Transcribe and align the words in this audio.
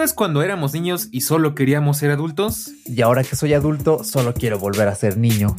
acuerdas 0.00 0.14
cuando 0.14 0.42
éramos 0.42 0.72
niños 0.72 1.08
y 1.10 1.20
solo 1.20 1.54
queríamos 1.54 1.98
ser 1.98 2.10
adultos? 2.10 2.70
Y 2.86 3.02
ahora 3.02 3.22
que 3.22 3.36
soy 3.36 3.52
adulto, 3.52 4.02
solo 4.02 4.32
quiero 4.32 4.58
volver 4.58 4.88
a 4.88 4.94
ser 4.94 5.18
niño. 5.18 5.54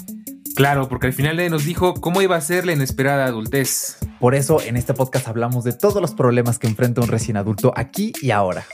Claro, 0.56 0.90
porque 0.90 1.06
al 1.06 1.14
final 1.14 1.38
nos 1.52 1.64
dijo 1.64 1.94
cómo 1.94 2.24
iba 2.24 2.38
a 2.38 2.42
ser 2.42 2.66
la 2.66 2.74
inesperada 2.74 3.26
adultez. 3.26 3.98
Por 4.20 4.34
eso 4.34 4.60
en 4.60 4.78
este 4.78 4.96
podcast 4.96 5.28
hablamos 5.28 5.64
de 5.64 5.74
todos 5.74 6.02
los 6.02 6.16
problemas 6.16 6.58
que 6.58 6.66
enfrenta 6.66 7.02
un 7.02 7.08
recién 7.08 7.38
adulto 7.38 7.72
aquí 7.76 8.14
y 8.20 8.32
ahora. 8.32 8.66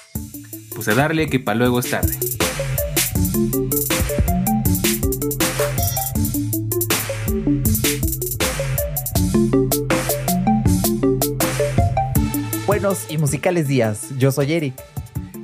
Pues 0.73 0.87
a 0.87 0.95
darle 0.95 1.27
que 1.27 1.41
para 1.41 1.57
luego 1.57 1.81
es 1.81 1.89
tarde. 1.89 2.17
Buenos 12.65 13.11
y 13.11 13.17
musicales 13.17 13.67
días, 13.67 14.07
yo 14.17 14.31
soy 14.31 14.53
Eric. 14.53 14.96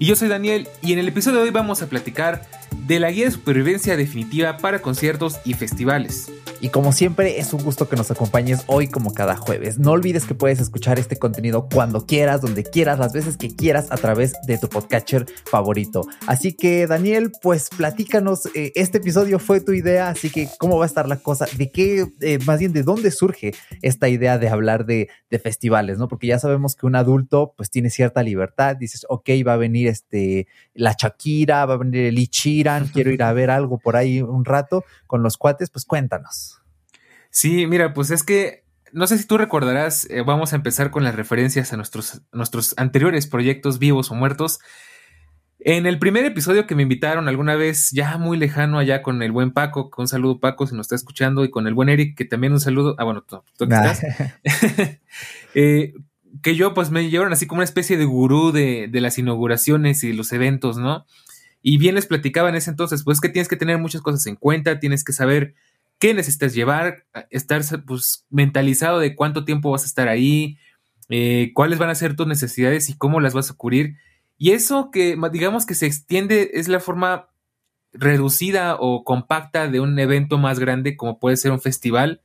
Y 0.03 0.07
yo 0.07 0.17
soy 0.17 0.27
Daniel 0.27 0.67
y 0.81 0.91
en 0.91 0.99
el 0.99 1.07
episodio 1.07 1.37
de 1.37 1.43
hoy 1.45 1.51
vamos 1.51 1.81
a 1.81 1.87
platicar 1.87 2.45
de 2.75 2.99
la 2.99 3.09
guía 3.09 3.23
de 3.23 3.31
supervivencia 3.31 3.95
definitiva 3.95 4.57
para 4.57 4.81
conciertos 4.81 5.39
y 5.45 5.53
festivales. 5.53 6.29
Y 6.63 6.69
como 6.69 6.93
siempre, 6.93 7.41
es 7.41 7.51
un 7.51 7.61
gusto 7.61 7.89
que 7.89 7.97
nos 7.97 8.09
acompañes 8.09 8.63
hoy 8.67 8.87
como 8.87 9.13
cada 9.13 9.35
jueves. 9.35 9.79
No 9.79 9.91
olvides 9.91 10.23
que 10.23 10.33
puedes 10.33 10.61
escuchar 10.61 10.97
este 10.97 11.17
contenido 11.17 11.67
cuando 11.67 12.05
quieras, 12.05 12.39
donde 12.39 12.63
quieras, 12.63 12.99
las 12.99 13.11
veces 13.11 13.35
que 13.35 13.53
quieras 13.53 13.91
a 13.91 13.97
través 13.97 14.31
de 14.47 14.57
tu 14.57 14.69
podcatcher 14.69 15.25
favorito. 15.43 16.07
Así 16.25 16.53
que, 16.53 16.87
Daniel, 16.87 17.33
pues 17.41 17.67
platícanos, 17.67 18.45
eh, 18.55 18.71
este 18.75 18.99
episodio 18.99 19.39
fue 19.39 19.59
tu 19.59 19.73
idea, 19.73 20.07
así 20.07 20.29
que 20.29 20.47
¿cómo 20.57 20.77
va 20.77 20.85
a 20.85 20.87
estar 20.87 21.05
la 21.05 21.17
cosa? 21.17 21.47
¿De 21.57 21.69
qué, 21.69 22.05
eh, 22.21 22.39
más 22.45 22.59
bien, 22.59 22.71
de 22.71 22.83
dónde 22.83 23.11
surge 23.11 23.51
esta 23.81 24.07
idea 24.07 24.37
de 24.37 24.47
hablar 24.47 24.85
de, 24.85 25.09
de, 25.29 25.39
festivales, 25.39 25.97
no? 25.97 26.07
Porque 26.07 26.27
ya 26.27 26.39
sabemos 26.39 26.77
que 26.77 26.85
un 26.85 26.95
adulto 26.95 27.55
pues 27.57 27.71
tiene 27.71 27.89
cierta 27.89 28.23
libertad, 28.23 28.77
dices, 28.77 29.05
ok, 29.09 29.29
va 29.45 29.55
a 29.55 29.57
venir 29.57 29.89
este, 29.89 30.47
la 30.73 30.95
Shakira, 30.97 31.65
va 31.65 31.73
a 31.73 31.77
venir 31.77 32.05
el 32.05 32.17
Ichiran, 32.17 32.87
quiero 32.87 33.11
ir 33.11 33.21
a 33.21 33.33
ver 33.33 33.49
algo 33.49 33.79
por 33.79 33.97
ahí 33.97 34.21
un 34.21 34.45
rato 34.45 34.85
con 35.07 35.23
los 35.23 35.35
cuates, 35.35 35.69
pues 35.69 35.83
cuéntanos. 35.83 36.52
Sí, 37.33 37.65
mira, 37.65 37.95
pues 37.95 38.11
es 38.11 38.21
que 38.21 38.63
no 38.91 39.07
sé 39.07 39.17
si 39.17 39.25
tú 39.25 39.39
recordarás, 39.39 40.07
eh, 40.11 40.21
vamos 40.21 40.53
a 40.53 40.55
empezar 40.55 40.91
con 40.91 41.03
las 41.03 41.15
referencias 41.15 41.73
a 41.73 41.77
nuestros, 41.77 42.21
nuestros 42.31 42.75
anteriores 42.77 43.25
proyectos 43.25 43.79
vivos 43.79 44.11
o 44.11 44.15
muertos. 44.15 44.59
En 45.57 45.87
el 45.87 45.97
primer 45.97 46.25
episodio 46.25 46.67
que 46.67 46.75
me 46.75 46.83
invitaron 46.83 47.27
alguna 47.27 47.55
vez, 47.55 47.89
ya 47.89 48.19
muy 48.19 48.37
lejano 48.37 48.77
allá 48.77 49.01
con 49.01 49.23
el 49.23 49.31
buen 49.31 49.51
Paco, 49.51 49.89
con 49.89 50.03
un 50.03 50.07
saludo 50.07 50.39
Paco 50.39 50.67
si 50.67 50.75
nos 50.75 50.85
está 50.85 50.95
escuchando, 50.95 51.43
y 51.43 51.49
con 51.49 51.65
el 51.65 51.73
buen 51.73 51.89
Eric, 51.89 52.15
que 52.15 52.25
también 52.25 52.53
un 52.53 52.59
saludo, 52.59 52.95
ah 52.99 53.03
bueno, 53.03 53.23
tú, 53.23 53.41
tú 53.57 53.63
estás, 53.63 54.03
eh, 55.55 55.93
que 56.43 56.55
yo 56.55 56.75
pues 56.75 56.91
me 56.91 57.09
llevaron 57.09 57.33
así 57.33 57.47
como 57.47 57.59
una 57.59 57.65
especie 57.65 57.97
de 57.97 58.05
gurú 58.05 58.51
de, 58.51 58.87
de 58.91 59.01
las 59.01 59.17
inauguraciones 59.17 60.03
y 60.03 60.13
los 60.13 60.31
eventos, 60.33 60.77
¿no? 60.77 61.07
Y 61.63 61.79
bien 61.79 61.95
les 61.95 62.05
platicaba 62.05 62.49
en 62.49 62.55
ese 62.55 62.69
entonces, 62.69 63.03
pues 63.03 63.19
que 63.19 63.29
tienes 63.29 63.47
que 63.47 63.55
tener 63.55 63.79
muchas 63.79 64.01
cosas 64.01 64.23
en 64.27 64.35
cuenta, 64.35 64.79
tienes 64.79 65.03
que 65.03 65.13
saber 65.13 65.55
qué 66.03 66.13
necesitas 66.13 66.53
llevar, 66.53 67.05
estar 67.29 67.61
pues, 67.85 68.25
mentalizado 68.29 68.99
de 68.99 69.15
cuánto 69.15 69.45
tiempo 69.45 69.71
vas 69.71 69.83
a 69.83 69.85
estar 69.85 70.09
ahí, 70.09 70.57
eh, 71.07 71.51
cuáles 71.53 71.79
van 71.79 71.89
a 71.89 71.95
ser 71.95 72.17
tus 72.17 72.27
necesidades 72.27 72.89
y 72.89 72.97
cómo 72.97 73.21
las 73.21 73.33
vas 73.33 73.49
a 73.49 73.53
cubrir. 73.53 73.95
Y 74.37 74.51
eso 74.51 74.91
que 74.91 75.17
digamos 75.31 75.65
que 75.65 75.75
se 75.75 75.85
extiende 75.85 76.51
es 76.55 76.67
la 76.67 76.81
forma 76.81 77.29
reducida 77.93 78.75
o 78.77 79.05
compacta 79.05 79.69
de 79.69 79.79
un 79.79 79.97
evento 79.97 80.37
más 80.37 80.59
grande 80.59 80.97
como 80.97 81.19
puede 81.19 81.37
ser 81.37 81.53
un 81.53 81.61
festival 81.61 82.21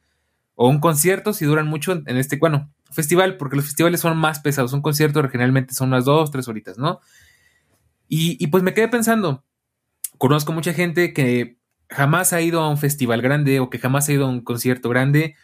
o 0.57 0.69
un 0.69 0.81
concierto 0.81 1.33
si 1.33 1.45
duran 1.45 1.69
mucho 1.69 1.93
en 1.93 2.17
este, 2.17 2.37
bueno, 2.37 2.73
festival 2.91 3.37
porque 3.37 3.55
los 3.55 3.67
festivales 3.67 4.01
son 4.01 4.19
más 4.19 4.41
pesados, 4.41 4.73
un 4.73 4.83
concierto 4.83 5.23
generalmente 5.29 5.73
son 5.73 5.91
unas 5.91 6.05
dos, 6.05 6.33
tres 6.33 6.49
horitas, 6.49 6.79
¿no? 6.79 6.99
Y, 8.09 8.45
y 8.45 8.49
pues 8.49 8.65
me 8.65 8.75
quedé 8.75 8.89
pensando, 8.89 9.45
conozco 10.19 10.53
mucha 10.53 10.73
gente 10.73 11.13
que 11.13 11.58
jamás 11.89 12.33
ha 12.33 12.41
ido 12.41 12.61
a 12.61 12.69
un 12.69 12.79
festival 12.79 13.23
grande 13.23 13.61
o 13.61 13.71
que 13.71 13.79
jamás 13.79 14.09
ha 14.09 14.13
ido 14.13 14.27
a 14.27 14.29
un 14.29 14.41
concierto 14.41 14.89
grande. 14.89 15.35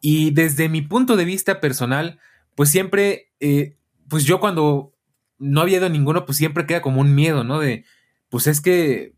Y 0.00 0.30
desde 0.32 0.68
mi 0.68 0.82
punto 0.82 1.16
de 1.16 1.24
vista 1.24 1.60
personal, 1.60 2.18
pues 2.54 2.70
siempre, 2.70 3.32
eh, 3.40 3.76
pues 4.08 4.24
yo 4.24 4.40
cuando 4.40 4.92
no 5.38 5.62
había 5.62 5.78
ido 5.78 5.86
a 5.86 5.90
ninguno, 5.90 6.26
pues 6.26 6.38
siempre 6.38 6.66
queda 6.66 6.82
como 6.82 7.00
un 7.00 7.14
miedo, 7.14 7.44
¿no? 7.44 7.58
De, 7.58 7.84
pues 8.28 8.46
es 8.46 8.60
que 8.60 9.14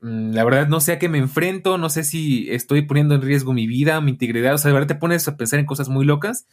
mm, 0.00 0.32
la 0.32 0.44
verdad 0.44 0.68
no 0.68 0.80
sé 0.80 0.92
a 0.92 0.98
qué 0.98 1.08
me 1.08 1.18
enfrento, 1.18 1.78
no 1.78 1.90
sé 1.90 2.04
si 2.04 2.50
estoy 2.50 2.82
poniendo 2.82 3.14
en 3.14 3.22
riesgo 3.22 3.52
mi 3.52 3.66
vida, 3.66 4.00
mi 4.00 4.12
integridad, 4.12 4.54
o 4.54 4.58
sea, 4.58 4.70
de 4.70 4.74
verdad 4.74 4.88
te 4.88 4.94
pones 4.94 5.28
a 5.28 5.36
pensar 5.36 5.60
en 5.60 5.66
cosas 5.66 5.88
muy 5.88 6.04
locas. 6.04 6.46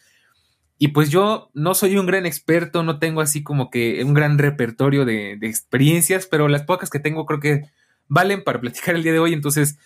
Y 0.80 0.90
pues 0.90 1.10
yo 1.10 1.50
no 1.56 1.74
soy 1.74 1.98
un 1.98 2.06
gran 2.06 2.26
experto, 2.28 2.84
no 2.84 3.00
tengo 3.00 3.22
así 3.22 3.42
como 3.44 3.72
que 3.72 4.04
un 4.04 4.14
gran 4.14 4.38
repertorio 4.38 5.06
de, 5.06 5.38
de 5.40 5.48
experiencias, 5.48 6.28
pero 6.28 6.48
las 6.50 6.64
pocas 6.64 6.92
que 6.92 7.00
tengo 7.00 7.26
creo 7.26 7.40
que 7.40 7.64
valen 8.08 8.44
para 8.44 8.60
platicar 8.62 8.96
el 8.96 9.04
día 9.04 9.14
de 9.14 9.20
hoy. 9.20 9.34
Entonces, 9.34 9.78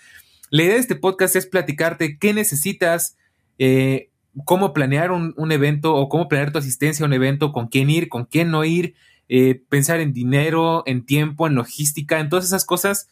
la 0.50 0.64
idea 0.64 0.74
de 0.76 0.82
este 0.82 0.96
podcast 0.96 1.36
es 1.36 1.46
platicarte 1.46 2.18
qué 2.18 2.34
necesitas, 2.34 3.18
eh, 3.58 4.10
cómo 4.46 4.74
planear 4.74 5.12
un, 5.12 5.52
evento 5.52 5.96
o 5.96 6.10
cómo 6.10 6.28
planear 6.28 6.52
tu 6.52 6.60
asistencia 6.60 7.06
a 7.06 7.08
un 7.08 7.14
evento, 7.14 7.52
con 7.52 7.68
quién 7.68 7.90
ir, 7.90 8.10
con 8.10 8.26
quién 8.26 8.52
no 8.52 8.64
ir, 8.64 8.96
eh, 9.30 9.62
pensar 9.70 10.00
en 10.00 10.14
dinero, 10.14 10.84
en 10.86 11.06
tiempo, 11.06 11.48
en 11.48 11.56
logística, 11.56 12.20
en 12.20 12.30
todas 12.30 12.46
esas 12.46 12.66
cosas. 12.66 13.10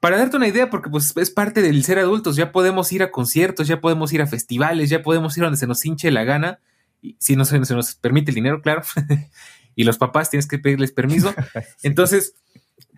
Para 0.00 0.16
darte 0.16 0.36
una 0.36 0.48
idea, 0.48 0.70
porque 0.70 0.88
pues 0.88 1.14
es 1.16 1.30
parte 1.30 1.60
del 1.62 1.84
ser 1.84 1.98
adultos, 1.98 2.36
ya 2.36 2.52
podemos 2.52 2.90
ir 2.92 3.02
a 3.02 3.10
conciertos, 3.10 3.68
ya 3.68 3.80
podemos 3.80 4.12
ir 4.12 4.22
a 4.22 4.26
festivales, 4.26 4.88
ya 4.88 5.02
podemos 5.02 5.36
ir 5.36 5.44
donde 5.44 5.58
se 5.58 5.66
nos 5.66 5.84
hinche 5.84 6.10
la 6.10 6.24
gana, 6.24 6.58
y, 7.02 7.16
si 7.18 7.36
no 7.36 7.44
se, 7.44 7.62
se 7.64 7.74
nos 7.74 7.94
permite 7.94 8.30
el 8.30 8.34
dinero, 8.34 8.62
claro, 8.62 8.82
y 9.76 9.84
los 9.84 9.98
papás 9.98 10.30
tienes 10.30 10.46
que 10.46 10.58
pedirles 10.58 10.92
permiso. 10.92 11.34
Entonces, 11.82 12.34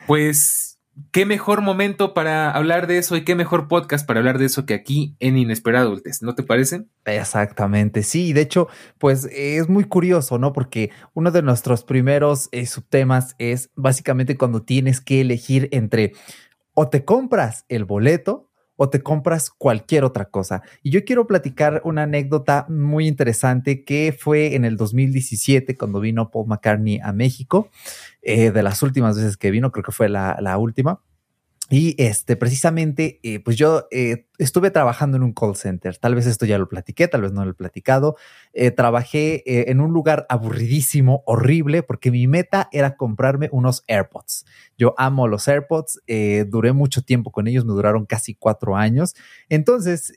pues 0.06 0.71
qué 1.10 1.26
mejor 1.26 1.60
momento 1.60 2.14
para 2.14 2.50
hablar 2.50 2.86
de 2.86 2.98
eso 2.98 3.16
y 3.16 3.24
qué 3.24 3.34
mejor 3.34 3.68
podcast 3.68 4.06
para 4.06 4.20
hablar 4.20 4.38
de 4.38 4.46
eso 4.46 4.66
que 4.66 4.74
aquí 4.74 5.16
en 5.20 5.36
Inesperado 5.38 5.88
Adultes, 5.88 6.22
¿no 6.22 6.34
te 6.34 6.42
parece? 6.42 6.84
Exactamente, 7.04 8.02
sí, 8.02 8.32
de 8.32 8.42
hecho, 8.42 8.68
pues 8.98 9.28
es 9.32 9.68
muy 9.68 9.84
curioso, 9.84 10.38
¿no? 10.38 10.52
Porque 10.52 10.90
uno 11.14 11.30
de 11.30 11.42
nuestros 11.42 11.84
primeros 11.84 12.48
eh, 12.52 12.66
subtemas 12.66 13.34
es 13.38 13.70
básicamente 13.74 14.36
cuando 14.36 14.62
tienes 14.62 15.00
que 15.00 15.20
elegir 15.20 15.68
entre 15.72 16.12
o 16.74 16.88
te 16.88 17.04
compras 17.04 17.64
el 17.68 17.84
boleto 17.84 18.51
o 18.82 18.90
te 18.90 19.00
compras 19.00 19.48
cualquier 19.48 20.02
otra 20.02 20.24
cosa. 20.24 20.62
Y 20.82 20.90
yo 20.90 21.04
quiero 21.04 21.28
platicar 21.28 21.82
una 21.84 22.02
anécdota 22.02 22.66
muy 22.68 23.06
interesante 23.06 23.84
que 23.84 24.12
fue 24.18 24.56
en 24.56 24.64
el 24.64 24.76
2017 24.76 25.76
cuando 25.76 26.00
vino 26.00 26.32
Paul 26.32 26.48
McCartney 26.48 26.98
a 26.98 27.12
México, 27.12 27.70
eh, 28.22 28.50
de 28.50 28.62
las 28.64 28.82
últimas 28.82 29.16
veces 29.16 29.36
que 29.36 29.52
vino, 29.52 29.70
creo 29.70 29.84
que 29.84 29.92
fue 29.92 30.08
la, 30.08 30.36
la 30.40 30.58
última. 30.58 31.00
Y 31.70 31.94
este, 31.96 32.34
precisamente, 32.34 33.20
eh, 33.22 33.38
pues 33.38 33.56
yo 33.56 33.86
eh, 33.92 34.26
estuve 34.38 34.70
trabajando 34.70 35.16
en 35.16 35.22
un 35.22 35.32
call 35.32 35.56
center. 35.56 35.96
Tal 35.98 36.14
vez 36.14 36.26
esto 36.26 36.46
ya 36.46 36.58
lo 36.58 36.68
platiqué, 36.68 37.06
tal 37.06 37.22
vez 37.22 37.32
no 37.32 37.44
lo 37.44 37.50
he 37.50 37.54
platicado. 37.54 38.16
Eh, 38.52 38.70
trabajé 38.70 39.42
eh, 39.46 39.70
en 39.70 39.80
un 39.80 39.92
lugar 39.92 40.26
aburridísimo, 40.28 41.22
horrible, 41.26 41.82
porque 41.82 42.10
mi 42.10 42.26
meta 42.26 42.68
era 42.72 42.96
comprarme 42.96 43.48
unos 43.52 43.84
AirPods. 43.88 44.46
Yo 44.78 44.94
amo 44.96 45.28
los 45.28 45.46
AirPods, 45.46 46.00
eh, 46.06 46.44
duré 46.48 46.72
mucho 46.72 47.02
tiempo 47.02 47.30
con 47.30 47.46
ellos, 47.46 47.64
me 47.64 47.72
duraron 47.72 48.06
casi 48.06 48.34
cuatro 48.34 48.76
años. 48.76 49.14
Entonces, 49.48 50.12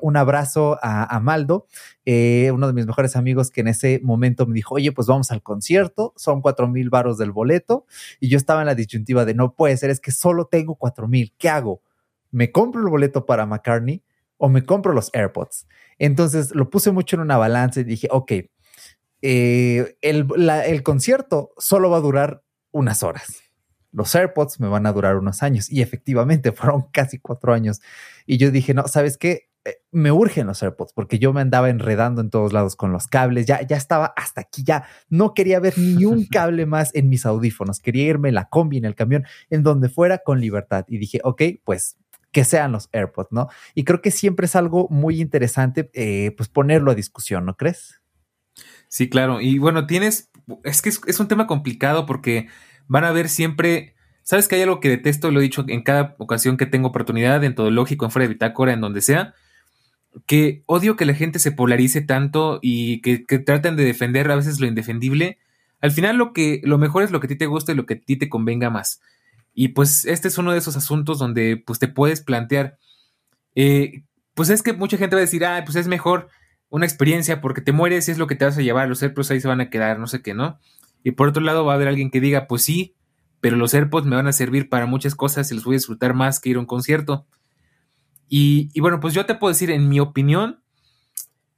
un 0.00 0.16
abrazo 0.16 0.78
a, 0.82 1.14
a 1.14 1.20
Maldo, 1.20 1.66
uno 2.06 2.66
de 2.66 2.72
mis 2.72 2.86
mejores 2.86 3.16
amigos 3.16 3.50
que 3.50 3.60
en 3.60 3.68
ese 3.68 4.00
momento 4.02 4.46
me 4.46 4.54
dijo, 4.54 4.74
oye, 4.76 4.92
pues 4.92 5.06
vamos 5.06 5.30
al 5.30 5.42
concierto, 5.42 6.14
son 6.16 6.40
cuatro 6.40 6.68
mil 6.68 6.90
varos 6.90 7.18
del 7.18 7.32
boleto. 7.32 7.86
Y 8.18 8.28
yo 8.28 8.38
estaba 8.38 8.62
en 8.62 8.66
la 8.66 8.74
disyuntiva 8.74 9.24
de 9.24 9.34
no 9.34 9.54
puede 9.54 9.76
ser, 9.76 9.90
es 9.90 10.00
que 10.00 10.10
solo 10.10 10.46
tengo 10.46 10.74
cuatro 10.74 11.06
mil, 11.06 11.32
¿qué 11.38 11.48
hago? 11.48 11.82
¿Me 12.30 12.52
compro 12.52 12.80
el 12.82 12.88
boleto 12.88 13.26
para 13.26 13.46
McCartney 13.46 14.02
o 14.36 14.48
me 14.48 14.64
compro 14.64 14.92
los 14.92 15.10
AirPods? 15.12 15.66
Entonces 15.98 16.54
lo 16.54 16.70
puse 16.70 16.90
mucho 16.90 17.16
en 17.16 17.22
una 17.22 17.36
balanza 17.36 17.80
y 17.80 17.84
dije, 17.84 18.08
ok, 18.10 18.32
eh, 19.20 19.96
el, 20.00 20.82
concierto 20.82 21.50
solo 21.58 21.90
va 21.90 21.98
a 21.98 22.00
durar 22.00 22.42
unas 22.70 23.02
horas. 23.02 23.42
Los 23.90 24.14
AirPods 24.14 24.60
me 24.60 24.68
van 24.68 24.86
a 24.86 24.92
durar 24.92 25.16
unos 25.16 25.42
años 25.42 25.70
y 25.70 25.82
efectivamente 25.82 26.52
fueron 26.52 26.86
casi 26.92 27.18
cuatro 27.18 27.52
años. 27.52 27.80
Y 28.26 28.38
yo 28.38 28.50
dije, 28.50 28.74
no, 28.74 28.86
¿sabes 28.86 29.18
qué? 29.18 29.48
Eh, 29.64 29.78
me 29.90 30.12
urgen 30.12 30.46
los 30.46 30.62
AirPods 30.62 30.92
porque 30.92 31.18
yo 31.18 31.32
me 31.32 31.40
andaba 31.40 31.68
enredando 31.68 32.20
en 32.20 32.30
todos 32.30 32.52
lados 32.52 32.76
con 32.76 32.92
los 32.92 33.08
cables, 33.08 33.46
ya, 33.46 33.66
ya 33.66 33.76
estaba 33.76 34.12
hasta 34.16 34.40
aquí, 34.42 34.62
ya 34.62 34.84
no 35.08 35.34
quería 35.34 35.58
ver 35.58 35.76
ni 35.76 36.04
un 36.04 36.26
cable 36.30 36.64
más 36.64 36.94
en 36.94 37.08
mis 37.08 37.26
audífonos, 37.26 37.80
quería 37.80 38.04
irme 38.04 38.28
en 38.28 38.36
la 38.36 38.48
combi, 38.48 38.76
en 38.76 38.84
el 38.84 38.94
camión, 38.94 39.24
en 39.50 39.64
donde 39.64 39.88
fuera 39.88 40.18
con 40.18 40.40
libertad. 40.40 40.84
Y 40.86 40.98
dije, 40.98 41.20
ok, 41.24 41.42
pues 41.64 41.96
que 42.32 42.44
sean 42.44 42.72
los 42.72 42.88
AirPods, 42.92 43.32
¿no? 43.32 43.48
Y 43.74 43.84
creo 43.84 44.02
que 44.02 44.10
siempre 44.10 44.46
es 44.46 44.56
algo 44.56 44.88
muy 44.90 45.20
interesante, 45.20 45.90
eh, 45.94 46.32
pues 46.36 46.48
ponerlo 46.48 46.90
a 46.90 46.94
discusión, 46.94 47.46
¿no 47.46 47.56
crees? 47.56 48.00
Sí, 48.88 49.08
claro. 49.08 49.40
Y 49.40 49.58
bueno, 49.58 49.86
tienes, 49.86 50.30
es 50.64 50.82
que 50.82 50.88
es, 50.88 51.20
un 51.20 51.28
tema 51.28 51.46
complicado 51.46 52.06
porque 52.06 52.48
van 52.86 53.04
a 53.04 53.12
ver 53.12 53.28
siempre, 53.28 53.94
sabes 54.22 54.48
que 54.48 54.56
hay 54.56 54.62
algo 54.62 54.80
que 54.80 54.88
detesto, 54.88 55.30
lo 55.30 55.40
he 55.40 55.42
dicho 55.42 55.64
en 55.68 55.82
cada 55.82 56.16
ocasión 56.18 56.56
que 56.56 56.66
tengo 56.66 56.88
oportunidad, 56.88 57.44
en 57.44 57.54
todo 57.54 57.70
lógico, 57.70 58.04
en 58.04 58.10
fuera 58.10 58.26
de 58.26 58.34
bitácora, 58.34 58.72
en 58.72 58.80
donde 58.80 59.00
sea, 59.00 59.34
que 60.26 60.62
odio 60.66 60.96
que 60.96 61.04
la 61.04 61.14
gente 61.14 61.38
se 61.38 61.52
polarice 61.52 62.00
tanto 62.00 62.58
y 62.62 63.00
que, 63.02 63.18
traten 63.38 63.76
de 63.76 63.84
defender 63.84 64.30
a 64.30 64.36
veces 64.36 64.58
lo 64.58 64.66
indefendible 64.66 65.38
Al 65.80 65.90
final 65.92 66.16
lo 66.16 66.32
que 66.32 66.60
lo 66.64 66.78
mejor 66.78 67.02
es 67.02 67.10
lo 67.10 67.20
que 67.20 67.26
a 67.26 67.28
ti 67.28 67.36
te 67.36 67.46
gusta 67.46 67.72
y 67.72 67.74
lo 67.74 67.86
que 67.86 67.94
a 67.94 68.00
ti 68.00 68.16
te 68.16 68.28
convenga 68.28 68.70
más. 68.70 69.00
Y 69.60 69.70
pues 69.70 70.04
este 70.04 70.28
es 70.28 70.38
uno 70.38 70.52
de 70.52 70.58
esos 70.58 70.76
asuntos 70.76 71.18
donde 71.18 71.60
pues 71.66 71.80
te 71.80 71.88
puedes 71.88 72.20
plantear, 72.20 72.78
eh, 73.56 74.04
pues 74.34 74.50
es 74.50 74.62
que 74.62 74.72
mucha 74.72 74.96
gente 74.96 75.16
va 75.16 75.18
a 75.18 75.24
decir, 75.24 75.44
ah, 75.44 75.62
pues 75.64 75.74
es 75.74 75.88
mejor 75.88 76.28
una 76.68 76.86
experiencia 76.86 77.40
porque 77.40 77.60
te 77.60 77.72
mueres 77.72 78.06
y 78.06 78.12
es 78.12 78.18
lo 78.18 78.28
que 78.28 78.36
te 78.36 78.44
vas 78.44 78.56
a 78.56 78.62
llevar, 78.62 78.88
los 78.88 79.02
AirPods 79.02 79.32
ahí 79.32 79.40
se 79.40 79.48
van 79.48 79.60
a 79.60 79.68
quedar, 79.68 79.98
no 79.98 80.06
sé 80.06 80.22
qué, 80.22 80.32
¿no? 80.32 80.60
Y 81.02 81.10
por 81.10 81.26
otro 81.26 81.42
lado 81.42 81.64
va 81.64 81.72
a 81.72 81.74
haber 81.74 81.88
alguien 81.88 82.12
que 82.12 82.20
diga, 82.20 82.46
pues 82.46 82.62
sí, 82.62 82.94
pero 83.40 83.56
los 83.56 83.74
AirPods 83.74 84.06
me 84.06 84.14
van 84.14 84.28
a 84.28 84.32
servir 84.32 84.68
para 84.68 84.86
muchas 84.86 85.16
cosas 85.16 85.50
y 85.50 85.56
los 85.56 85.64
voy 85.64 85.74
a 85.74 85.78
disfrutar 85.78 86.14
más 86.14 86.38
que 86.38 86.50
ir 86.50 86.56
a 86.56 86.60
un 86.60 86.66
concierto. 86.66 87.26
Y, 88.28 88.78
bueno, 88.78 89.00
pues 89.00 89.12
yo 89.12 89.26
te 89.26 89.34
puedo 89.34 89.52
decir, 89.52 89.72
en 89.72 89.88
mi 89.88 89.98
opinión, 89.98 90.62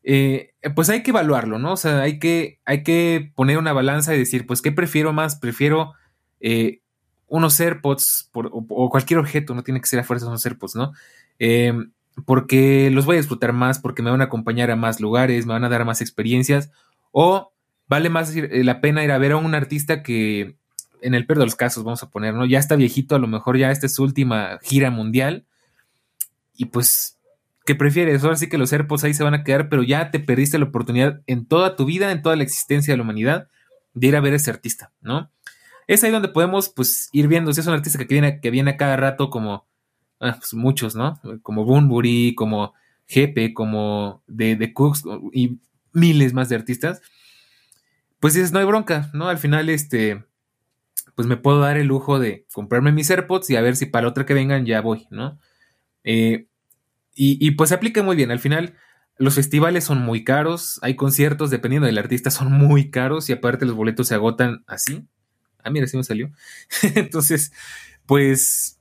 eh, 0.04 0.54
pues 0.74 0.88
hay 0.88 1.02
que 1.02 1.10
evaluarlo, 1.10 1.58
¿no? 1.58 1.74
O 1.74 1.76
sea, 1.76 2.00
hay 2.00 2.18
que, 2.18 2.60
hay 2.64 2.82
que 2.82 3.30
poner 3.34 3.58
una 3.58 3.74
balanza 3.74 4.14
y 4.14 4.18
decir, 4.18 4.46
pues, 4.46 4.62
¿qué 4.62 4.72
prefiero 4.72 5.12
más? 5.12 5.36
Prefiero 5.36 5.92
eh, 6.40 6.80
unos 7.30 7.58
AirPods 7.58 8.28
o, 8.32 8.90
cualquier 8.90 9.20
objeto, 9.20 9.54
no 9.54 9.62
tiene 9.62 9.80
que 9.80 9.86
ser 9.86 10.00
a 10.00 10.04
fuerza 10.04 10.26
unos 10.26 10.44
AirPods, 10.44 10.74
¿no? 10.74 10.92
Em, 11.38 11.92
porque 12.26 12.90
los 12.90 13.06
voy 13.06 13.16
a 13.16 13.20
disfrutar 13.20 13.52
más, 13.52 13.78
porque 13.78 14.02
me 14.02 14.10
van 14.10 14.20
a 14.20 14.24
acompañar 14.24 14.70
a 14.70 14.76
más 14.76 15.00
lugares, 15.00 15.46
me 15.46 15.52
van 15.52 15.64
a 15.64 15.68
dar 15.68 15.84
más 15.84 16.00
experiencias, 16.00 16.70
o 17.12 17.52
vale 17.88 18.10
más 18.10 18.34
eh, 18.34 18.64
la 18.64 18.80
pena 18.80 19.04
ir 19.04 19.12
a 19.12 19.18
ver 19.18 19.32
a 19.32 19.36
un 19.36 19.54
artista 19.54 20.02
que, 20.02 20.56
en 21.00 21.14
el 21.14 21.24
peor 21.24 21.38
de 21.38 21.44
los 21.44 21.54
casos, 21.54 21.84
vamos 21.84 22.02
a 22.02 22.10
poner, 22.10 22.34
¿no? 22.34 22.44
Ya 22.46 22.58
está 22.58 22.74
viejito, 22.74 23.14
a 23.14 23.20
lo 23.20 23.28
mejor 23.28 23.56
ya 23.56 23.70
esta 23.70 23.86
es 23.86 23.94
su 23.94 24.02
última 24.02 24.58
gira 24.62 24.90
mundial, 24.90 25.46
y 26.56 26.66
pues, 26.66 27.16
¿qué 27.64 27.76
prefieres? 27.76 28.24
Ahora 28.24 28.36
sí 28.36 28.48
que 28.48 28.58
los 28.58 28.72
AirPods 28.72 29.04
ahí 29.04 29.14
se 29.14 29.22
van 29.22 29.34
a 29.34 29.44
quedar, 29.44 29.68
pero 29.68 29.84
ya 29.84 30.10
te 30.10 30.18
perdiste 30.18 30.58
la 30.58 30.64
oportunidad 30.64 31.22
en 31.28 31.46
toda 31.46 31.76
tu 31.76 31.84
vida, 31.84 32.10
en 32.10 32.22
toda 32.22 32.34
la 32.34 32.42
existencia 32.42 32.92
de 32.92 32.98
la 32.98 33.04
humanidad, 33.04 33.48
de 33.94 34.08
ir 34.08 34.16
a 34.16 34.20
ver 34.20 34.32
a 34.32 34.36
ese 34.36 34.50
artista, 34.50 34.90
¿no? 35.00 35.30
Es 35.90 36.04
ahí 36.04 36.10
donde 36.10 36.28
podemos, 36.28 36.68
pues, 36.68 37.08
ir 37.12 37.28
viendo 37.28 37.52
si 37.52 37.60
es 37.60 37.66
un 37.66 37.74
artista 37.74 37.98
que 37.98 38.14
viene, 38.14 38.40
que 38.40 38.50
viene 38.50 38.72
a 38.72 38.76
cada 38.76 38.96
rato 38.96 39.30
como 39.30 39.70
Ah, 40.20 40.36
pues 40.38 40.52
muchos, 40.52 40.94
¿no? 40.94 41.18
Como 41.42 41.64
Bunbury, 41.64 42.34
como 42.34 42.74
Jepe, 43.06 43.54
como 43.54 44.22
de, 44.26 44.72
Cooks 44.74 45.04
y 45.32 45.58
miles 45.94 46.34
más 46.34 46.50
de 46.50 46.56
artistas. 46.56 47.00
Pues 48.20 48.34
dices, 48.34 48.52
no 48.52 48.58
hay 48.58 48.66
bronca, 48.66 49.10
¿no? 49.14 49.28
Al 49.28 49.38
final, 49.38 49.70
este, 49.70 50.26
pues 51.14 51.26
me 51.26 51.38
puedo 51.38 51.60
dar 51.60 51.78
el 51.78 51.86
lujo 51.86 52.18
de 52.18 52.46
comprarme 52.52 52.92
mis 52.92 53.10
AirPods 53.10 53.48
y 53.48 53.56
a 53.56 53.62
ver 53.62 53.76
si 53.76 53.86
para 53.86 54.02
la 54.02 54.10
otra 54.10 54.26
que 54.26 54.34
vengan 54.34 54.66
ya 54.66 54.82
voy, 54.82 55.06
¿no? 55.10 55.38
Eh, 56.04 56.48
y, 57.14 57.46
y, 57.46 57.52
pues 57.52 57.70
se 57.70 57.76
aplica 57.76 58.02
muy 58.02 58.14
bien. 58.14 58.30
Al 58.30 58.40
final, 58.40 58.74
los 59.16 59.36
festivales 59.36 59.84
son 59.84 60.02
muy 60.02 60.22
caros, 60.22 60.78
hay 60.82 60.96
conciertos, 60.96 61.50
dependiendo 61.50 61.86
del 61.86 61.98
artista, 61.98 62.30
son 62.30 62.52
muy 62.52 62.90
caros 62.90 63.30
y 63.30 63.32
aparte 63.32 63.64
los 63.64 63.74
boletos 63.74 64.08
se 64.08 64.14
agotan 64.14 64.64
así. 64.66 65.08
Ah, 65.64 65.70
mira, 65.70 65.86
sí 65.86 65.96
me 65.96 66.04
salió. 66.04 66.30
Entonces, 66.94 67.52
pues 68.06 68.80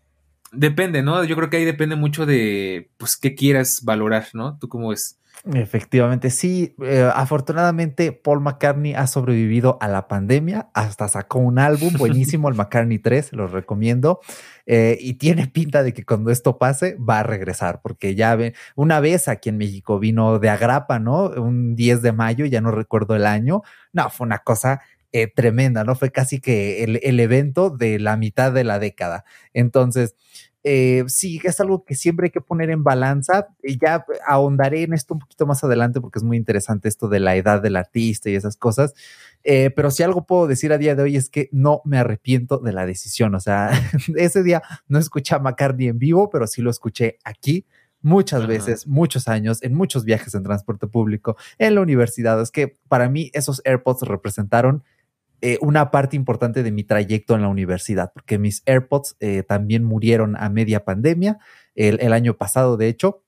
Depende, 0.52 1.04
¿no? 1.04 1.24
Yo 1.24 1.36
creo 1.36 1.50
que 1.50 1.58
ahí 1.58 1.66
depende 1.66 1.96
mucho 1.96 2.26
de, 2.26 2.90
pues, 2.98 3.18
qué 3.18 3.36
quieras 3.36 3.82
valorar, 3.84 4.28
¿no? 4.34 4.58
¿Tú 4.58 4.68
cómo 4.68 4.90
ves? 4.90 5.20
Efectivamente, 5.54 6.32
sí. 6.32 6.76
Eh, 6.82 7.10
afortunadamente, 7.14 8.12
Paul 8.12 8.42
McCartney 8.42 8.94
ha 8.94 9.08
sobrevivido 9.08 9.78
a 9.80 9.88
la 9.88 10.08
pandemia. 10.08 10.70
Hasta 10.74 11.08
sacó 11.08 11.40
un 11.40 11.60
álbum 11.60 11.94
buenísimo, 11.98 12.50
el 12.50 12.56
McCartney 12.56 13.00
3, 13.00 13.32
lo 13.34 13.48
recomiendo. 13.48 14.20
Eh, 14.66 14.98
y 15.00 15.14
tiene 15.14 15.48
pinta 15.48 15.84
de 15.84 15.94
que 15.94 16.04
cuando 16.04 16.32
esto 16.32 16.58
pase 16.58 16.98
va 16.98 17.20
a 17.20 17.24
regresar, 17.24 17.80
porque 17.82 18.16
ya 18.16 18.36
ven, 18.36 18.54
una 18.76 19.00
vez 19.00 19.28
aquí 19.28 19.50
en 19.50 19.58
México 19.58 20.00
vino 20.00 20.40
de 20.40 20.50
Agrapa, 20.50 21.00
¿no? 21.00 21.28
Un 21.30 21.76
10 21.76 22.02
de 22.02 22.12
mayo, 22.12 22.46
ya 22.46 22.60
no 22.60 22.72
recuerdo 22.72 23.16
el 23.16 23.26
año. 23.26 23.62
No, 23.94 24.10
fue 24.10 24.26
una 24.26 24.40
cosa 24.40 24.82
eh, 25.12 25.28
tremenda, 25.28 25.84
¿no? 25.84 25.96
Fue 25.96 26.12
casi 26.12 26.40
que 26.40 26.84
el, 26.84 27.00
el, 27.04 27.20
evento 27.20 27.70
de 27.70 28.00
la 28.00 28.18
mitad 28.18 28.52
de 28.52 28.64
la 28.64 28.80
década. 28.80 29.26
Entonces, 29.54 30.16
eh, 30.64 31.06
sí, 31.08 31.40
es 31.44 31.60
algo 31.62 31.86
que 31.86 31.96
siempre 31.96 32.26
hay 32.28 32.32
que 32.32 32.42
poner 32.42 32.70
en 32.70 32.84
balanza. 32.84 33.48
Y 33.64 33.80
ya 33.80 34.06
ahondaré 34.28 34.84
en 34.84 34.94
esto 34.94 35.14
un 35.14 35.20
poquito 35.20 35.46
más 35.46 35.64
adelante 35.64 36.02
porque 36.02 36.20
es 36.20 36.24
muy 36.24 36.38
interesante 36.38 36.90
esto 36.90 37.08
de 37.08 37.20
la 37.20 37.36
edad 37.36 37.62
del 37.62 37.76
artista 37.76 38.30
y 38.30 38.36
esas 38.36 38.58
cosas. 38.58 38.94
Eh, 39.44 39.72
pero 39.72 39.90
si 39.92 40.04
algo 40.04 40.26
puedo 40.26 40.48
decir 40.48 40.74
a 40.74 40.78
día 40.78 40.96
de 40.96 41.04
hoy 41.04 41.16
es 41.16 41.30
que 41.30 41.50
no 41.52 41.82
me 41.86 41.98
arrepiento 41.98 42.60
de 42.60 42.74
la 42.74 42.86
decisión. 42.86 43.36
O 43.36 43.40
sea, 43.40 43.72
ese 44.16 44.44
día 44.44 44.62
no 44.88 45.00
escuché 45.00 45.36
a 45.36 45.40
McCartney 45.40 45.88
en 45.88 46.00
vivo, 46.00 46.30
pero 46.30 46.46
sí 46.48 46.62
lo 46.62 46.70
escuché 46.70 47.18
aquí 47.24 47.66
muchas 48.02 48.48
veces, 48.48 48.88
muchos 48.88 49.28
años, 49.28 49.62
en 49.62 49.74
muchos 49.74 50.06
viajes 50.06 50.34
en 50.34 50.44
transporte 50.44 50.88
público, 50.88 51.36
en 51.58 51.76
la 51.76 51.82
universidad. 51.82 52.42
Es 52.42 52.50
que 52.50 52.78
para 52.88 53.10
mí 53.10 53.30
esos 53.34 53.62
AirPods 53.66 54.04
representaron 54.04 54.84
eh, 55.42 55.58
una 55.62 55.92
parte 55.92 56.16
importante 56.16 56.64
de 56.64 56.72
mi 56.72 56.84
trayecto 56.84 57.36
en 57.36 57.42
la 57.42 57.48
universidad, 57.48 58.12
porque 58.14 58.38
mis 58.38 58.62
AirPods 58.66 59.16
eh, 59.20 59.44
también 59.44 59.84
murieron 59.84 60.36
a 60.38 60.50
media 60.50 60.84
pandemia, 60.84 61.40
el, 61.76 62.00
el, 62.02 62.14
año 62.14 62.38
pasado, 62.38 62.78
de 62.78 62.88
hecho. 62.88 63.24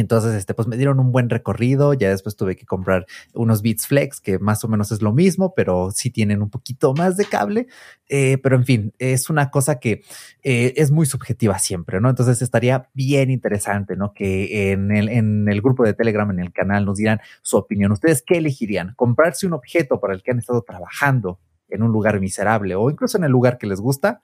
Entonces, 0.00 0.34
este, 0.34 0.54
pues 0.54 0.68
me 0.68 0.76
dieron 0.76 1.00
un 1.00 1.10
buen 1.10 1.28
recorrido. 1.28 1.92
Ya 1.92 2.10
después 2.10 2.36
tuve 2.36 2.54
que 2.54 2.66
comprar 2.66 3.06
unos 3.34 3.62
Beats 3.62 3.88
Flex, 3.88 4.20
que 4.20 4.38
más 4.38 4.62
o 4.62 4.68
menos 4.68 4.92
es 4.92 5.02
lo 5.02 5.12
mismo, 5.12 5.54
pero 5.54 5.90
sí 5.90 6.10
tienen 6.10 6.40
un 6.40 6.50
poquito 6.50 6.94
más 6.94 7.16
de 7.16 7.24
cable. 7.24 7.66
Eh, 8.08 8.38
pero 8.38 8.54
en 8.54 8.64
fin, 8.64 8.94
es 8.98 9.28
una 9.28 9.50
cosa 9.50 9.80
que 9.80 10.02
eh, 10.44 10.74
es 10.76 10.92
muy 10.92 11.04
subjetiva 11.04 11.58
siempre, 11.58 12.00
¿no? 12.00 12.08
Entonces 12.08 12.40
estaría 12.42 12.88
bien 12.94 13.30
interesante, 13.30 13.96
¿no? 13.96 14.12
Que 14.12 14.70
en 14.70 14.92
el, 14.92 15.08
en 15.08 15.48
el 15.48 15.60
grupo 15.60 15.84
de 15.84 15.94
Telegram, 15.94 16.30
en 16.30 16.38
el 16.38 16.52
canal, 16.52 16.84
nos 16.84 16.98
dieran 16.98 17.20
su 17.42 17.56
opinión. 17.56 17.90
¿Ustedes 17.90 18.22
qué 18.24 18.38
elegirían? 18.38 18.94
¿Comprarse 18.94 19.46
un 19.48 19.54
objeto 19.54 19.98
para 20.00 20.14
el 20.14 20.22
que 20.22 20.30
han 20.30 20.38
estado 20.38 20.62
trabajando 20.62 21.40
en 21.68 21.82
un 21.82 21.90
lugar 21.90 22.20
miserable 22.20 22.76
o 22.76 22.88
incluso 22.88 23.18
en 23.18 23.24
el 23.24 23.32
lugar 23.32 23.58
que 23.58 23.66
les 23.66 23.80
gusta? 23.80 24.22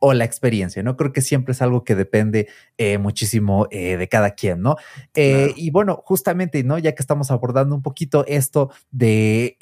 O 0.00 0.14
la 0.14 0.24
experiencia, 0.24 0.82
¿no? 0.82 0.96
Creo 0.96 1.12
que 1.12 1.20
siempre 1.20 1.52
es 1.52 1.62
algo 1.62 1.84
que 1.84 1.94
depende 1.94 2.48
eh, 2.78 2.98
muchísimo 2.98 3.68
eh, 3.70 3.96
de 3.98 4.08
cada 4.08 4.30
quien, 4.32 4.62
¿no? 4.62 4.76
Eh, 5.14 5.32
claro. 5.32 5.52
Y 5.56 5.70
bueno, 5.70 6.02
justamente, 6.04 6.64
¿no? 6.64 6.78
Ya 6.78 6.94
que 6.94 7.02
estamos 7.02 7.30
abordando 7.30 7.74
un 7.74 7.82
poquito 7.82 8.24
esto 8.26 8.72
de, 8.90 9.56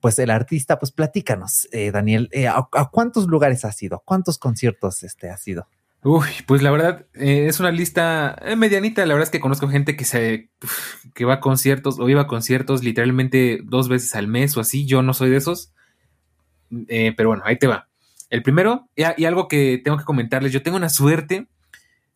pues, 0.00 0.18
el 0.18 0.30
artista, 0.30 0.78
pues 0.78 0.92
platícanos, 0.92 1.68
Daniel, 1.92 2.30
¿a, 2.48 2.68
¿a, 2.72 2.90
cuántos 2.90 3.26
lugares 3.26 3.64
has 3.64 3.82
ido? 3.82 3.96
¿A 3.96 4.02
cuántos 4.04 4.38
conciertos 4.38 5.02
este, 5.02 5.28
has 5.28 5.46
ido? 5.46 5.66
Uy, 6.04 6.28
pues 6.46 6.62
la 6.62 6.70
verdad, 6.70 7.06
es 7.14 7.58
una 7.60 7.72
lista 7.72 8.38
medianita, 8.56 9.04
la 9.06 9.14
verdad 9.14 9.24
es 9.26 9.30
que 9.30 9.40
conozco 9.40 9.68
gente 9.68 9.96
que 9.96 10.04
se, 10.04 10.50
que 11.14 11.24
va 11.24 11.34
a 11.34 11.40
conciertos 11.40 11.98
o 11.98 12.08
iba 12.08 12.22
a 12.22 12.26
conciertos 12.26 12.84
literalmente 12.84 13.60
dos 13.64 13.88
veces 13.88 14.14
al 14.14 14.28
mes 14.28 14.56
o 14.56 14.60
así, 14.60 14.86
yo 14.86 15.02
no 15.02 15.14
soy 15.14 15.30
de 15.30 15.38
esos, 15.38 15.72
pero 17.16 17.30
bueno, 17.30 17.42
ahí 17.44 17.58
te 17.58 17.66
va. 17.66 17.88
El 18.34 18.42
primero, 18.42 18.88
y, 18.96 19.24
algo 19.26 19.46
que 19.46 19.80
tengo 19.84 19.96
que 19.96 20.02
comentarles, 20.02 20.52
yo 20.52 20.60
tengo 20.60 20.76
una 20.76 20.88
suerte 20.88 21.46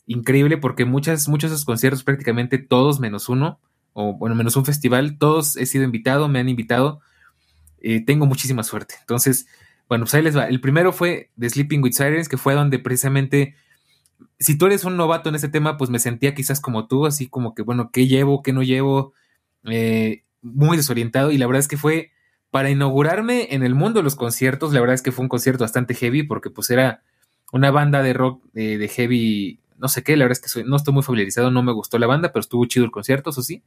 increíble 0.05 0.57
porque 0.59 0.85
muchas, 0.85 1.29
muchos 1.29 1.51
de 1.51 1.55
esos 1.55 1.65
conciertos, 1.65 2.03
prácticamente 2.03 2.59
todos 2.59 2.99
menos 2.99 3.29
uno, 3.29 3.61
o 3.93 4.15
bueno, 4.15 4.35
menos 4.35 4.57
un 4.57 4.65
festival, 4.65 5.17
todos 5.17 5.57
he 5.57 5.65
sido 5.65 5.85
invitado, 5.85 6.27
me 6.27 6.41
han 6.41 6.49
invitado, 6.49 7.01
eh, 7.81 8.05
tengo 8.05 8.27
muchísima 8.27 8.65
suerte. 8.65 8.97
Entonces, 8.99 9.47
bueno, 9.89 10.07
pues 10.07 10.15
ahí 10.15 10.23
les 10.23 10.37
va. 10.37 10.49
El 10.49 10.61
primero 10.61 10.93
fue 10.93 11.31
The 11.39 11.51
Sleeping 11.51 11.85
with 11.85 11.93
Sirens, 11.93 12.29
que 12.29 12.37
fue 12.37 12.55
donde 12.55 12.81
precisamente, 12.81 13.55
si 14.41 14.59
tú 14.59 14.67
eres 14.67 14.83
un 14.83 14.97
novato 14.97 15.29
en 15.29 15.37
ese 15.37 15.49
tema, 15.49 15.77
pues 15.77 15.89
me 15.89 16.01
sentía 16.01 16.35
quizás 16.35 16.59
como 16.61 16.89
tú, 16.89 17.07
así 17.07 17.29
como 17.29 17.55
que, 17.55 17.63
bueno, 17.63 17.91
¿qué 17.93 18.09
llevo, 18.09 18.43
qué 18.43 18.53
no 18.53 18.65
llevo? 18.65 19.13
Eh, 19.71 20.25
muy 20.43 20.77
desorientado 20.77 21.31
y 21.31 21.39
la 21.39 21.47
verdad 21.47 21.61
es 21.61 21.69
que 21.69 21.77
fue 21.77 22.11
para 22.51 22.71
inaugurarme 22.71 23.49
en 23.51 23.63
el 23.63 23.75
mundo 23.75 24.01
de 24.01 24.05
los 24.05 24.17
conciertos, 24.17 24.73
la 24.73 24.81
verdad 24.81 24.95
es 24.95 25.03
que 25.03 25.13
fue 25.13 25.23
un 25.23 25.29
concierto 25.29 25.65
bastante 25.65 25.95
heavy 25.95 26.23
porque 26.23 26.51
pues 26.51 26.71
era 26.71 27.03
una 27.53 27.71
banda 27.71 28.03
de 28.03 28.13
rock 28.13 28.45
de, 28.53 28.79
de 28.79 28.89
heavy, 28.89 29.61
no 29.77 29.89
sé 29.89 30.03
qué, 30.03 30.17
la 30.17 30.25
verdad 30.25 30.39
es 30.39 30.41
que 30.41 30.49
soy, 30.49 30.65
no 30.65 30.77
estoy 30.77 30.95
muy 30.95 31.03
familiarizado, 31.03 31.51
no 31.51 31.63
me 31.63 31.73
gustó 31.73 31.99
la 31.99 32.07
banda, 32.07 32.33
pero 32.33 32.41
estuvo 32.41 32.65
chido 32.67 32.85
el 32.85 32.91
concierto, 32.91 33.31
eso 33.31 33.43
sí, 33.43 33.63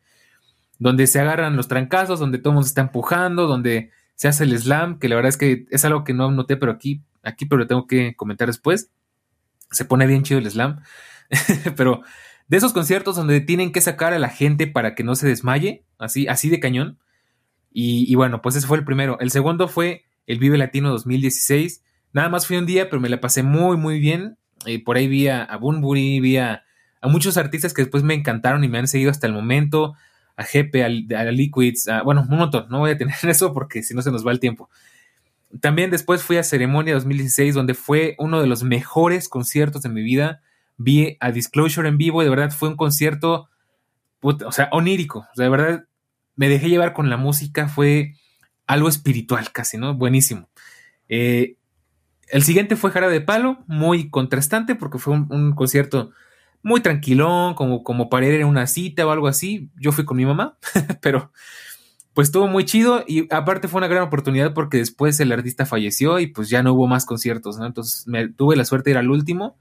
donde 0.79 1.05
se 1.05 1.19
agarran 1.19 1.55
los 1.55 1.67
trancazos, 1.67 2.19
donde 2.19 2.39
todo 2.39 2.49
el 2.49 2.55
mundo 2.55 2.67
está 2.67 2.81
empujando, 2.81 3.47
donde 3.47 3.91
se 4.15 4.27
hace 4.27 4.43
el 4.43 4.57
slam, 4.57 4.97
que 4.99 5.09
la 5.09 5.15
verdad 5.15 5.29
es 5.29 5.37
que 5.37 5.65
es 5.69 5.85
algo 5.85 6.03
que 6.03 6.13
no 6.13 6.31
noté, 6.31 6.57
pero 6.57 6.71
aquí, 6.71 7.03
aquí, 7.23 7.45
pero 7.45 7.59
lo 7.59 7.67
tengo 7.67 7.87
que 7.87 8.15
comentar 8.15 8.47
después. 8.47 8.91
Se 9.69 9.85
pone 9.85 10.05
bien 10.07 10.23
chido 10.23 10.39
el 10.39 10.49
slam, 10.49 10.81
pero 11.75 12.01
de 12.47 12.57
esos 12.57 12.73
conciertos 12.73 13.15
donde 13.15 13.41
tienen 13.41 13.71
que 13.71 13.79
sacar 13.79 14.13
a 14.13 14.19
la 14.19 14.29
gente 14.29 14.67
para 14.67 14.95
que 14.95 15.03
no 15.03 15.15
se 15.15 15.27
desmaye, 15.27 15.85
así, 15.97 16.27
así 16.27 16.49
de 16.49 16.59
cañón 16.59 16.99
y, 17.73 18.13
bueno, 18.15 18.41
pues 18.41 18.55
ese 18.55 18.67
fue 18.67 18.77
el 18.77 18.83
primero. 18.83 19.17
El 19.19 19.31
segundo 19.31 19.67
fue 19.67 20.03
el 20.27 20.39
Vive 20.39 20.57
Latino 20.57 20.89
2016. 20.89 21.83
Nada 22.13 22.27
más 22.29 22.45
fui 22.45 22.57
un 22.57 22.65
día, 22.65 22.89
pero 22.89 22.99
me 22.99 23.09
la 23.09 23.21
pasé 23.21 23.43
muy, 23.43 23.77
muy 23.77 23.99
bien. 23.99 24.37
Eh, 24.65 24.83
por 24.83 24.97
ahí 24.97 25.07
vi 25.07 25.29
a, 25.29 25.43
a 25.43 25.57
Bunbury, 25.57 26.19
vi 26.19 26.37
a, 26.37 26.63
a, 26.99 27.07
muchos 27.07 27.37
artistas 27.37 27.73
que 27.73 27.81
después 27.81 28.03
me 28.03 28.13
encantaron 28.13 28.63
y 28.63 28.67
me 28.67 28.77
han 28.77 28.87
seguido 28.87 29.09
hasta 29.09 29.25
el 29.27 29.33
momento. 29.33 29.95
A 30.35 30.43
Jepe, 30.43 30.83
a, 30.83 30.87
a 30.87 31.23
Liquids, 31.25 31.87
bueno, 32.03 32.25
un 32.29 32.37
montón. 32.37 32.67
No 32.69 32.79
voy 32.79 32.91
a 32.91 32.97
tener 32.97 33.15
eso 33.23 33.53
porque 33.53 33.83
si 33.83 33.93
no 33.93 34.01
se 34.01 34.11
nos 34.11 34.25
va 34.27 34.31
el 34.31 34.39
tiempo. 34.39 34.69
También 35.59 35.91
después 35.91 36.23
fui 36.23 36.37
a 36.37 36.43
Ceremonia 36.43 36.93
2016, 36.93 37.55
donde 37.55 37.73
fue 37.73 38.15
uno 38.19 38.41
de 38.41 38.47
los 38.47 38.63
mejores 38.63 39.29
conciertos 39.29 39.81
de 39.81 39.89
mi 39.89 40.01
vida. 40.01 40.41
Vi 40.77 41.17
a 41.19 41.31
Disclosure 41.31 41.87
en 41.87 41.97
vivo 41.97 42.21
y 42.21 42.25
de 42.25 42.29
verdad 42.29 42.51
fue 42.51 42.69
un 42.69 42.77
concierto, 42.77 43.49
o 44.21 44.51
sea, 44.51 44.69
onírico. 44.71 45.19
O 45.19 45.35
sea, 45.35 45.45
de 45.45 45.49
verdad 45.49 45.85
me 46.35 46.49
dejé 46.49 46.69
llevar 46.69 46.93
con 46.93 47.09
la 47.09 47.17
música, 47.17 47.67
fue 47.67 48.15
algo 48.67 48.89
espiritual 48.89 49.51
casi, 49.51 49.77
¿no? 49.77 49.95
Buenísimo. 49.95 50.49
Eh, 51.09 51.57
el 52.29 52.43
siguiente 52.43 52.75
fue 52.75 52.91
Jara 52.91 53.09
de 53.09 53.21
Palo, 53.21 53.63
muy 53.67 54.09
contrastante 54.09 54.75
porque 54.75 54.97
fue 54.97 55.13
un, 55.13 55.53
concierto 55.53 56.11
muy 56.63 56.79
tranquilón, 56.79 57.53
como, 57.55 57.83
como 57.83 58.09
para 58.09 58.27
ir 58.27 58.35
en 58.35 58.47
una 58.47 58.67
cita 58.67 59.05
o 59.05 59.11
algo 59.11 59.27
así. 59.27 59.69
Yo 59.75 59.91
fui 59.91 60.05
con 60.05 60.17
mi 60.17 60.25
mamá, 60.25 60.57
pero 61.01 61.31
pues 62.13 62.27
estuvo 62.27 62.47
muy 62.47 62.65
chido 62.65 63.03
y 63.07 63.27
aparte 63.33 63.67
fue 63.67 63.79
una 63.79 63.87
gran 63.87 64.03
oportunidad 64.03 64.53
porque 64.53 64.77
después 64.77 65.19
el 65.19 65.31
artista 65.31 65.65
falleció 65.65 66.19
y 66.19 66.27
pues 66.27 66.49
ya 66.49 66.61
no 66.63 66.73
hubo 66.73 66.87
más 66.87 67.05
conciertos, 67.05 67.57
¿no? 67.57 67.65
Entonces 67.65 68.07
me, 68.07 68.29
tuve 68.29 68.55
la 68.55 68.65
suerte 68.65 68.89
de 68.89 68.91
ir 68.91 68.97
al 68.97 69.09
último. 69.09 69.57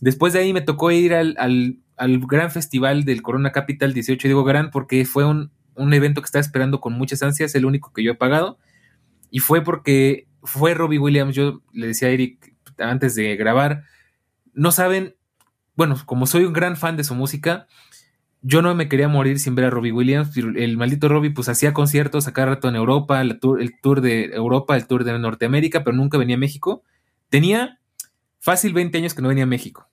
Después 0.00 0.32
de 0.32 0.40
ahí 0.40 0.52
me 0.52 0.60
tocó 0.60 0.90
ir 0.90 1.14
al, 1.14 1.36
al, 1.38 2.20
gran 2.26 2.50
festival 2.50 3.04
del 3.04 3.22
Corona 3.22 3.50
Capital 3.52 3.92
18, 3.92 4.28
digo 4.28 4.44
gran 4.44 4.70
porque 4.70 5.04
fue 5.04 5.24
un, 5.24 5.50
un 5.78 5.94
evento 5.94 6.20
que 6.20 6.26
estaba 6.26 6.40
esperando 6.40 6.80
con 6.80 6.92
muchas 6.92 7.22
ansias, 7.22 7.54
el 7.54 7.64
único 7.64 7.92
que 7.92 8.02
yo 8.02 8.12
he 8.12 8.16
pagado. 8.16 8.58
Y 9.30 9.38
fue 9.40 9.62
porque 9.62 10.26
fue 10.42 10.74
Robbie 10.74 10.98
Williams, 10.98 11.34
yo 11.34 11.62
le 11.72 11.88
decía 11.88 12.08
a 12.08 12.10
Eric 12.10 12.54
antes 12.78 13.14
de 13.14 13.36
grabar, 13.36 13.84
no 14.52 14.72
saben, 14.72 15.16
bueno, 15.74 15.96
como 16.06 16.26
soy 16.26 16.44
un 16.44 16.52
gran 16.52 16.76
fan 16.76 16.96
de 16.96 17.04
su 17.04 17.14
música, 17.14 17.66
yo 18.42 18.62
no 18.62 18.74
me 18.74 18.88
quería 18.88 19.08
morir 19.08 19.38
sin 19.40 19.54
ver 19.54 19.66
a 19.66 19.70
Robbie 19.70 19.92
Williams. 19.92 20.36
El 20.36 20.76
maldito 20.76 21.08
Robbie 21.08 21.30
pues 21.30 21.48
hacía 21.48 21.74
conciertos 21.74 22.28
a 22.28 22.32
cada 22.32 22.48
rato 22.48 22.68
en 22.68 22.76
Europa, 22.76 23.20
el 23.20 23.40
tour, 23.40 23.60
el 23.60 23.80
tour 23.80 24.00
de 24.00 24.26
Europa, 24.26 24.76
el 24.76 24.86
tour 24.86 25.04
de 25.04 25.18
Norteamérica, 25.18 25.82
pero 25.82 25.96
nunca 25.96 26.18
venía 26.18 26.36
a 26.36 26.38
México. 26.38 26.82
Tenía 27.30 27.80
fácil 28.38 28.72
20 28.72 28.96
años 28.98 29.14
que 29.14 29.22
no 29.22 29.28
venía 29.28 29.44
a 29.44 29.48
México. 29.48 29.88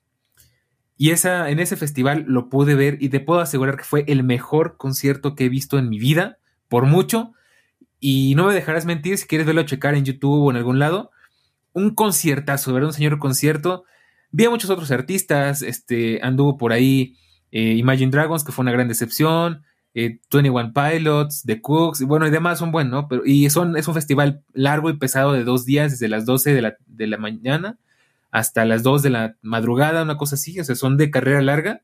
Y 0.98 1.10
esa, 1.10 1.50
en 1.50 1.60
ese 1.60 1.76
festival 1.76 2.24
lo 2.26 2.48
pude 2.48 2.74
ver 2.74 2.96
y 3.00 3.10
te 3.10 3.20
puedo 3.20 3.40
asegurar 3.40 3.76
que 3.76 3.84
fue 3.84 4.04
el 4.08 4.24
mejor 4.24 4.76
concierto 4.78 5.34
que 5.34 5.44
he 5.44 5.48
visto 5.48 5.78
en 5.78 5.90
mi 5.90 5.98
vida, 5.98 6.38
por 6.68 6.86
mucho. 6.86 7.32
Y 8.00 8.34
no 8.34 8.46
me 8.46 8.54
dejarás 8.54 8.86
mentir 8.86 9.18
si 9.18 9.26
quieres 9.26 9.46
verlo 9.46 9.62
checar 9.64 9.94
en 9.94 10.04
YouTube 10.04 10.44
o 10.44 10.50
en 10.50 10.56
algún 10.56 10.78
lado. 10.78 11.10
Un 11.72 11.94
conciertazo, 11.94 12.72
¿verdad? 12.72 12.88
Un 12.88 12.94
señor 12.94 13.18
concierto. 13.18 13.84
Vi 14.30 14.46
a 14.46 14.50
muchos 14.50 14.70
otros 14.70 14.90
artistas, 14.90 15.62
este, 15.62 16.20
anduvo 16.22 16.56
por 16.56 16.72
ahí 16.72 17.16
eh, 17.52 17.74
Imagine 17.74 18.10
Dragons, 18.10 18.44
que 18.44 18.52
fue 18.52 18.62
una 18.62 18.72
gran 18.72 18.88
decepción, 18.88 19.62
eh, 19.94 20.20
21 20.32 20.72
Pilots, 20.72 21.42
The 21.44 21.60
Cooks, 21.60 22.00
y 22.00 22.04
bueno, 22.04 22.26
y 22.26 22.30
demás 22.30 22.58
son 22.58 22.72
buenos, 22.72 22.92
¿no? 22.92 23.08
Pero, 23.08 23.22
y 23.24 23.48
son, 23.50 23.76
es 23.76 23.86
un 23.86 23.94
festival 23.94 24.42
largo 24.52 24.90
y 24.90 24.96
pesado 24.98 25.32
de 25.32 25.44
dos 25.44 25.64
días, 25.64 25.92
desde 25.92 26.08
las 26.08 26.26
12 26.26 26.54
de 26.54 26.62
la, 26.62 26.76
de 26.86 27.06
la 27.06 27.18
mañana 27.18 27.78
hasta 28.30 28.64
las 28.64 28.82
2 28.82 29.02
de 29.02 29.10
la 29.10 29.36
madrugada, 29.42 30.02
una 30.02 30.16
cosa 30.16 30.34
así, 30.34 30.58
o 30.60 30.64
sea, 30.64 30.74
son 30.74 30.96
de 30.96 31.10
carrera 31.10 31.42
larga. 31.42 31.82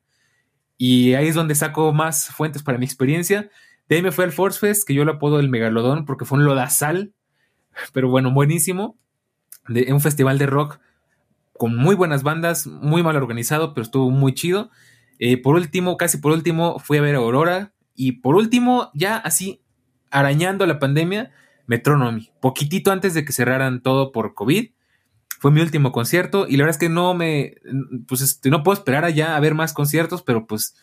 Y 0.76 1.14
ahí 1.14 1.28
es 1.28 1.34
donde 1.34 1.54
saco 1.54 1.92
más 1.92 2.28
fuentes 2.28 2.62
para 2.62 2.78
mi 2.78 2.84
experiencia. 2.84 3.50
De 3.88 3.96
ahí 3.96 4.02
me 4.02 4.12
fui 4.12 4.24
al 4.24 4.32
Force 4.32 4.58
Fest, 4.58 4.86
que 4.86 4.94
yo 4.94 5.04
lo 5.04 5.12
apodo 5.12 5.38
el 5.38 5.48
Megalodón, 5.48 6.04
porque 6.04 6.24
fue 6.24 6.38
un 6.38 6.44
lodazal, 6.44 7.14
pero 7.92 8.08
bueno, 8.08 8.32
buenísimo. 8.32 8.98
De, 9.68 9.92
un 9.92 10.00
festival 10.00 10.38
de 10.38 10.46
rock 10.46 10.80
con 11.52 11.76
muy 11.76 11.94
buenas 11.94 12.22
bandas, 12.22 12.66
muy 12.66 13.02
mal 13.02 13.16
organizado, 13.16 13.74
pero 13.74 13.82
estuvo 13.84 14.10
muy 14.10 14.34
chido. 14.34 14.70
Eh, 15.18 15.40
por 15.40 15.54
último, 15.54 15.96
casi 15.96 16.18
por 16.18 16.32
último, 16.32 16.78
fui 16.80 16.98
a 16.98 17.02
ver 17.02 17.14
a 17.14 17.18
Aurora. 17.18 17.72
Y 17.94 18.12
por 18.12 18.34
último, 18.34 18.90
ya 18.94 19.16
así, 19.16 19.62
arañando 20.10 20.66
la 20.66 20.78
pandemia, 20.78 21.30
Metronomy. 21.66 22.32
Poquitito 22.40 22.90
antes 22.90 23.14
de 23.14 23.24
que 23.24 23.32
cerraran 23.32 23.82
todo 23.82 24.10
por 24.10 24.34
COVID. 24.34 24.70
Fue 25.42 25.50
mi 25.50 25.60
último 25.60 25.90
concierto 25.90 26.46
y 26.46 26.56
la 26.56 26.62
verdad 26.62 26.76
es 26.76 26.78
que 26.78 26.88
no 26.88 27.14
me, 27.14 27.56
pues 28.06 28.20
este, 28.20 28.48
no 28.48 28.62
puedo 28.62 28.78
esperar 28.78 29.04
allá 29.04 29.34
a 29.34 29.40
ver 29.40 29.56
más 29.56 29.72
conciertos, 29.72 30.22
pero 30.22 30.46
pues 30.46 30.76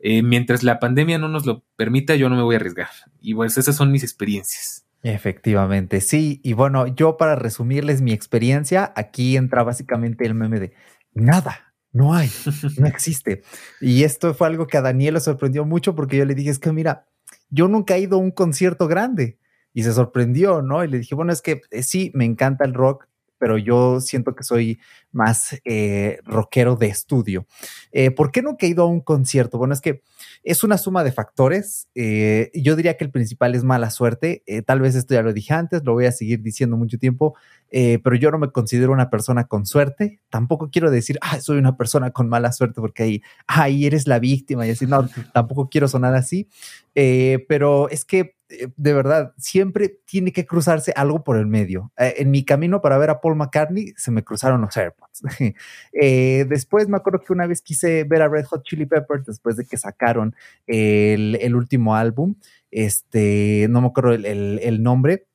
eh, 0.00 0.22
mientras 0.22 0.62
la 0.62 0.80
pandemia 0.80 1.16
no 1.16 1.28
nos 1.28 1.46
lo 1.46 1.64
permita, 1.76 2.14
yo 2.14 2.28
no 2.28 2.36
me 2.36 2.42
voy 2.42 2.54
a 2.54 2.58
arriesgar. 2.58 2.90
Y 3.22 3.32
pues 3.32 3.56
esas 3.56 3.74
son 3.74 3.90
mis 3.90 4.02
experiencias. 4.02 4.84
Efectivamente, 5.02 6.02
sí. 6.02 6.42
Y 6.44 6.52
bueno, 6.52 6.88
yo 6.88 7.16
para 7.16 7.36
resumirles 7.36 8.02
mi 8.02 8.12
experiencia, 8.12 8.92
aquí 8.96 9.38
entra 9.38 9.62
básicamente 9.62 10.26
el 10.26 10.34
meme 10.34 10.60
de 10.60 10.74
nada, 11.14 11.72
no 11.90 12.12
hay, 12.12 12.30
no 12.76 12.86
existe. 12.86 13.40
Y 13.80 14.02
esto 14.02 14.34
fue 14.34 14.46
algo 14.46 14.66
que 14.66 14.76
a 14.76 14.82
Daniel 14.82 15.14
le 15.14 15.20
sorprendió 15.20 15.64
mucho 15.64 15.94
porque 15.94 16.18
yo 16.18 16.26
le 16.26 16.34
dije, 16.34 16.50
es 16.50 16.58
que 16.58 16.70
mira, 16.70 17.06
yo 17.48 17.66
nunca 17.66 17.96
he 17.96 18.00
ido 18.00 18.16
a 18.16 18.20
un 18.20 18.30
concierto 18.30 18.88
grande. 18.88 19.38
Y 19.72 19.84
se 19.84 19.94
sorprendió, 19.94 20.60
¿no? 20.60 20.84
Y 20.84 20.88
le 20.88 20.98
dije, 20.98 21.14
bueno, 21.14 21.32
es 21.32 21.40
que 21.40 21.62
eh, 21.70 21.82
sí, 21.82 22.10
me 22.12 22.26
encanta 22.26 22.66
el 22.66 22.74
rock, 22.74 23.08
pero 23.42 23.58
yo 23.58 24.00
siento 24.00 24.36
que 24.36 24.44
soy 24.44 24.78
más 25.10 25.60
eh, 25.64 26.20
rockero 26.24 26.76
de 26.76 26.86
estudio. 26.86 27.44
Eh, 27.90 28.12
¿Por 28.12 28.30
qué 28.30 28.40
no 28.40 28.56
he 28.56 28.66
ido 28.68 28.84
a 28.84 28.86
un 28.86 29.00
concierto? 29.00 29.58
Bueno, 29.58 29.74
es 29.74 29.80
que 29.80 30.04
es 30.44 30.62
una 30.62 30.78
suma 30.78 31.02
de 31.02 31.10
factores. 31.10 31.88
Eh, 31.96 32.52
yo 32.54 32.76
diría 32.76 32.96
que 32.96 33.02
el 33.02 33.10
principal 33.10 33.56
es 33.56 33.64
mala 33.64 33.90
suerte. 33.90 34.44
tal 34.64 34.80
vez 34.80 34.94
esto 34.94 35.14
ya 35.14 35.22
lo 35.22 35.32
dije 35.32 35.54
antes, 35.54 35.82
lo 35.84 35.92
voy 35.92 36.06
a 36.06 36.12
seguir 36.12 36.40
diciendo 36.40 36.76
mucho 36.76 36.98
tiempo, 36.98 37.34
pero 37.68 38.14
yo 38.14 38.30
no 38.30 38.38
me 38.38 38.52
considero 38.52 38.92
una 38.92 39.10
persona 39.10 39.48
con 39.48 39.66
suerte. 39.66 40.20
Tampoco 40.30 40.70
quiero 40.70 40.92
decir, 40.92 41.18
soy 41.40 41.58
una 41.58 41.76
persona 41.76 42.12
con 42.12 42.28
mala 42.28 42.52
suerte 42.52 42.80
porque 42.80 43.02
ahí, 43.02 43.22
ahí 43.48 43.86
eres 43.86 44.06
la 44.06 44.20
víctima 44.20 44.68
y 44.68 44.70
así. 44.70 44.86
No, 44.86 45.08
tampoco 45.34 45.68
quiero 45.68 45.88
sonar 45.88 46.14
así. 46.14 46.46
pero 46.94 47.88
es 47.88 48.04
que 48.04 48.36
de 48.76 48.92
verdad, 48.92 49.32
siempre 49.38 50.00
tiene 50.04 50.32
que 50.32 50.46
cruzarse 50.46 50.92
algo 50.96 51.24
por 51.24 51.36
el 51.36 51.46
medio. 51.46 51.92
Eh, 51.96 52.14
en 52.18 52.30
mi 52.30 52.44
camino 52.44 52.80
para 52.80 52.98
ver 52.98 53.10
a 53.10 53.20
Paul 53.20 53.36
McCartney 53.36 53.94
se 53.96 54.10
me 54.10 54.24
cruzaron 54.24 54.60
los 54.60 54.76
AirPods. 54.76 55.22
Eh, 56.00 56.46
después 56.48 56.88
me 56.88 56.96
acuerdo 56.96 57.20
que 57.20 57.32
una 57.32 57.46
vez 57.46 57.60
quise 57.60 58.04
ver 58.04 58.22
a 58.22 58.28
Red 58.28 58.46
Hot 58.46 58.64
Chili 58.64 58.86
Peppers 58.86 59.26
después 59.26 59.56
de 59.56 59.66
que 59.66 59.76
sacaron 59.76 60.34
el, 60.66 61.54
último 61.54 61.94
álbum. 61.94 62.36
Este, 62.70 63.66
no 63.68 63.80
me 63.80 63.88
acuerdo 63.88 64.12
el, 64.12 64.82
nombre, 64.82 65.26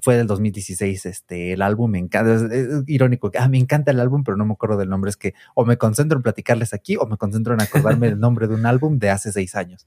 fue 0.00 0.16
del 0.16 0.26
2016, 0.26 1.06
este, 1.06 1.52
el 1.52 1.62
álbum 1.62 1.90
me 1.90 1.98
encanta, 1.98 2.34
es, 2.34 2.82
irónico, 2.86 3.30
ah, 3.38 3.48
me 3.48 3.58
encanta 3.58 3.90
el 3.90 4.00
álbum, 4.00 4.24
pero 4.24 4.36
no 4.36 4.46
me 4.46 4.54
acuerdo 4.54 4.78
del 4.78 4.88
nombre, 4.88 5.10
es 5.10 5.16
que 5.16 5.34
o 5.54 5.64
me 5.66 5.76
concentro 5.76 6.16
en 6.16 6.22
platicarles 6.22 6.72
aquí 6.72 6.96
o 6.96 7.06
me 7.06 7.18
concentro 7.18 7.52
en 7.52 7.60
acordarme 7.60 8.08
del 8.10 8.18
nombre 8.18 8.48
de 8.48 8.54
un 8.54 8.64
álbum 8.64 8.98
de 8.98 9.10
hace 9.10 9.32
seis 9.32 9.54
años. 9.54 9.86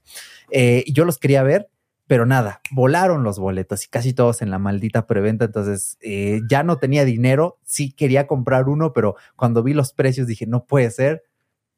y 0.50 0.92
yo 0.92 1.04
los 1.04 1.18
quería 1.18 1.42
ver, 1.42 1.68
pero 2.06 2.26
nada, 2.26 2.60
volaron 2.70 3.22
los 3.22 3.38
boletos 3.38 3.84
y 3.84 3.88
casi 3.88 4.12
todos 4.12 4.42
en 4.42 4.50
la 4.50 4.58
maldita 4.58 5.06
preventa. 5.06 5.46
Entonces 5.46 5.96
eh, 6.00 6.40
ya 6.50 6.62
no 6.62 6.78
tenía 6.78 7.04
dinero. 7.04 7.58
Sí 7.64 7.92
quería 7.92 8.26
comprar 8.26 8.68
uno, 8.68 8.92
pero 8.92 9.16
cuando 9.36 9.62
vi 9.62 9.72
los 9.72 9.92
precios 9.92 10.26
dije, 10.26 10.46
no 10.46 10.66
puede 10.66 10.90
ser. 10.90 11.24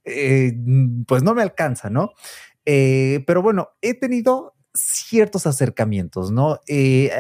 Eh, 0.05 0.53
pues 1.07 1.23
no 1.23 1.35
me 1.35 1.43
alcanza, 1.43 1.91
¿no? 1.91 2.13
Eh, 2.65 3.23
pero 3.27 3.41
bueno, 3.43 3.71
he 3.83 3.95
tenido 3.95 4.55
ciertos 4.75 5.47
acercamientos, 5.47 6.31
¿no? 6.33 6.61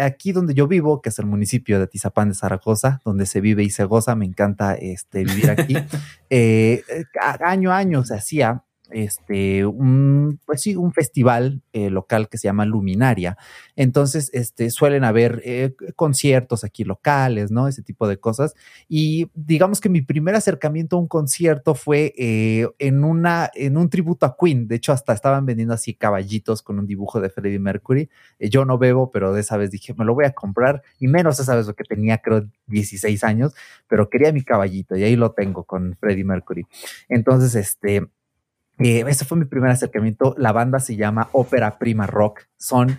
aquí 0.02 0.32
donde 0.32 0.52
yo 0.52 0.68
vivo, 0.68 1.00
que 1.00 1.08
es 1.08 1.18
el 1.18 1.24
municipio 1.24 1.80
de 1.80 1.86
Tizapán 1.86 2.28
de 2.28 2.34
Zaragoza, 2.34 3.00
donde 3.02 3.24
se 3.24 3.40
vive 3.40 3.62
y 3.62 3.70
se 3.70 3.84
goza, 3.84 4.14
me 4.14 4.26
encanta 4.26 4.74
este, 4.74 5.24
vivir 5.24 5.50
aquí. 5.50 5.74
año 7.40 7.72
a 7.72 7.78
año 7.78 8.04
se 8.04 8.14
hacía 8.14 8.65
este, 8.90 9.66
un, 9.66 10.40
pues 10.46 10.62
sí, 10.62 10.76
un 10.76 10.92
festival 10.92 11.62
eh, 11.72 11.90
local 11.90 12.28
que 12.28 12.38
se 12.38 12.48
llama 12.48 12.64
Luminaria. 12.64 13.36
Entonces, 13.74 14.30
este, 14.32 14.70
suelen 14.70 15.04
haber 15.04 15.42
eh, 15.44 15.74
conciertos 15.94 16.64
aquí 16.64 16.84
locales, 16.84 17.50
¿no? 17.50 17.68
Ese 17.68 17.82
tipo 17.82 18.08
de 18.08 18.18
cosas. 18.18 18.54
Y 18.88 19.30
digamos 19.34 19.80
que 19.80 19.88
mi 19.88 20.02
primer 20.02 20.34
acercamiento 20.34 20.96
a 20.96 21.00
un 21.00 21.08
concierto 21.08 21.74
fue 21.74 22.14
eh, 22.16 22.68
en, 22.78 23.04
una, 23.04 23.50
en 23.54 23.76
un 23.76 23.90
tributo 23.90 24.26
a 24.26 24.36
Queen. 24.38 24.68
De 24.68 24.76
hecho, 24.76 24.92
hasta 24.92 25.12
estaban 25.12 25.46
vendiendo 25.46 25.74
así 25.74 25.94
caballitos 25.94 26.62
con 26.62 26.78
un 26.78 26.86
dibujo 26.86 27.20
de 27.20 27.30
Freddie 27.30 27.58
Mercury. 27.58 28.08
yo 28.38 28.64
no 28.64 28.78
bebo, 28.78 29.10
pero 29.10 29.32
de 29.32 29.40
esa 29.40 29.56
vez 29.56 29.70
dije, 29.70 29.94
me 29.94 30.04
lo 30.04 30.14
voy 30.14 30.24
a 30.24 30.32
comprar. 30.32 30.82
Y 30.98 31.08
menos 31.08 31.40
esa 31.40 31.54
vez 31.54 31.66
lo 31.66 31.74
que 31.74 31.84
tenía, 31.84 32.18
creo, 32.18 32.46
16 32.66 33.24
años, 33.24 33.54
pero 33.88 34.10
quería 34.10 34.32
mi 34.32 34.42
caballito 34.42 34.96
y 34.96 35.04
ahí 35.04 35.16
lo 35.16 35.32
tengo 35.32 35.64
con 35.64 35.96
Freddie 36.00 36.24
Mercury. 36.24 36.66
Entonces, 37.08 37.54
este 37.54 38.06
eh, 38.78 39.04
ese 39.06 39.24
fue 39.24 39.38
mi 39.38 39.44
primer 39.46 39.70
acercamiento. 39.70 40.34
La 40.38 40.52
banda 40.52 40.80
se 40.80 40.96
llama 40.96 41.28
Ópera 41.32 41.78
Prima 41.78 42.06
Rock. 42.06 42.48
Son 42.56 42.98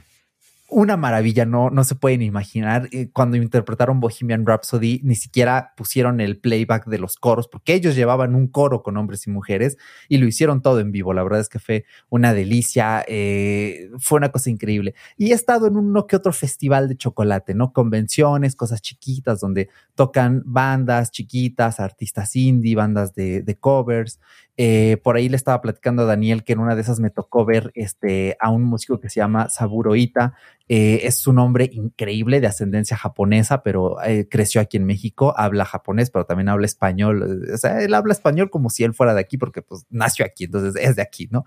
una 0.69 0.97
maravilla, 0.97 1.45
no, 1.45 1.69
no 1.69 1.83
se 1.85 1.95
pueden 1.95 2.21
imaginar. 2.21 2.89
Eh, 2.91 3.09
cuando 3.13 3.37
interpretaron 3.37 4.01
Bohemian 4.01 4.45
Rhapsody, 4.45 4.99
ni 5.03 5.15
siquiera 5.15 5.73
pusieron 5.77 6.19
el 6.19 6.39
playback 6.39 6.87
de 6.87 6.99
los 6.99 7.15
coros, 7.15 7.47
porque 7.47 7.73
ellos 7.73 7.95
llevaban 7.95 8.35
un 8.35 8.47
coro 8.47 8.83
con 8.83 8.97
hombres 8.97 9.27
y 9.27 9.29
mujeres 9.29 9.77
y 10.09 10.17
lo 10.17 10.27
hicieron 10.27 10.61
todo 10.61 10.81
en 10.81 10.91
vivo. 10.91 11.13
La 11.13 11.23
verdad 11.23 11.39
es 11.39 11.47
que 11.47 11.59
fue 11.59 11.85
una 12.09 12.33
delicia, 12.33 13.03
eh, 13.07 13.89
fue 13.99 14.17
una 14.17 14.29
cosa 14.29 14.49
increíble. 14.49 14.93
Y 15.15 15.31
he 15.31 15.35
estado 15.35 15.67
en 15.67 15.77
uno 15.77 16.05
que 16.05 16.17
otro 16.17 16.33
festival 16.33 16.89
de 16.89 16.97
chocolate, 16.97 17.53
¿no? 17.53 17.71
Convenciones, 17.71 18.55
cosas 18.55 18.81
chiquitas, 18.81 19.39
donde 19.39 19.69
tocan 19.95 20.43
bandas 20.45 21.11
chiquitas, 21.11 21.79
artistas 21.79 22.35
indie, 22.35 22.75
bandas 22.75 23.13
de, 23.13 23.41
de 23.41 23.55
covers. 23.55 24.19
Eh, 24.59 24.97
por 25.03 25.15
ahí 25.15 25.29
le 25.29 25.35
estaba 25.35 25.61
platicando 25.61 26.01
a 26.01 26.05
Daniel 26.05 26.43
que 26.43 26.53
en 26.53 26.59
una 26.59 26.73
de 26.73 26.81
esas 26.81 26.99
me 26.99 27.11
tocó 27.11 27.45
ver 27.45 27.71
este, 27.75 28.35
a 28.39 28.49
un 28.49 28.63
músico 28.63 28.99
que 28.99 29.07
se 29.07 29.19
llama 29.19 29.49
Saburo 29.49 29.95
Ita. 29.95 30.33
Eh, 30.67 31.01
es 31.03 31.27
un 31.27 31.37
hombre 31.37 31.69
increíble 31.71 32.41
de 32.41 32.47
ascendencia 32.47 32.97
japonesa, 32.97 33.61
pero 33.61 34.03
eh, 34.03 34.27
creció 34.29 34.59
aquí 34.59 34.77
en 34.77 34.85
México, 34.85 35.33
habla 35.37 35.63
japonés, 35.63 36.09
pero 36.09 36.25
también 36.25 36.49
habla 36.49 36.65
español. 36.65 37.45
O 37.53 37.57
sea, 37.57 37.81
él 37.81 37.93
habla 37.93 38.13
español 38.13 38.49
como 38.49 38.71
si 38.71 38.83
él 38.83 38.95
fuera 38.95 39.13
de 39.13 39.21
aquí, 39.21 39.37
porque 39.37 39.61
pues 39.61 39.85
nació 39.91 40.25
aquí, 40.25 40.45
entonces 40.45 40.75
es 40.83 40.95
de 40.95 41.03
aquí, 41.03 41.29
¿no? 41.31 41.45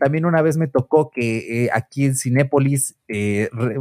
también 0.00 0.24
una 0.24 0.42
vez 0.42 0.56
me 0.56 0.66
tocó 0.66 1.10
que 1.10 1.68
aquí 1.72 2.04
en 2.06 2.16
Cinépolis, 2.16 2.96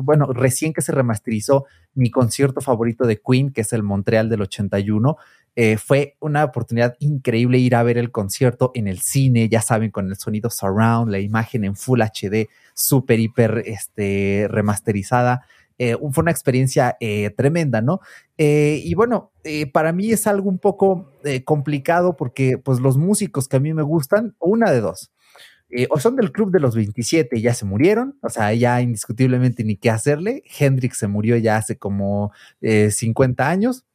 bueno, 0.01 0.27
recién 0.33 0.73
que 0.73 0.81
se 0.81 0.91
remasterizó 0.91 1.65
mi 1.95 2.09
concierto 2.09 2.61
favorito 2.61 3.05
de 3.05 3.21
Queen, 3.21 3.51
que 3.51 3.61
es 3.61 3.73
el 3.73 3.83
Montreal 3.83 4.29
del 4.29 4.41
81, 4.41 5.17
eh, 5.55 5.77
fue 5.77 6.15
una 6.19 6.43
oportunidad 6.43 6.95
increíble 6.99 7.59
ir 7.59 7.75
a 7.75 7.83
ver 7.83 7.97
el 7.97 8.11
concierto 8.11 8.71
en 8.73 8.87
el 8.87 8.99
cine, 8.99 9.49
ya 9.49 9.61
saben, 9.61 9.91
con 9.91 10.09
el 10.09 10.15
sonido 10.15 10.49
surround, 10.49 11.11
la 11.11 11.19
imagen 11.19 11.63
en 11.63 11.75
Full 11.75 12.01
HD, 12.01 12.49
súper, 12.73 13.19
hiper 13.19 13.63
este, 13.65 14.47
remasterizada. 14.49 15.45
Eh, 15.77 15.95
fue 16.11 16.21
una 16.21 16.31
experiencia 16.31 16.97
eh, 16.99 17.31
tremenda, 17.31 17.81
¿no? 17.81 17.99
y 18.35 18.93
bueno, 18.95 19.31
para 19.71 19.93
mí 19.93 20.11
es 20.11 20.27
algo 20.27 20.49
un 20.49 20.59
poco 20.59 21.13
complicado 21.45 22.17
porque 22.17 22.57
pues 22.57 22.79
los 22.79 22.97
músicos 22.97 23.47
que 23.47 23.55
a 23.55 23.59
mí 23.61 23.73
me 23.73 23.83
gustan, 23.83 24.35
una 24.39 24.69
de 24.69 24.81
dos, 24.81 25.13
o 25.89 25.99
son 25.99 26.17
del 26.17 26.31
club 26.31 26.51
de 26.51 26.59
los 26.59 26.75
27 26.75 27.37
y 27.37 27.41
ya 27.41 27.53
se 27.53 27.63
murieron, 27.63 28.17
o 28.21 28.29
sea, 28.29 28.53
ya 28.53 28.81
indiscutiblemente 28.81 29.63
ni 29.63 29.77
qué 29.77 29.91
hacerle. 29.91 30.43
Hendrix 30.59 30.97
se 30.97 31.07
murió 31.07 31.37
ya 31.37 31.55
hace 31.55 31.77
como 31.77 32.33
50 32.61 33.47
años, 33.47 33.85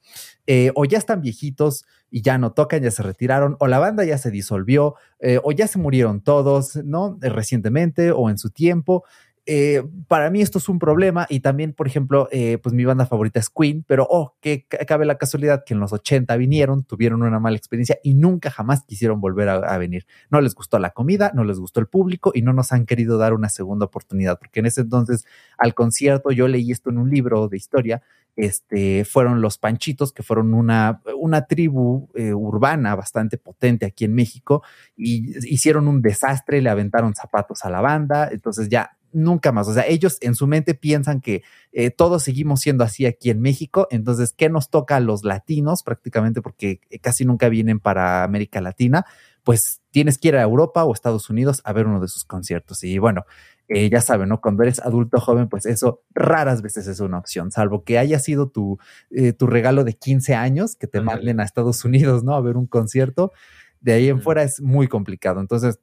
eh, 0.47 0.73
o 0.75 0.85
ya 0.85 0.99
están 0.99 1.21
viejitos 1.21 1.85
y 2.11 2.23
ya 2.23 2.38
no 2.38 2.53
tocan, 2.53 2.83
ya 2.83 2.91
se 2.91 3.03
retiraron, 3.03 3.57
o 3.61 3.67
la 3.67 3.79
banda 3.79 4.05
ya 4.05 4.19
se 4.19 4.31
disolvió, 4.31 4.95
eh, 5.21 5.41
o 5.43 5.53
ya 5.53 5.67
se 5.67 5.79
murieron 5.79 6.23
todos, 6.23 6.77
¿no? 6.77 7.19
Eh, 7.23 7.29
recientemente 7.29 8.12
o 8.12 8.31
en 8.31 8.38
su 8.38 8.50
tiempo. 8.50 9.05
Eh, 9.50 9.83
para 10.09 10.28
mí 10.28 10.43
esto 10.43 10.59
es 10.59 10.69
un 10.69 10.78
problema 10.78 11.26
y 11.31 11.40
también, 11.40 11.73
por 11.73 11.87
ejemplo, 11.87 12.28
eh, 12.31 12.59
pues 12.62 12.75
mi 12.75 12.85
banda 12.85 13.07
favorita 13.07 13.40
es 13.40 13.49
Queen, 13.49 13.83
pero 13.88 14.07
oh, 14.11 14.37
que 14.43 14.67
cabe 14.67 15.07
la 15.07 15.17
casualidad 15.17 15.64
que 15.64 15.73
en 15.73 15.81
los 15.81 15.90
80 15.90 16.37
vinieron, 16.37 16.85
tuvieron 16.85 17.23
una 17.23 17.40
mala 17.40 17.57
experiencia 17.57 17.99
y 18.02 18.12
nunca 18.12 18.50
jamás 18.50 18.85
quisieron 18.85 19.23
volver 19.23 19.49
a, 19.49 19.78
venir. 19.78 20.07
No 20.31 20.43
les 20.43 20.55
gustó 20.55 20.78
la 20.78 20.90
comida, 20.90 21.33
no 21.35 21.45
les 21.45 21.59
gustó 21.59 21.81
el 21.81 21.87
público 21.87 22.31
y 22.35 22.43
no 22.43 22.52
nos 22.52 22.73
han 22.73 22.85
querido 22.85 23.17
dar 23.17 23.33
una 23.33 23.49
segunda 23.49 23.87
oportunidad, 23.87 24.38
porque 24.38 24.61
en 24.61 24.67
ese 24.67 24.83
entonces 24.83 25.25
al 25.57 25.73
concierto 25.73 26.31
yo 26.31 26.47
leí 26.47 26.71
esto 26.71 26.90
en 26.90 26.99
un 26.99 27.09
libro 27.09 27.49
de 27.49 27.57
historia, 27.57 28.02
este, 28.37 29.07
fueron 29.07 29.40
los 29.40 29.57
Panchitos, 29.57 30.12
que 30.12 30.23
fueron 30.23 30.52
una, 30.52 31.00
una 31.17 31.47
tribu 31.47 32.11
eh, 32.14 32.35
urbana 32.35 32.95
bastante 32.95 33.38
potente 33.38 33.87
aquí 33.87 34.05
en 34.05 34.14
México 34.14 34.62
y 34.95 35.38
hicieron 35.52 35.88
un 35.88 36.02
desastre, 36.02 36.61
le 36.61 36.69
aventaron 36.69 37.14
zapatos 37.14 37.64
a 37.64 37.71
la 37.71 37.81
banda, 37.81 38.28
entonces 38.31 38.69
ya 38.69 38.98
nunca 39.12 39.53
más. 39.53 39.69
O 39.69 39.75
sea, 39.75 39.87
ellos 39.87 40.19
en 40.21 40.35
su 40.35 40.47
mente 40.47 40.75
piensan 40.75 41.21
que 41.21 41.43
eh, 41.73 41.91
todos 41.91 42.23
seguimos 42.23 42.61
siendo 42.61 42.85
así 42.85 43.07
aquí 43.07 43.31
en 43.31 43.41
México. 43.41 43.88
Entonces, 43.91 44.33
¿qué 44.33 44.49
nos 44.49 44.71
toca 44.71 44.97
a 44.97 45.00
los 45.00 45.25
latinos 45.25 45.83
prácticamente? 45.83 46.43
Porque 46.43 46.81
eh, 46.91 46.99
casi 46.99 47.25
nunca 47.25 47.49
vienen 47.49 47.81
para 47.81 48.25
América 48.25 48.61
Latina. 48.61 49.05
Pues 49.45 49.81
tienes 49.91 50.19
que 50.19 50.29
ir 50.29 50.37
a 50.37 50.43
Europa 50.43 50.85
o 50.85 50.93
Estados 50.93 51.31
Unidos 51.31 51.61
a 51.65 51.73
ver 51.73 51.87
uno 51.87 52.00
de 52.00 52.09
sus 52.09 52.25
conciertos. 52.25 52.85
Y 52.85 52.99
bueno, 52.99 53.25
eh, 53.69 53.88
ya 53.91 54.00
saben, 54.00 54.29
¿no? 54.29 54.41
Cuando 54.41 54.62
eres 54.62 54.81
adulto 54.81 55.21
joven, 55.21 55.49
pues 55.49 55.67
eso 55.67 56.03
raras 56.15 56.62
veces 56.62 56.87
es 56.87 57.00
una 57.00 57.19
opción, 57.19 57.50
salvo 57.50 57.85
que 57.85 57.99
haya 57.99 58.19
sido 58.19 58.49
tu, 58.49 58.79
tu 59.37 59.47
regalo 59.47 59.85
de 59.85 59.93
15 59.93 60.35
años, 60.35 60.77
que 60.77 60.87
te 60.87 61.00
manden 61.00 61.41
a 61.41 61.45
Estados 61.45 61.85
Unidos, 61.85 62.25
¿no? 62.25 62.35
A 62.35 62.41
ver 62.41 62.57
un 62.57 62.67
concierto. 62.67 63.33
De 63.81 63.93
ahí 63.93 64.09
en 64.09 64.21
fuera 64.21 64.43
es 64.43 64.61
muy 64.61 64.88
complicado. 64.88 65.41
Entonces, 65.41 65.79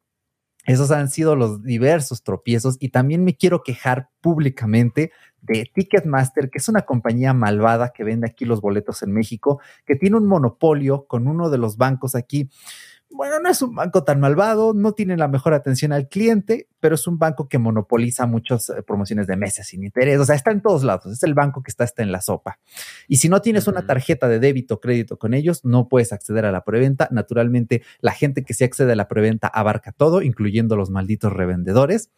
esos 0.66 0.92
han 0.92 1.10
sido 1.10 1.36
los 1.36 1.64
diversos 1.64 2.24
tropiezos 2.24 2.78
y 2.80 2.90
también 2.90 3.24
me 3.24 3.36
quiero 3.36 3.64
quejar 3.64 4.10
públicamente 4.20 5.12
de 5.42 5.70
Ticketmaster, 5.74 6.50
que 6.50 6.58
es 6.58 6.68
una 6.68 6.82
compañía 6.82 7.34
malvada 7.34 7.92
que 7.94 8.04
vende 8.04 8.28
aquí 8.28 8.46
los 8.46 8.62
boletos 8.62 9.04
en 9.04 9.12
México, 9.12 9.62
que 9.86 9.96
tiene 9.96 10.18
un 10.18 10.28
monopolio 10.28 11.06
con 11.06 11.28
uno 11.28 11.50
de 11.50 11.60
los 11.60 11.78
bancos 11.78 12.16
aquí 12.16 12.50
bueno, 13.16 13.40
no 13.40 13.50
es 13.50 13.62
un 13.62 13.74
banco 13.74 14.04
tan 14.04 14.20
malvado, 14.20 14.74
no 14.74 14.92
tiene 14.92 15.16
la 15.16 15.28
mejor 15.28 15.54
atención 15.54 15.94
al 15.94 16.10
cliente, 16.10 16.68
pero 16.80 16.96
es 16.96 17.08
un 17.08 17.18
banco 17.18 17.48
que 17.48 17.58
monopoliza 17.58 18.26
muchas 18.26 18.70
eh, 18.70 18.84
promociones 18.86 19.26
de 19.26 19.38
meses 19.38 19.68
sin 19.68 19.84
interés. 19.84 20.20
O 20.20 20.26
sea, 20.26 20.36
está 20.36 20.52
en 20.52 20.62
todos 20.62 20.84
lados. 20.84 21.06
Es 21.12 21.24
el 21.24 21.34
banco 21.34 21.64
que 21.64 21.72
está 21.72 21.84
hasta 21.84 22.04
en 22.04 22.12
la 22.12 22.22
sopa. 22.22 22.60
Y 23.08 23.18
si 23.18 23.30
no 23.30 23.42
tienes 23.42 23.68
una 23.68 23.86
tarjeta 23.88 24.28
de 24.28 24.40
débito 24.40 24.76
o 24.76 24.80
crédito 24.80 25.18
con 25.18 25.34
ellos, 25.34 25.64
no 25.64 25.88
puedes 25.88 26.14
acceder 26.14 26.46
a 26.46 26.52
la 26.52 26.64
preventa. 26.64 27.08
Naturalmente, 27.12 27.82
la 28.02 28.12
gente 28.12 28.44
que 28.44 28.54
se 28.54 28.66
accede 28.66 28.92
a 28.92 28.96
la 28.96 29.08
preventa 29.08 29.48
abarca 29.48 29.94
todo, 29.94 30.22
incluyendo 30.22 30.76
los 30.76 30.90
malditos 30.90 31.32
revendedores. 31.34 32.12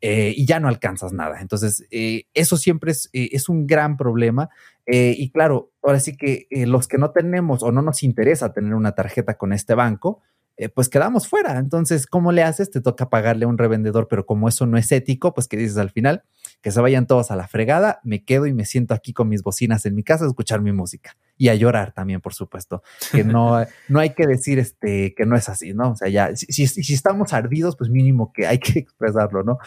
Eh, 0.00 0.34
y 0.36 0.44
ya 0.44 0.60
no 0.60 0.68
alcanzas 0.68 1.12
nada. 1.12 1.40
Entonces, 1.40 1.86
eh, 1.90 2.24
eso 2.34 2.58
siempre 2.58 2.90
es, 2.92 3.08
es, 3.12 3.48
un 3.48 3.66
gran 3.66 3.96
problema. 3.96 4.50
y 4.86 5.30
claro, 5.30 5.72
ahora 5.82 5.98
sí 5.98 6.14
que 6.14 6.46
los 6.66 6.88
que 6.88 6.98
no 6.98 7.10
tenemos 7.10 7.62
o 7.62 7.72
no 7.72 7.80
nos 7.80 8.02
interesa 8.02 8.52
tener 8.52 8.74
una 8.74 8.92
tarjeta 8.92 9.38
con 9.38 9.54
este 9.54 9.74
banco, 9.74 10.20
eh, 10.56 10.68
pues 10.68 10.88
quedamos 10.88 11.26
fuera. 11.26 11.58
Entonces, 11.58 12.06
¿cómo 12.06 12.30
le 12.30 12.42
haces? 12.42 12.70
Te 12.70 12.80
toca 12.80 13.10
pagarle 13.10 13.44
a 13.44 13.48
un 13.48 13.58
revendedor, 13.58 14.06
pero 14.08 14.24
como 14.24 14.48
eso 14.48 14.66
no 14.66 14.78
es 14.78 14.92
ético, 14.92 15.34
pues 15.34 15.48
¿qué 15.48 15.56
dices 15.56 15.76
al 15.78 15.90
final? 15.90 16.22
Que 16.62 16.70
se 16.70 16.80
vayan 16.80 17.06
todos 17.06 17.30
a 17.30 17.36
la 17.36 17.48
fregada, 17.48 18.00
me 18.04 18.24
quedo 18.24 18.46
y 18.46 18.52
me 18.52 18.64
siento 18.64 18.94
aquí 18.94 19.12
con 19.12 19.28
mis 19.28 19.42
bocinas 19.42 19.84
en 19.84 19.94
mi 19.94 20.04
casa 20.04 20.24
a 20.24 20.28
escuchar 20.28 20.60
mi 20.60 20.72
música 20.72 21.16
y 21.36 21.48
a 21.48 21.54
llorar 21.54 21.92
también, 21.92 22.20
por 22.20 22.34
supuesto. 22.34 22.82
Que 23.10 23.24
no, 23.24 23.64
no 23.88 23.98
hay 23.98 24.10
que 24.10 24.26
decir 24.26 24.60
este, 24.60 25.14
que 25.16 25.26
no 25.26 25.36
es 25.36 25.48
así, 25.48 25.74
¿no? 25.74 25.90
O 25.90 25.96
sea, 25.96 26.08
ya, 26.08 26.34
si, 26.36 26.66
si, 26.66 26.94
estamos 26.94 27.32
ardidos, 27.32 27.76
pues 27.76 27.90
mínimo 27.90 28.32
que 28.32 28.46
hay 28.46 28.58
que 28.58 28.78
expresarlo, 28.78 29.42
¿no? 29.42 29.58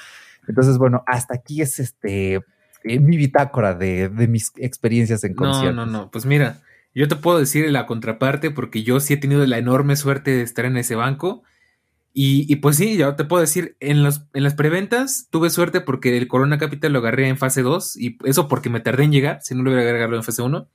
Entonces, 0.47 0.77
bueno, 0.77 1.03
hasta 1.05 1.35
aquí 1.35 1.61
es 1.61 1.79
este 1.79 2.35
eh, 2.83 2.99
mi 2.99 3.17
bitácora 3.17 3.73
de, 3.73 4.07
de 4.07 4.27
mis 4.29 4.53
experiencias 4.55 5.23
en 5.25 5.33
conciertos. 5.33 5.75
No, 5.75 5.85
no, 5.85 5.91
no, 5.91 6.11
pues 6.11 6.25
mira, 6.25 6.61
yo 6.97 7.07
te 7.07 7.15
puedo 7.15 7.37
decir 7.37 7.69
la 7.69 7.85
contraparte 7.85 8.49
porque 8.49 8.83
yo 8.83 8.99
sí 8.99 9.13
he 9.13 9.17
tenido 9.17 9.45
la 9.45 9.57
enorme 9.57 9.95
suerte 9.95 10.31
de 10.31 10.41
estar 10.41 10.65
en 10.65 10.77
ese 10.77 10.95
banco. 10.95 11.43
Y, 12.19 12.55
pues 12.55 12.77
sí, 12.77 12.97
yo 12.97 13.15
te 13.15 13.25
puedo 13.25 13.41
decir, 13.41 13.77
en, 13.79 14.01
los, 14.01 14.23
en 14.33 14.41
las 14.41 14.55
preventas 14.55 15.27
tuve 15.29 15.51
suerte 15.51 15.81
porque 15.81 16.17
el 16.17 16.27
Corona 16.27 16.57
Capital 16.57 16.91
lo 16.91 16.97
agarré 16.97 17.27
en 17.27 17.37
fase 17.37 17.61
2 17.61 17.95
y 17.97 18.17
eso 18.23 18.47
porque 18.47 18.71
me 18.71 18.79
tardé 18.79 19.03
en 19.03 19.11
llegar, 19.11 19.39
si 19.43 19.53
no 19.53 19.61
lo 19.61 19.69
hubiera 19.69 19.87
agarrado 19.87 20.15
en 20.15 20.23
fase 20.23 20.41
1. 20.41 20.67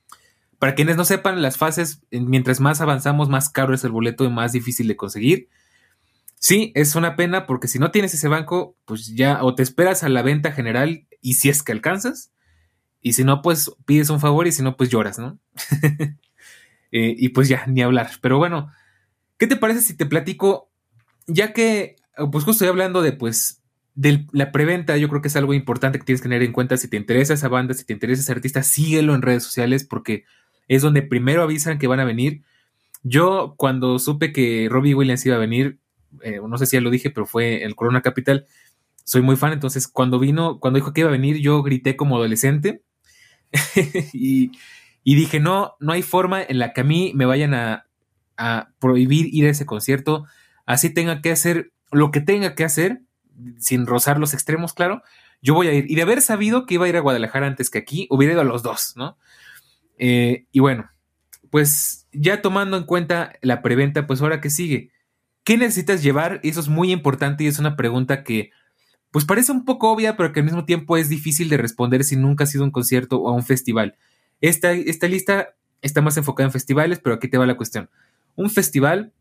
Para 0.59 0.75
quienes 0.75 0.95
no 0.95 1.03
sepan, 1.03 1.41
las 1.41 1.57
fases, 1.57 2.01
mientras 2.11 2.61
más 2.61 2.79
avanzamos, 2.79 3.27
más 3.27 3.49
caro 3.49 3.73
es 3.73 3.83
el 3.83 3.91
boleto 3.91 4.23
y 4.23 4.29
más 4.29 4.53
difícil 4.53 4.87
de 4.87 4.95
conseguir. 4.95 5.49
Sí, 6.39 6.71
es 6.75 6.95
una 6.95 7.17
pena 7.17 7.45
porque 7.45 7.67
si 7.67 7.79
no 7.79 7.91
tienes 7.91 8.13
ese 8.13 8.29
banco, 8.29 8.77
pues 8.85 9.13
ya 9.13 9.43
o 9.43 9.55
te 9.55 9.63
esperas 9.63 10.03
a 10.03 10.09
la 10.09 10.21
venta 10.21 10.53
general 10.53 11.05
y 11.19 11.33
si 11.33 11.49
es 11.49 11.63
que 11.63 11.73
alcanzas, 11.73 12.31
y 13.03 13.13
si 13.13 13.25
no, 13.25 13.41
pues 13.41 13.69
pides 13.85 14.09
un 14.09 14.21
favor 14.21 14.47
y 14.47 14.53
si 14.53 14.63
no, 14.63 14.77
pues 14.77 14.89
lloras, 14.89 15.19
¿no? 15.19 15.39
Eh, 16.95 17.15
y 17.17 17.29
pues 17.29 17.47
ya, 17.47 17.65
ni 17.65 17.81
hablar. 17.81 18.11
Pero 18.21 18.37
bueno, 18.37 18.71
¿qué 19.39 19.47
te 19.47 19.55
parece 19.55 19.81
si 19.81 19.97
te 19.97 20.05
platico? 20.05 20.69
Ya 21.25 21.51
que, 21.51 21.95
pues 22.15 22.43
justo 22.43 22.51
estoy 22.51 22.67
hablando 22.67 23.01
de, 23.01 23.13
pues, 23.13 23.63
de 23.95 24.27
la 24.31 24.51
preventa, 24.51 24.95
yo 24.97 25.09
creo 25.09 25.19
que 25.19 25.29
es 25.29 25.35
algo 25.35 25.55
importante 25.55 25.97
que 25.97 26.05
tienes 26.05 26.21
que 26.21 26.29
tener 26.29 26.43
en 26.43 26.51
cuenta. 26.51 26.77
Si 26.77 26.87
te 26.87 26.97
interesa 26.97 27.33
esa 27.33 27.47
banda, 27.47 27.73
si 27.73 27.83
te 27.83 27.93
interesa 27.93 28.21
ese 28.21 28.31
artista, 28.31 28.61
síguelo 28.61 29.15
en 29.15 29.23
redes 29.23 29.41
sociales 29.41 29.85
porque 29.85 30.25
es 30.67 30.83
donde 30.83 31.01
primero 31.01 31.41
avisan 31.41 31.79
que 31.79 31.87
van 31.87 31.99
a 31.99 32.05
venir. 32.05 32.43
Yo, 33.01 33.55
cuando 33.57 33.97
supe 33.97 34.31
que 34.31 34.67
Robbie 34.69 34.93
Williams 34.93 35.25
iba 35.25 35.37
a 35.37 35.39
venir, 35.39 35.79
eh, 36.21 36.41
no 36.47 36.59
sé 36.59 36.67
si 36.67 36.77
ya 36.77 36.81
lo 36.81 36.91
dije, 36.91 37.09
pero 37.09 37.25
fue 37.25 37.63
el 37.63 37.73
Corona 37.73 38.03
Capital, 38.03 38.45
soy 39.03 39.23
muy 39.23 39.35
fan. 39.35 39.51
Entonces, 39.51 39.87
cuando 39.87 40.19
vino, 40.19 40.59
cuando 40.59 40.77
dijo 40.77 40.93
que 40.93 41.01
iba 41.01 41.09
a 41.09 41.11
venir, 41.11 41.37
yo 41.37 41.63
grité 41.63 41.95
como 41.95 42.17
adolescente 42.17 42.83
y, 44.13 44.51
dije, 45.03 45.39
no, 45.39 45.75
no 45.79 45.93
hay 45.93 46.01
forma 46.01 46.41
en 46.41 46.59
la 46.59 46.73
que 46.73 46.81
a 46.81 46.83
mí 46.83 47.11
me 47.15 47.25
vayan 47.25 47.53
a, 47.53 47.85
prohibir 48.79 49.33
ir 49.33 49.45
a 49.45 49.51
ese 49.51 49.65
concierto, 49.65 50.25
así 50.65 50.89
tenga 50.89 51.21
que 51.21 51.31
hacer 51.31 51.71
lo 51.91 52.11
que 52.11 52.19
tenga 52.19 52.55
que 52.55 52.65
hacer, 52.65 53.01
sin 53.57 53.85
rozar 53.85 54.19
los 54.19 54.33
extremos, 54.33 54.73
claro, 54.73 55.01
yo 55.41 55.53
voy 55.53 55.67
a 55.67 55.73
ir. 55.73 55.89
Y 55.89 55.95
de 55.95 56.01
haber 56.01 56.21
sabido 56.21 56.65
que 56.65 56.73
iba 56.73 56.85
a 56.85 56.89
ir 56.89 56.97
a 56.97 57.01
Guadalajara 57.01 57.47
antes 57.47 57.69
que 57.69 57.77
aquí, 57.77 58.07
hubiera 58.09 58.33
ido 58.33 58.41
a 58.41 58.45
los 58.45 58.63
dos, 58.63 58.93
¿no? 58.97 59.17
Eh, 59.97 60.45
y 60.51 60.59
bueno, 60.59 60.89
pues 61.51 62.07
ya 62.11 62.41
tomando 62.41 62.75
en 62.77 62.83
cuenta 62.83 63.33
la 63.41 63.61
preventa, 63.61 64.07
pues 64.07 64.21
ahora 64.21 64.41
que 64.41 64.49
sigue, 64.49 64.91
¿qué 65.43 65.57
necesitas 65.57 66.01
llevar? 66.01 66.39
Eso 66.43 66.59
es 66.59 66.67
muy 66.67 66.91
importante 66.91 67.43
y 67.43 67.47
es 67.47 67.59
una 67.59 67.75
pregunta 67.75 68.23
que 68.23 68.51
pues 69.13 69.25
parece 69.25 69.51
un 69.51 69.63
poco 69.63 69.91
obvia, 69.91 70.17
pero 70.17 70.33
que 70.33 70.39
al 70.39 70.45
mismo 70.47 70.65
tiempo 70.65 70.97
es 70.97 71.07
difícil 71.07 71.47
de 71.47 71.57
responder 71.57 72.03
si 72.03 72.15
nunca 72.15 72.45
has 72.45 72.55
ido 72.55 72.63
a 72.63 72.65
un 72.65 72.71
concierto 72.71 73.17
o 73.17 73.29
a 73.29 73.31
un 73.31 73.43
festival. 73.43 73.95
Esta, 74.41 74.71
esta 74.71 75.07
lista 75.07 75.49
está 75.83 76.01
más 76.01 76.17
enfocada 76.17 76.47
en 76.47 76.51
festivales, 76.51 76.99
pero 76.99 77.15
aquí 77.15 77.27
te 77.27 77.37
va 77.37 77.45
la 77.45 77.55
cuestión. 77.55 77.91
Un 78.35 78.49
festival 78.49 79.13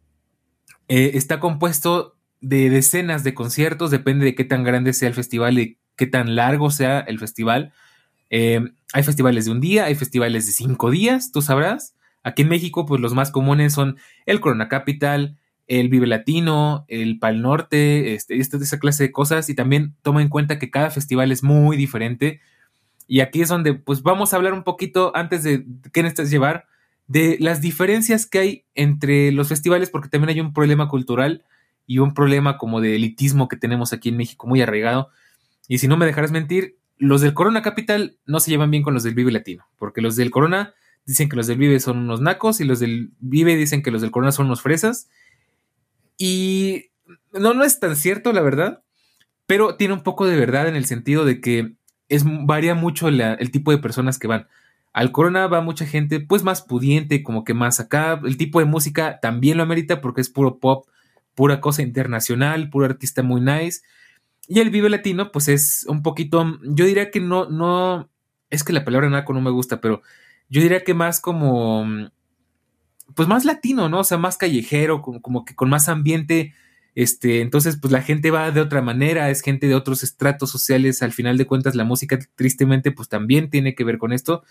eh, 0.88 1.10
está 1.12 1.40
compuesto 1.40 2.16
de 2.40 2.70
decenas 2.70 3.22
de 3.22 3.34
conciertos, 3.34 3.90
depende 3.90 4.24
de 4.24 4.34
qué 4.34 4.44
tan 4.44 4.64
grande 4.64 4.94
sea 4.94 5.08
el 5.08 5.14
festival 5.14 5.58
y 5.58 5.76
qué 5.94 6.06
tan 6.06 6.36
largo 6.36 6.70
sea 6.70 7.00
el 7.00 7.18
festival. 7.18 7.74
Eh, 8.30 8.64
hay 8.94 9.02
festivales 9.02 9.44
de 9.44 9.50
un 9.50 9.60
día, 9.60 9.84
hay 9.84 9.94
festivales 9.94 10.46
de 10.46 10.52
cinco 10.52 10.90
días, 10.90 11.32
tú 11.32 11.42
sabrás. 11.42 11.94
Aquí 12.22 12.40
en 12.40 12.48
México, 12.48 12.86
pues 12.86 12.98
los 13.02 13.12
más 13.12 13.30
comunes 13.30 13.74
son 13.74 13.98
el 14.24 14.40
Corona 14.40 14.70
Capital, 14.70 15.36
el 15.80 15.88
Vive 15.88 16.06
Latino, 16.06 16.84
el 16.88 17.18
Pal 17.18 17.40
Norte, 17.40 18.14
este, 18.14 18.36
esa 18.36 18.78
clase 18.78 19.04
de 19.04 19.12
cosas 19.12 19.48
y 19.48 19.54
también 19.54 19.94
toma 20.02 20.20
en 20.20 20.28
cuenta 20.28 20.58
que 20.58 20.70
cada 20.70 20.90
festival 20.90 21.32
es 21.32 21.42
muy 21.42 21.78
diferente. 21.78 22.40
Y 23.06 23.20
aquí 23.20 23.40
es 23.40 23.48
donde 23.48 23.72
pues 23.72 24.02
vamos 24.02 24.32
a 24.32 24.36
hablar 24.36 24.52
un 24.52 24.64
poquito 24.64 25.12
antes 25.16 25.42
de 25.44 25.64
qué 25.90 26.02
necesitas 26.02 26.30
llevar 26.30 26.66
de 27.06 27.38
las 27.40 27.62
diferencias 27.62 28.26
que 28.26 28.38
hay 28.38 28.64
entre 28.74 29.32
los 29.32 29.48
festivales 29.48 29.88
porque 29.88 30.10
también 30.10 30.28
hay 30.28 30.40
un 30.40 30.52
problema 30.52 30.88
cultural 30.88 31.42
y 31.86 31.98
un 31.98 32.12
problema 32.12 32.58
como 32.58 32.82
de 32.82 32.96
elitismo 32.96 33.48
que 33.48 33.56
tenemos 33.56 33.94
aquí 33.94 34.10
en 34.10 34.18
México 34.18 34.46
muy 34.46 34.60
arraigado. 34.60 35.08
Y 35.68 35.78
si 35.78 35.88
no 35.88 35.96
me 35.96 36.04
dejarás 36.04 36.32
mentir, 36.32 36.76
los 36.98 37.22
del 37.22 37.32
Corona 37.32 37.62
Capital 37.62 38.18
no 38.26 38.40
se 38.40 38.50
llevan 38.50 38.70
bien 38.70 38.82
con 38.82 38.92
los 38.92 39.04
del 39.04 39.14
Vive 39.14 39.32
Latino, 39.32 39.64
porque 39.78 40.02
los 40.02 40.16
del 40.16 40.30
Corona 40.30 40.74
dicen 41.06 41.30
que 41.30 41.36
los 41.36 41.46
del 41.46 41.56
Vive 41.56 41.80
son 41.80 41.96
unos 41.96 42.20
nacos 42.20 42.60
y 42.60 42.64
los 42.64 42.78
del 42.78 43.12
Vive 43.20 43.56
dicen 43.56 43.82
que 43.82 43.90
los 43.90 44.02
del 44.02 44.10
Corona 44.10 44.32
son 44.32 44.46
unos 44.46 44.60
fresas. 44.60 45.08
Y 46.24 46.92
no, 47.32 47.52
no 47.52 47.64
es 47.64 47.80
tan 47.80 47.96
cierto, 47.96 48.32
la 48.32 48.42
verdad, 48.42 48.84
pero 49.46 49.74
tiene 49.74 49.94
un 49.94 50.04
poco 50.04 50.24
de 50.24 50.36
verdad 50.36 50.68
en 50.68 50.76
el 50.76 50.84
sentido 50.84 51.24
de 51.24 51.40
que 51.40 51.74
es, 52.08 52.22
varía 52.24 52.76
mucho 52.76 53.08
el 53.08 53.50
tipo 53.50 53.72
de 53.72 53.78
personas 53.78 54.20
que 54.20 54.28
van. 54.28 54.46
Al 54.92 55.10
Corona 55.10 55.48
va 55.48 55.62
mucha 55.62 55.84
gente, 55.84 56.20
pues 56.20 56.44
más 56.44 56.62
pudiente, 56.62 57.24
como 57.24 57.42
que 57.42 57.54
más 57.54 57.80
acá. 57.80 58.20
El 58.22 58.36
tipo 58.36 58.60
de 58.60 58.66
música 58.66 59.18
también 59.20 59.56
lo 59.56 59.64
amerita 59.64 60.00
porque 60.00 60.20
es 60.20 60.28
puro 60.28 60.60
pop, 60.60 60.86
pura 61.34 61.60
cosa 61.60 61.82
internacional, 61.82 62.70
puro 62.70 62.86
artista 62.86 63.24
muy 63.24 63.40
nice. 63.40 63.80
Y 64.46 64.60
el 64.60 64.70
Vive 64.70 64.90
Latino, 64.90 65.32
pues 65.32 65.48
es 65.48 65.84
un 65.88 66.04
poquito, 66.04 66.56
yo 66.62 66.84
diría 66.84 67.10
que 67.10 67.18
no, 67.18 67.50
no, 67.50 68.08
es 68.48 68.62
que 68.62 68.72
la 68.72 68.84
palabra 68.84 69.10
naco 69.10 69.32
no 69.32 69.40
me 69.40 69.50
gusta, 69.50 69.80
pero 69.80 70.02
yo 70.48 70.62
diría 70.62 70.84
que 70.84 70.94
más 70.94 71.18
como, 71.18 71.84
pues 73.14 73.28
más 73.28 73.44
latino, 73.44 73.88
¿no? 73.88 74.00
O 74.00 74.04
sea, 74.04 74.18
más 74.18 74.36
callejero, 74.36 75.02
como, 75.02 75.20
como 75.20 75.44
que 75.44 75.54
con 75.54 75.70
más 75.70 75.88
ambiente. 75.88 76.54
Este, 76.94 77.40
entonces, 77.40 77.78
pues 77.80 77.92
la 77.92 78.02
gente 78.02 78.30
va 78.30 78.50
de 78.50 78.60
otra 78.60 78.82
manera, 78.82 79.30
es 79.30 79.40
gente 79.42 79.66
de 79.66 79.74
otros 79.74 80.02
estratos 80.02 80.50
sociales. 80.50 81.02
Al 81.02 81.12
final 81.12 81.38
de 81.38 81.46
cuentas, 81.46 81.74
la 81.74 81.84
música, 81.84 82.18
tristemente, 82.34 82.92
pues 82.92 83.08
también 83.08 83.50
tiene 83.50 83.74
que 83.74 83.84
ver 83.84 83.98
con 83.98 84.12
esto. 84.12 84.42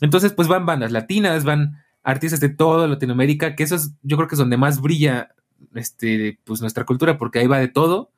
Entonces, 0.00 0.32
pues 0.32 0.48
van 0.48 0.66
bandas 0.66 0.92
latinas, 0.92 1.44
van 1.44 1.82
artistas 2.02 2.40
de 2.40 2.50
toda 2.50 2.86
Latinoamérica, 2.86 3.56
que 3.56 3.64
eso 3.64 3.76
es, 3.76 3.92
yo 4.02 4.16
creo 4.16 4.28
que 4.28 4.36
es 4.36 4.38
donde 4.38 4.56
más 4.56 4.80
brilla 4.80 5.34
este, 5.74 6.38
pues 6.44 6.60
nuestra 6.60 6.84
cultura, 6.84 7.18
porque 7.18 7.40
ahí 7.40 7.46
va 7.46 7.58
de 7.58 7.68
todo 7.68 8.12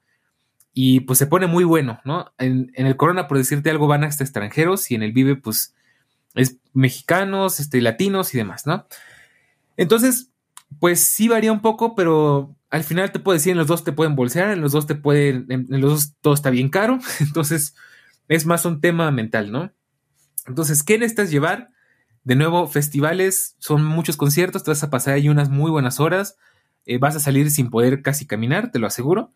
y 0.81 1.01
pues 1.01 1.19
se 1.19 1.27
pone 1.27 1.47
muy 1.47 1.65
bueno, 1.65 2.01
¿no? 2.05 2.33
En, 2.39 2.71
el 2.75 2.97
Corona, 2.97 3.27
por 3.27 3.39
decirte 3.39 3.71
algo, 3.71 3.87
van 3.87 4.05
hasta 4.05 4.23
extranjeros 4.23 4.91
y 4.91 4.95
en 4.95 5.03
el 5.03 5.13
Vive, 5.13 5.37
pues 5.37 5.75
es 6.35 6.59
mexicanos, 6.73 7.59
este, 7.61 7.81
latinos 7.81 8.33
y 8.35 8.39
demás, 8.39 8.67
¿no? 8.67 8.87
Entonces, 9.79 10.33
pues 10.81 11.01
sí 11.01 11.29
varía 11.29 11.53
un 11.53 11.63
poco, 11.63 11.95
pero 11.95 12.55
al 12.69 12.85
final 12.85 13.13
te 13.13 13.21
puedo 13.21 13.35
decir, 13.35 13.53
en 13.53 13.59
los 13.59 13.69
dos 13.69 13.85
te 13.85 13.93
pueden 13.93 14.17
bolsear, 14.17 14.51
en 14.51 14.61
los 14.61 14.73
dos 14.73 14.87
te 14.87 14.97
pueden, 14.97 15.47
en, 15.49 15.67
los 15.81 15.91
dos 15.91 16.15
todo 16.21 16.35
está 16.35 16.51
bien 16.51 16.69
caro, 16.69 16.99
entonces 17.21 17.75
es 18.27 18.45
más 18.45 18.67
un 18.67 18.83
tema 18.83 19.11
mental, 19.11 19.51
¿no? 19.51 19.73
Entonces, 20.47 20.83
¿qué 20.83 20.99
necesitas 20.99 21.31
llevar? 21.31 21.71
De 22.25 22.35
nuevo, 22.35 22.67
festivales, 22.67 23.55
son 23.59 23.85
muchos 23.85 24.17
conciertos, 24.17 24.65
te 24.65 24.73
vas 24.73 24.83
a 24.83 24.91
pasar 24.91 25.15
ahí 25.15 25.29
unas 25.29 25.49
muy 25.49 25.71
buenas 25.71 26.01
horas, 26.01 26.37
eh, 26.85 26.99
vas 26.99 27.15
a 27.15 27.21
salir 27.21 27.51
sin 27.51 27.71
poder 27.71 28.03
casi 28.03 28.27
caminar, 28.27 28.73
te 28.73 28.81
lo 28.81 28.89
aseguro. 28.89 29.33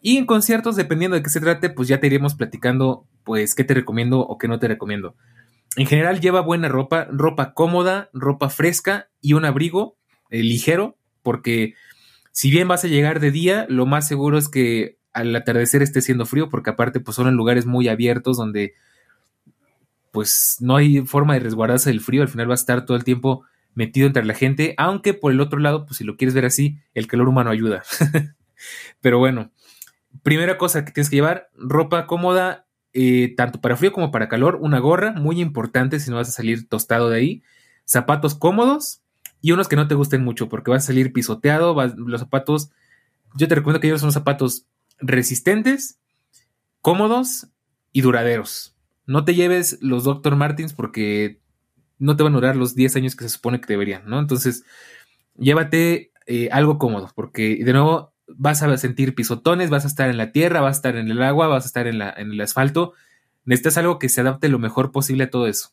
Y 0.00 0.16
en 0.16 0.24
conciertos, 0.24 0.76
dependiendo 0.76 1.16
de 1.16 1.22
qué 1.22 1.30
se 1.30 1.40
trate, 1.40 1.68
pues 1.68 1.88
ya 1.88 2.00
te 2.00 2.06
iremos 2.06 2.34
platicando, 2.34 3.06
pues, 3.24 3.54
qué 3.54 3.64
te 3.64 3.74
recomiendo 3.74 4.20
o 4.20 4.38
qué 4.38 4.48
no 4.48 4.58
te 4.58 4.68
recomiendo. 4.68 5.16
En 5.76 5.86
general, 5.86 6.20
lleva 6.20 6.40
buena 6.40 6.68
ropa, 6.68 7.06
ropa 7.10 7.52
cómoda, 7.52 8.10
ropa 8.12 8.48
fresca 8.48 9.10
y 9.20 9.34
un 9.34 9.44
abrigo 9.44 9.96
eh, 10.30 10.42
ligero, 10.42 10.96
porque 11.22 11.74
si 12.32 12.50
bien 12.50 12.66
vas 12.66 12.84
a 12.84 12.88
llegar 12.88 13.20
de 13.20 13.30
día, 13.30 13.66
lo 13.68 13.86
más 13.86 14.08
seguro 14.08 14.38
es 14.38 14.48
que 14.48 14.98
al 15.12 15.34
atardecer 15.34 15.82
esté 15.82 16.02
siendo 16.02 16.26
frío, 16.26 16.48
porque 16.48 16.70
aparte, 16.70 17.00
pues 17.00 17.14
son 17.14 17.28
en 17.28 17.34
lugares 17.34 17.66
muy 17.66 17.88
abiertos 17.88 18.36
donde 18.36 18.74
pues 20.12 20.56
no 20.60 20.76
hay 20.76 21.00
forma 21.06 21.34
de 21.34 21.40
resguardarse 21.40 21.90
del 21.90 22.00
frío, 22.00 22.22
al 22.22 22.28
final 22.28 22.48
va 22.48 22.54
a 22.54 22.56
estar 22.56 22.86
todo 22.86 22.96
el 22.96 23.04
tiempo 23.04 23.44
metido 23.74 24.06
entre 24.06 24.24
la 24.24 24.34
gente, 24.34 24.74
aunque 24.78 25.14
por 25.14 25.32
el 25.32 25.40
otro 25.40 25.58
lado, 25.58 25.84
pues 25.84 25.98
si 25.98 26.04
lo 26.04 26.16
quieres 26.16 26.34
ver 26.34 26.46
así, 26.46 26.78
el 26.94 27.06
calor 27.06 27.28
humano 27.28 27.50
ayuda. 27.50 27.82
Pero 29.02 29.18
bueno, 29.18 29.50
primera 30.22 30.58
cosa 30.58 30.84
que 30.84 30.92
tienes 30.92 31.10
que 31.10 31.16
llevar, 31.16 31.50
ropa 31.54 32.06
cómoda, 32.06 32.65
eh, 32.98 33.34
tanto 33.36 33.60
para 33.60 33.76
frío 33.76 33.92
como 33.92 34.10
para 34.10 34.26
calor, 34.26 34.56
una 34.58 34.78
gorra, 34.78 35.12
muy 35.12 35.42
importante 35.42 36.00
si 36.00 36.08
no 36.08 36.16
vas 36.16 36.30
a 36.30 36.32
salir 36.32 36.66
tostado 36.66 37.10
de 37.10 37.18
ahí, 37.18 37.42
zapatos 37.84 38.34
cómodos 38.34 39.02
y 39.42 39.52
unos 39.52 39.68
que 39.68 39.76
no 39.76 39.86
te 39.86 39.94
gusten 39.94 40.24
mucho 40.24 40.48
porque 40.48 40.70
vas 40.70 40.84
a 40.84 40.86
salir 40.86 41.12
pisoteado, 41.12 41.76
los 41.94 42.20
zapatos, 42.20 42.70
yo 43.34 43.48
te 43.48 43.54
recomiendo 43.54 43.80
que 43.80 43.88
lleves 43.88 44.00
unos 44.00 44.14
zapatos 44.14 44.64
resistentes, 44.98 45.98
cómodos 46.80 47.48
y 47.92 48.00
duraderos. 48.00 48.74
No 49.04 49.26
te 49.26 49.34
lleves 49.34 49.76
los 49.82 50.04
Dr. 50.04 50.34
Martins 50.34 50.72
porque 50.72 51.38
no 51.98 52.16
te 52.16 52.22
van 52.22 52.32
a 52.32 52.36
durar 52.36 52.56
los 52.56 52.74
10 52.74 52.96
años 52.96 53.14
que 53.14 53.24
se 53.24 53.30
supone 53.30 53.60
que 53.60 53.66
deberían, 53.66 54.08
¿no? 54.08 54.18
Entonces, 54.18 54.64
llévate 55.36 56.12
eh, 56.26 56.48
algo 56.50 56.78
cómodo, 56.78 57.10
porque 57.14 57.62
de 57.62 57.72
nuevo 57.74 58.14
vas 58.28 58.62
a 58.62 58.76
sentir 58.76 59.14
pisotones, 59.14 59.70
vas 59.70 59.84
a 59.84 59.88
estar 59.88 60.10
en 60.10 60.16
la 60.16 60.32
tierra, 60.32 60.60
vas 60.60 60.76
a 60.76 60.78
estar 60.78 60.96
en 60.96 61.10
el 61.10 61.22
agua, 61.22 61.46
vas 61.46 61.64
a 61.64 61.66
estar 61.66 61.86
en, 61.86 62.00
el 62.00 62.40
asfalto. 62.40 62.92
Necesitas 63.44 63.78
algo 63.78 63.98
que 63.98 64.08
se 64.08 64.20
adapte 64.20 64.48
lo 64.48 64.58
mejor 64.58 64.92
posible 64.92 65.24
a 65.24 65.30
todo 65.30 65.46
eso. 65.46 65.70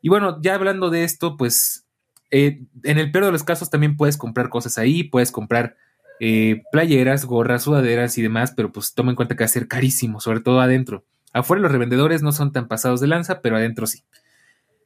Y 0.00 0.08
bueno, 0.08 0.40
ya 0.42 0.54
hablando 0.54 0.90
de 0.90 1.04
esto, 1.04 1.36
pues 1.36 1.86
eh, 2.30 2.62
en 2.82 2.98
el 2.98 3.10
peor 3.10 3.26
de 3.26 3.32
los 3.32 3.44
casos 3.44 3.70
también 3.70 3.96
puedes 3.96 4.16
comprar 4.16 4.48
cosas 4.48 4.78
ahí, 4.78 5.04
puedes 5.04 5.30
comprar 5.30 5.76
eh, 6.20 6.62
playeras, 6.70 7.24
gorras, 7.24 7.62
sudaderas 7.62 8.16
y 8.18 8.22
demás, 8.22 8.52
pero 8.54 8.72
pues 8.72 8.94
toma 8.94 9.10
en 9.10 9.16
cuenta 9.16 9.36
que 9.36 9.44
va 9.44 9.46
a 9.46 9.48
ser 9.48 9.68
carísimo, 9.68 10.20
sobre 10.20 10.40
todo 10.40 10.60
adentro. 10.60 11.04
Afuera 11.32 11.62
los 11.62 11.72
revendedores 11.72 12.22
no 12.22 12.32
son 12.32 12.52
tan 12.52 12.68
pasados 12.68 13.00
de 13.00 13.06
lanza, 13.06 13.40
pero 13.40 13.56
adentro 13.56 13.86
sí. 13.86 14.04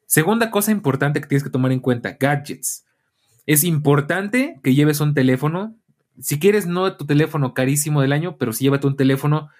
Segunda 0.06 0.50
cosa 0.50 0.70
importante 0.70 1.20
que 1.20 1.26
tienes 1.26 1.42
que 1.42 1.50
tomar 1.50 1.72
en 1.72 1.80
cuenta, 1.80 2.16
gadgets. 2.18 2.84
Es 3.44 3.64
importante 3.64 4.60
que 4.62 4.74
lleves 4.74 5.00
un 5.00 5.14
teléfono. 5.14 5.74
Si 6.20 6.38
quieres, 6.38 6.66
no 6.66 6.96
tu 6.96 7.06
teléfono 7.06 7.54
carísimo 7.54 8.00
del 8.02 8.12
año, 8.12 8.36
pero 8.38 8.52
sí 8.52 8.64
llévate 8.64 8.86
un 8.86 8.96
teléfono 8.96 9.50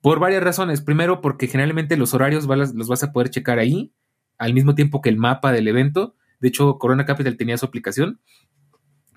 por 0.00 0.20
varias 0.20 0.42
razones. 0.42 0.80
Primero, 0.80 1.20
porque 1.20 1.48
generalmente 1.48 1.96
los 1.96 2.14
horarios 2.14 2.46
los 2.46 2.88
vas 2.88 3.02
a 3.02 3.12
poder 3.12 3.30
checar 3.30 3.58
ahí, 3.58 3.92
al 4.38 4.54
mismo 4.54 4.74
tiempo 4.74 5.00
que 5.00 5.08
el 5.08 5.16
mapa 5.16 5.52
del 5.52 5.68
evento. 5.68 6.14
De 6.40 6.48
hecho, 6.48 6.78
Corona 6.78 7.04
Capital 7.04 7.36
tenía 7.36 7.58
su 7.58 7.66
aplicación. 7.66 8.20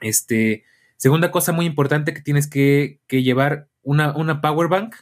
Este, 0.02 0.64
segunda 0.98 1.32
cosa 1.32 1.52
muy 1.52 1.66
importante 1.66 2.14
que 2.14 2.22
tienes 2.22 2.50
que, 2.50 3.00
llevar 3.10 3.70
una, 3.84 4.16
una 4.16 4.42
power 4.42 4.68
bank, 4.68 4.96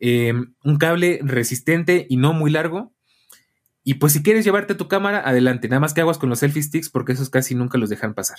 eh, 0.00 0.32
un 0.64 0.78
cable 0.78 1.20
resistente 1.22 2.06
y 2.08 2.16
no 2.16 2.32
muy 2.32 2.50
largo. 2.50 2.92
Y 3.84 3.94
pues 3.94 4.12
si 4.12 4.22
quieres 4.22 4.44
llevarte 4.44 4.74
tu 4.74 4.88
cámara, 4.88 5.26
adelante. 5.26 5.68
Nada 5.68 5.80
más 5.80 5.94
que 5.94 6.00
aguas 6.00 6.18
con 6.18 6.28
los 6.28 6.40
selfie 6.40 6.62
sticks 6.62 6.90
porque 6.90 7.12
esos 7.12 7.30
casi 7.30 7.54
nunca 7.54 7.78
los 7.78 7.88
dejan 7.88 8.14
pasar. 8.14 8.38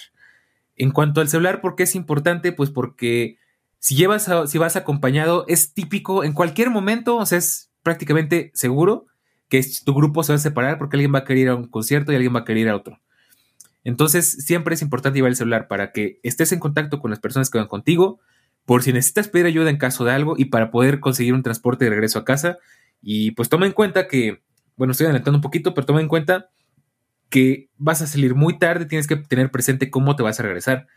En 0.79 0.91
cuanto 0.91 1.21
al 1.21 1.27
celular, 1.27 1.61
¿por 1.61 1.75
qué 1.75 1.83
es 1.83 1.93
importante? 1.93 2.53
Pues 2.53 2.71
porque 2.71 3.37
si 3.79 3.95
llevas 3.95 4.29
si 4.47 4.57
vas 4.57 4.75
acompañado, 4.77 5.45
es 5.47 5.73
típico 5.73 6.23
en 6.23 6.33
cualquier 6.33 6.71
momento, 6.71 7.17
o 7.17 7.25
sea, 7.25 7.37
es 7.37 7.69
prácticamente 7.83 8.49
seguro 8.55 9.05
que 9.49 9.61
tu 9.83 9.93
grupo 9.93 10.23
se 10.23 10.31
va 10.31 10.37
a 10.37 10.39
separar 10.39 10.77
porque 10.77 10.95
alguien 10.95 11.13
va 11.13 11.19
a 11.19 11.25
querer 11.25 11.43
ir 11.43 11.49
a 11.49 11.55
un 11.55 11.67
concierto 11.67 12.11
y 12.11 12.15
alguien 12.15 12.33
va 12.33 12.39
a 12.39 12.45
querer 12.45 12.63
ir 12.63 12.69
a 12.69 12.75
otro. 12.77 13.01
Entonces, 13.83 14.45
siempre 14.45 14.73
es 14.73 14.81
importante 14.81 15.17
llevar 15.17 15.31
el 15.31 15.35
celular 15.35 15.67
para 15.67 15.91
que 15.91 16.19
estés 16.23 16.53
en 16.53 16.59
contacto 16.59 16.99
con 16.99 17.11
las 17.11 17.19
personas 17.19 17.49
que 17.49 17.57
van 17.57 17.67
contigo, 17.67 18.19
por 18.65 18.83
si 18.83 18.93
necesitas 18.93 19.27
pedir 19.27 19.47
ayuda 19.47 19.69
en 19.69 19.77
caso 19.77 20.05
de 20.05 20.11
algo 20.11 20.35
y 20.37 20.45
para 20.45 20.71
poder 20.71 20.99
conseguir 20.99 21.33
un 21.33 21.43
transporte 21.43 21.85
de 21.85 21.91
regreso 21.91 22.19
a 22.19 22.25
casa. 22.25 22.57
Y 23.01 23.31
pues 23.31 23.49
toma 23.49 23.65
en 23.65 23.73
cuenta 23.73 24.07
que, 24.07 24.43
bueno, 24.77 24.91
estoy 24.91 25.05
adelantando 25.05 25.37
un 25.37 25.41
poquito, 25.41 25.73
pero 25.73 25.85
toma 25.85 26.01
en 26.01 26.07
cuenta 26.07 26.51
que 27.29 27.69
vas 27.77 28.01
a 28.01 28.07
salir 28.07 28.35
muy 28.35 28.57
tarde, 28.57 28.85
tienes 28.85 29.07
que 29.07 29.15
tener 29.15 29.51
presente 29.51 29.89
cómo 29.89 30.15
te 30.15 30.23
vas 30.23 30.39
a 30.39 30.43
regresar. 30.43 30.87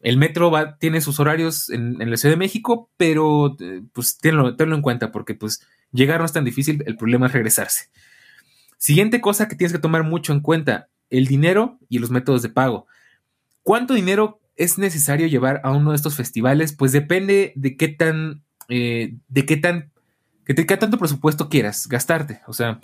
El 0.00 0.16
metro 0.16 0.50
va, 0.50 0.78
tiene 0.78 1.00
sus 1.02 1.20
horarios 1.20 1.68
en, 1.68 1.98
la 1.98 2.16
Ciudad 2.16 2.34
de 2.34 2.38
México, 2.38 2.90
pero 2.96 3.56
eh, 3.60 3.82
pues 3.92 4.18
tenlo, 4.18 4.56
tenlo 4.56 4.74
en 4.74 4.82
cuenta 4.82 5.12
porque 5.12 5.34
pues 5.34 5.66
llegar 5.92 6.20
no 6.20 6.26
es 6.26 6.32
tan 6.32 6.44
difícil, 6.44 6.82
el 6.86 6.96
problema 6.96 7.26
es 7.26 7.32
regresarse. 7.32 7.90
Siguiente 8.78 9.20
cosa 9.20 9.46
que 9.46 9.56
tienes 9.56 9.72
que 9.72 9.78
tomar 9.78 10.04
mucho 10.04 10.32
en 10.32 10.40
cuenta, 10.40 10.88
el 11.10 11.26
dinero 11.26 11.78
y 11.90 11.98
los 11.98 12.10
métodos 12.10 12.40
de 12.40 12.48
pago. 12.48 12.86
¿Cuánto 13.62 13.92
dinero 13.92 14.40
es 14.56 14.78
necesario 14.78 15.26
llevar 15.26 15.60
a 15.64 15.70
uno 15.72 15.90
de 15.90 15.96
estos 15.96 16.16
festivales? 16.16 16.72
Pues 16.72 16.92
depende 16.92 17.52
de 17.56 17.76
qué 17.76 17.88
tan, 17.88 18.42
eh, 18.68 19.16
de 19.28 19.44
qué 19.44 19.58
tan, 19.58 19.92
que 20.46 20.54
te, 20.54 20.64
qué 20.64 20.78
tanto 20.78 20.96
presupuesto 20.96 21.50
quieras 21.50 21.88
gastarte. 21.88 22.40
O 22.46 22.54
sea, 22.54 22.80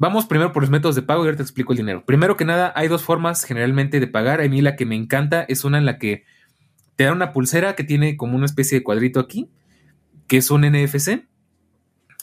vamos 0.00 0.24
primero 0.24 0.52
por 0.52 0.62
los 0.62 0.70
métodos 0.70 0.96
de 0.96 1.02
pago 1.02 1.22
y 1.22 1.26
ahora 1.26 1.36
te 1.36 1.42
explico 1.42 1.72
el 1.72 1.76
dinero. 1.76 2.04
Primero 2.06 2.36
que 2.38 2.46
nada, 2.46 2.72
hay 2.74 2.88
dos 2.88 3.02
formas 3.02 3.44
generalmente 3.44 4.00
de 4.00 4.06
pagar. 4.06 4.40
A 4.40 4.48
mí 4.48 4.62
la 4.62 4.74
que 4.74 4.86
me 4.86 4.96
encanta 4.96 5.42
es 5.42 5.62
una 5.62 5.76
en 5.76 5.84
la 5.84 5.98
que 5.98 6.24
te 6.96 7.04
dan 7.04 7.16
una 7.16 7.34
pulsera 7.34 7.76
que 7.76 7.84
tiene 7.84 8.16
como 8.16 8.34
una 8.34 8.46
especie 8.46 8.78
de 8.78 8.82
cuadrito 8.82 9.20
aquí, 9.20 9.50
que 10.26 10.38
es 10.38 10.50
un 10.50 10.62
NFC. 10.62 11.26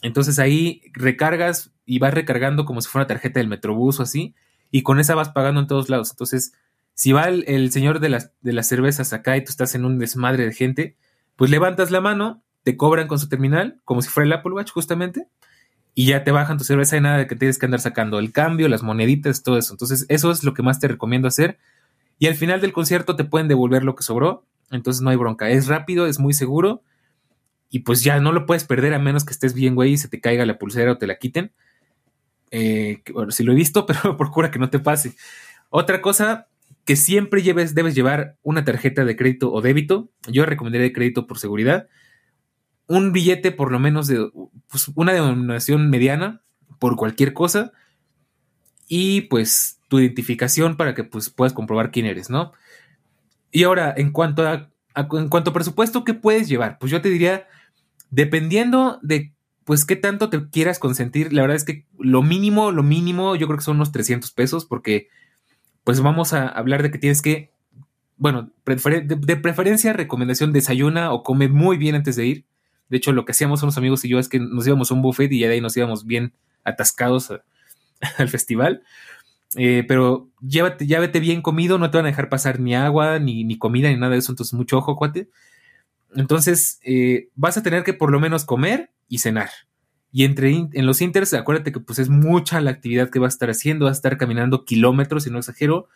Entonces 0.02 0.40
ahí 0.40 0.82
recargas 0.94 1.72
y 1.86 2.00
vas 2.00 2.16
recargando 2.16 2.66
como 2.66 2.82
si 2.82 2.90
fuera 2.90 3.04
una 3.04 3.08
tarjeta 3.10 3.40
del 3.40 3.48
Metrobús 3.48 4.00
o 4.00 4.04
así, 4.04 4.34
y 4.72 4.82
con 4.82 5.00
esa 5.00 5.13
vas 5.13 5.30
pagando 5.30 5.62
en 5.62 5.68
todos 5.68 5.88
lados. 5.88 6.10
Entonces, 6.10 6.54
Si 6.96 7.12
va 7.12 7.26
el, 7.26 7.72
señor 7.72 8.00
de 8.00 8.10
las, 8.10 8.32
de 8.42 8.54
las 8.54 8.68
cervezas 8.68 9.13
acá 9.13 9.38
y 9.38 9.44
tú 9.44 9.52
estás 9.52 9.76
en 9.76 9.86
un 9.86 10.00
desmadre 10.00 10.46
de 10.46 10.54
gente, 10.54 10.98
pues 11.36 11.52
levantas 11.52 11.92
la 11.92 12.02
mano, 12.02 12.42
te 12.63 12.76
cobran 12.76 13.08
con 13.08 13.20
su 13.20 13.30
terminal, 13.30 13.80
como 13.86 14.02
si 14.02 14.10
fuera 14.10 14.26
el 14.26 14.34
Apple 14.34 14.54
Watch 14.54 14.72
justamente, 14.72 15.28
y 16.00 16.06
ya 16.06 16.24
te 16.24 16.30
bajan 16.30 16.60
tu 16.60 16.64
cerveza 16.64 16.96
y 16.96 17.02
nada 17.02 17.18
de 17.18 17.26
que 17.26 17.36
tienes 17.36 17.58
que 17.58 17.66
andar 17.66 17.80
sacando 17.80 18.20
el 18.20 18.32
cambio, 18.32 18.68
las 18.68 18.84
moneditas, 18.84 19.42
todo 19.42 19.58
eso. 19.58 19.74
Entonces, 19.74 20.06
eso 20.10 20.30
es 20.30 20.44
lo 20.44 20.54
que 20.54 20.62
más 20.62 20.80
te 20.80 20.88
recomiendo 20.88 21.28
hacer. 21.28 21.58
Y 22.20 22.28
al 22.28 22.36
final 22.36 22.62
del 22.62 22.72
concierto 22.72 23.16
te 23.16 23.24
pueden 23.24 23.48
devolver 23.48 23.84
lo 23.84 23.96
que 23.96 24.04
sobró, 24.04 24.46
entonces 24.70 25.02
no 25.02 25.10
hay 25.10 25.16
bronca. 25.16 25.50
Es 25.50 25.66
rápido, 25.66 26.06
es 26.06 26.20
muy 26.20 26.34
seguro 26.34 26.84
y 27.72 27.80
pues 27.80 28.04
ya 28.04 28.20
no 28.20 28.32
lo 28.32 28.46
puedes 28.46 28.64
perder 28.64 28.94
a 28.94 29.00
menos 29.00 29.26
que 29.26 29.34
estés 29.34 29.56
bien, 29.56 29.74
güey, 29.74 29.94
y 29.94 29.98
se 29.98 30.08
te 30.08 30.22
caiga 30.22 30.46
la 30.46 30.60
pulsera 30.60 30.92
o 30.92 30.98
te 31.00 31.08
la 31.08 31.18
quiten. 31.18 31.52
Eh, 32.52 33.02
bueno, 33.12 33.32
sí 33.32 33.44
lo 33.44 33.54
he 33.54 33.56
visto, 33.56 33.86
pero 33.88 34.18
procura 34.18 34.52
que 34.52 34.60
no 34.60 34.70
te 34.70 34.78
pase. 34.78 35.16
Otra 35.72 36.04
cosa 36.04 36.48
que 36.86 36.96
siempre 36.96 37.42
lleves, 37.42 37.74
debes 37.74 37.96
llevar 37.96 38.38
una 38.44 38.64
tarjeta 38.64 39.04
de 39.04 39.16
crédito 39.16 39.52
o 39.52 39.64
débito. 39.64 40.12
Yo 40.28 40.46
recomendaría 40.46 40.90
de 40.90 40.94
crédito 40.94 41.26
por 41.26 41.40
seguridad. 41.40 41.88
Un 42.88 43.12
billete 43.12 43.52
por 43.52 43.71
lo 43.71 43.80
menos 43.80 44.08
de 44.08 44.30
pues, 44.69 44.89
una 44.95 45.13
denominación 45.13 45.89
mediana 45.89 46.41
por 46.80 46.95
cualquier 46.95 47.34
cosa. 47.34 47.71
Y 48.88 49.21
pues 49.21 49.80
tu 49.89 50.00
identificación 50.00 50.78
para 50.78 50.93
que 50.93 51.04
pues, 51.04 51.30
puedas 51.30 51.54
comprobar 51.54 51.91
quién 51.91 52.06
eres, 52.06 52.30
¿no? 52.30 52.54
Y 53.52 53.63
ahora, 53.63 53.93
en 53.95 54.12
cuanto 54.12 54.47
a, 54.47 54.69
en 54.95 55.30
cuanto 55.30 55.52
a 55.52 55.54
presupuesto, 55.54 56.04
¿qué 56.04 56.13
puedes 56.13 56.47
llevar? 56.47 56.78
Pues 56.80 56.91
yo 56.91 57.02
te 57.02 57.10
diría, 57.10 57.47
dependiendo 58.10 59.00
de 59.02 59.34
pues 59.67 59.84
qué 59.84 59.97
tanto 59.97 60.30
te 60.30 60.50
quieras 60.50 60.80
consentir, 60.80 61.34
la 61.34 61.41
verdad 61.41 61.58
es 61.58 61.65
que 61.65 61.86
lo 62.00 62.23
mínimo, 62.23 62.71
lo 62.71 62.84
mínimo, 62.84 63.36
yo 63.36 63.47
creo 63.47 63.58
que 63.58 63.65
son 63.65 63.76
unos 63.76 63.91
300 63.91 64.32
pesos, 64.32 64.65
porque 64.65 65.10
pues 65.84 66.00
vamos 66.00 66.32
a 66.32 66.47
hablar 66.47 66.84
de 66.84 66.91
que 66.91 66.97
tienes 66.97 67.21
que, 67.21 67.52
bueno, 68.15 68.50
de, 68.65 69.36
preferencia, 69.38 69.91
recomendación, 69.91 70.54
desayuna 70.54 71.12
o 71.12 71.21
come 71.21 71.50
muy 71.50 71.78
bien 71.78 71.95
antes 71.95 72.15
de 72.15 72.26
ir. 72.26 72.45
De 72.89 72.97
hecho, 72.97 73.12
lo 73.12 73.26
que 73.26 73.32
hacíamos 73.32 73.63
unos 73.63 73.78
amigos 73.78 74.04
y 74.06 74.10
yo 74.10 74.19
es 74.19 74.30
que 74.30 74.39
nos 74.39 74.65
íbamos 74.65 74.91
a 74.91 74.93
un 74.93 75.02
buffet 75.02 75.32
y 75.32 75.39
ya 75.39 75.47
de 75.47 75.56
ahí 75.56 75.62
nos 75.62 75.76
íbamos 75.76 76.06
bien 76.06 76.34
atascados 76.63 77.34
al 78.17 78.30
festival. 78.30 78.84
Eh, 79.56 79.86
pero 79.88 80.30
llévate, 80.41 80.88
ya 80.88 81.00
vete 81.00 81.19
bien 81.19 81.41
comido, 81.41 81.78
no 81.78 81.89
te 81.89 81.97
van 81.97 82.06
a 82.06 82.10
dejar 82.10 82.30
pasar 82.30 82.60
ni 82.60 82.76
agua, 82.76 83.19
ni, 83.19 83.43
ni 83.43 83.58
comida, 83.58 83.89
ni 83.89 83.95
nada 83.95 84.12
de 84.13 84.19
eso, 84.19 84.32
entonces 84.32 84.54
mucho 84.54 84.78
ojo, 84.78 84.95
cuate. 84.95 85.30
Entonces, 86.15 86.80
eh, 86.84 87.30
vas 87.36 87.58
a 87.58 87.63
tener 87.63 87.84
que 87.84 87.93
por 87.93 88.12
lo 88.12 88.19
menos 88.19 88.45
comer 88.45 88.91
y 89.08 89.19
cenar. 89.19 89.50
Y 90.12 90.23
entre 90.23 90.52
en 90.52 90.86
los 90.86 91.02
inters, 91.02 91.34
acuérdate 91.34 91.71
que 91.71 91.80
pues 91.80 92.00
es 92.00 92.10
mucha 92.10 92.62
la 92.62 92.71
actividad 92.71 93.10
que 93.10 93.19
vas 93.19 93.34
a 93.34 93.36
estar 93.36 93.50
haciendo, 93.50 93.86
vas 93.86 93.97
a 93.97 94.00
estar 94.00 94.17
caminando 94.17 94.65
kilómetros, 94.65 95.23
si 95.23 95.30
no 95.30 95.39
exagero, 95.39 95.88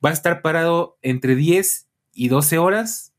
vas 0.00 0.12
a 0.12 0.14
estar 0.14 0.42
parado 0.42 0.98
entre 1.02 1.34
10 1.34 1.88
y 2.12 2.28
12 2.28 2.58
horas, 2.58 3.14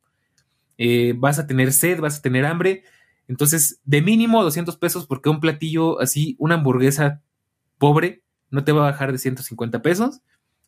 eh, 0.78 1.14
vas 1.18 1.40
a 1.40 1.48
tener 1.48 1.74
sed, 1.74 2.00
vas 2.00 2.20
a 2.20 2.22
tener 2.22 2.46
hambre, 2.46 2.84
entonces 3.28 3.80
de 3.84 4.02
mínimo 4.02 4.44
200 4.44 4.78
pesos 4.78 5.08
porque 5.08 5.30
un 5.30 5.40
platillo 5.40 6.00
así, 6.02 6.36
una 6.40 6.56
hamburguesa 6.56 7.22
pobre, 7.78 8.24
no 8.50 8.64
te 8.64 8.72
va 8.72 8.88
a 8.88 8.92
bajar 8.92 9.12
de 9.12 9.18
150 9.18 9.82
pesos 9.82 10.22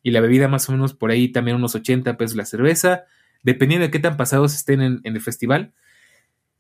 y 0.03 0.11
la 0.11 0.21
bebida 0.21 0.47
más 0.47 0.67
o 0.69 0.71
menos 0.71 0.93
por 0.93 1.11
ahí 1.11 1.31
también 1.31 1.57
unos 1.57 1.75
80 1.75 2.17
pesos 2.17 2.35
la 2.35 2.45
cerveza, 2.45 3.03
dependiendo 3.43 3.85
de 3.85 3.91
qué 3.91 3.99
tan 3.99 4.17
pasados 4.17 4.55
estén 4.55 4.81
en, 4.81 5.01
el 5.03 5.21
festival. 5.21 5.73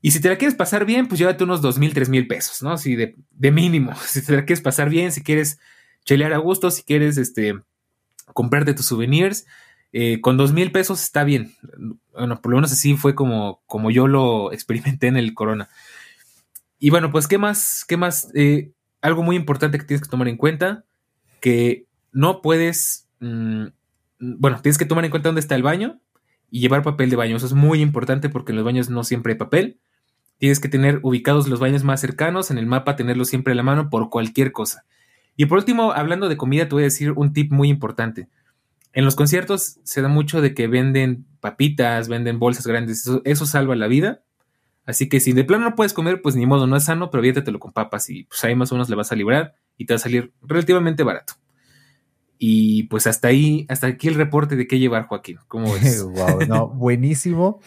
Y 0.01 0.11
si 0.11 0.21
te 0.21 0.29
la 0.29 0.37
quieres 0.37 0.55
pasar 0.55 0.85
bien, 0.85 1.07
pues 1.07 1.19
llévate 1.19 1.43
unos 1.43 1.61
dos 1.61 1.79
mil, 1.79 1.93
tres 1.93 2.09
mil 2.09 2.27
pesos, 2.27 2.61
¿no? 2.61 2.77
Si 2.77 2.95
de, 2.95 3.15
mínimo. 3.51 3.93
Si 4.05 4.23
te 4.23 4.33
la 4.35 4.45
quieres 4.45 4.61
pasar 4.61 4.89
bien, 4.89 5.11
si 5.11 5.23
quieres 5.23 5.59
chelear 6.05 6.33
a 6.33 6.37
gusto, 6.37 6.71
si 6.71 6.83
quieres 6.83 7.17
este, 7.17 7.59
comprarte 8.33 8.73
tus 8.73 8.85
souvenirs, 8.85 9.45
eh, 9.93 10.21
con 10.21 10.37
dos 10.37 10.53
mil 10.53 10.71
pesos 10.71 11.01
está 11.01 11.23
bien. 11.23 11.53
Bueno, 12.13 12.41
por 12.41 12.51
lo 12.51 12.57
menos 12.57 12.71
así 12.71 12.95
fue 12.95 13.15
como, 13.15 13.61
como 13.65 13.91
yo 13.91 14.07
lo 14.07 14.51
experimenté 14.51 15.07
en 15.07 15.17
el 15.17 15.33
Corona. 15.33 15.69
Y 16.79 16.89
bueno, 16.89 17.11
pues, 17.11 17.27
¿qué 17.27 17.37
más? 17.37 17.85
¿Qué 17.87 17.97
más? 17.97 18.29
Eh, 18.35 18.71
algo 19.01 19.23
muy 19.23 19.35
importante 19.35 19.77
que 19.77 19.85
tienes 19.85 20.01
que 20.03 20.09
tomar 20.09 20.27
en 20.27 20.37
cuenta, 20.37 20.83
que 21.39 21.85
no 22.11 22.41
puedes, 22.41 23.07
mm, 23.19 23.65
bueno, 24.19 24.61
tienes 24.61 24.77
que 24.77 24.85
tomar 24.85 25.05
en 25.05 25.11
cuenta 25.11 25.29
dónde 25.29 25.41
está 25.41 25.55
el 25.55 25.63
baño, 25.63 25.99
y 26.49 26.61
llevar 26.61 26.83
papel 26.83 27.09
de 27.09 27.15
baño. 27.15 27.35
Eso 27.35 27.45
es 27.45 27.53
muy 27.53 27.81
importante 27.81 28.29
porque 28.29 28.51
en 28.51 28.57
los 28.57 28.65
baños 28.65 28.89
no 28.89 29.03
siempre 29.03 29.33
hay 29.33 29.39
papel. 29.39 29.79
Tienes 30.37 30.59
que 30.59 30.69
tener 30.69 30.99
ubicados 31.03 31.47
los 31.47 31.59
baños 31.59 31.83
más 31.83 31.99
cercanos, 31.99 32.51
en 32.51 32.57
el 32.57 32.67
mapa 32.67 32.95
tenerlos 32.95 33.29
siempre 33.29 33.53
a 33.53 33.55
la 33.55 33.63
mano 33.63 33.89
por 33.89 34.09
cualquier 34.09 34.51
cosa. 34.51 34.85
Y 35.35 35.45
por 35.45 35.57
último, 35.57 35.91
hablando 35.91 36.29
de 36.29 36.37
comida, 36.37 36.67
te 36.67 36.75
voy 36.75 36.83
a 36.83 36.85
decir 36.85 37.11
un 37.11 37.33
tip 37.33 37.51
muy 37.51 37.69
importante. 37.69 38.27
En 38.93 39.05
los 39.05 39.15
conciertos 39.15 39.79
se 39.83 40.01
da 40.01 40.07
mucho 40.07 40.41
de 40.41 40.53
que 40.53 40.67
venden 40.67 41.25
papitas, 41.39 42.07
venden 42.07 42.39
bolsas 42.39 42.65
grandes, 42.65 43.09
eso, 43.25 43.45
salva 43.45 43.75
la 43.75 43.87
vida. 43.87 44.23
Así 44.85 45.09
que 45.09 45.19
si 45.19 45.33
de 45.33 45.43
plano 45.43 45.65
no 45.65 45.75
puedes 45.75 45.93
comer, 45.93 46.21
pues 46.21 46.35
ni 46.35 46.45
modo, 46.45 46.65
no 46.65 46.77
es 46.77 46.85
sano, 46.85 47.11
pero 47.11 47.23
lo 47.23 47.59
con 47.59 47.73
papas 47.73 48.09
y 48.09 48.23
pues 48.23 48.43
ahí 48.43 48.55
más 48.55 48.71
o 48.71 48.75
menos 48.75 48.89
le 48.89 48.95
vas 48.95 49.11
a 49.11 49.15
librar 49.15 49.55
y 49.77 49.85
te 49.85 49.93
va 49.93 49.97
a 49.97 49.99
salir 49.99 50.33
relativamente 50.41 51.03
barato. 51.03 51.33
Y 52.39 52.83
pues 52.83 53.07
hasta 53.07 53.29
ahí, 53.29 53.65
hasta 53.69 53.87
aquí 53.87 54.07
el 54.07 54.15
reporte 54.15 54.55
de 54.55 54.67
qué 54.67 54.79
llevar, 54.79 55.07
Joaquín. 55.07 55.39
¿Cómo 55.47 55.73
ves? 55.73 56.03
wow, 56.03 56.39
no, 56.47 56.67
buenísimo. 56.67 57.59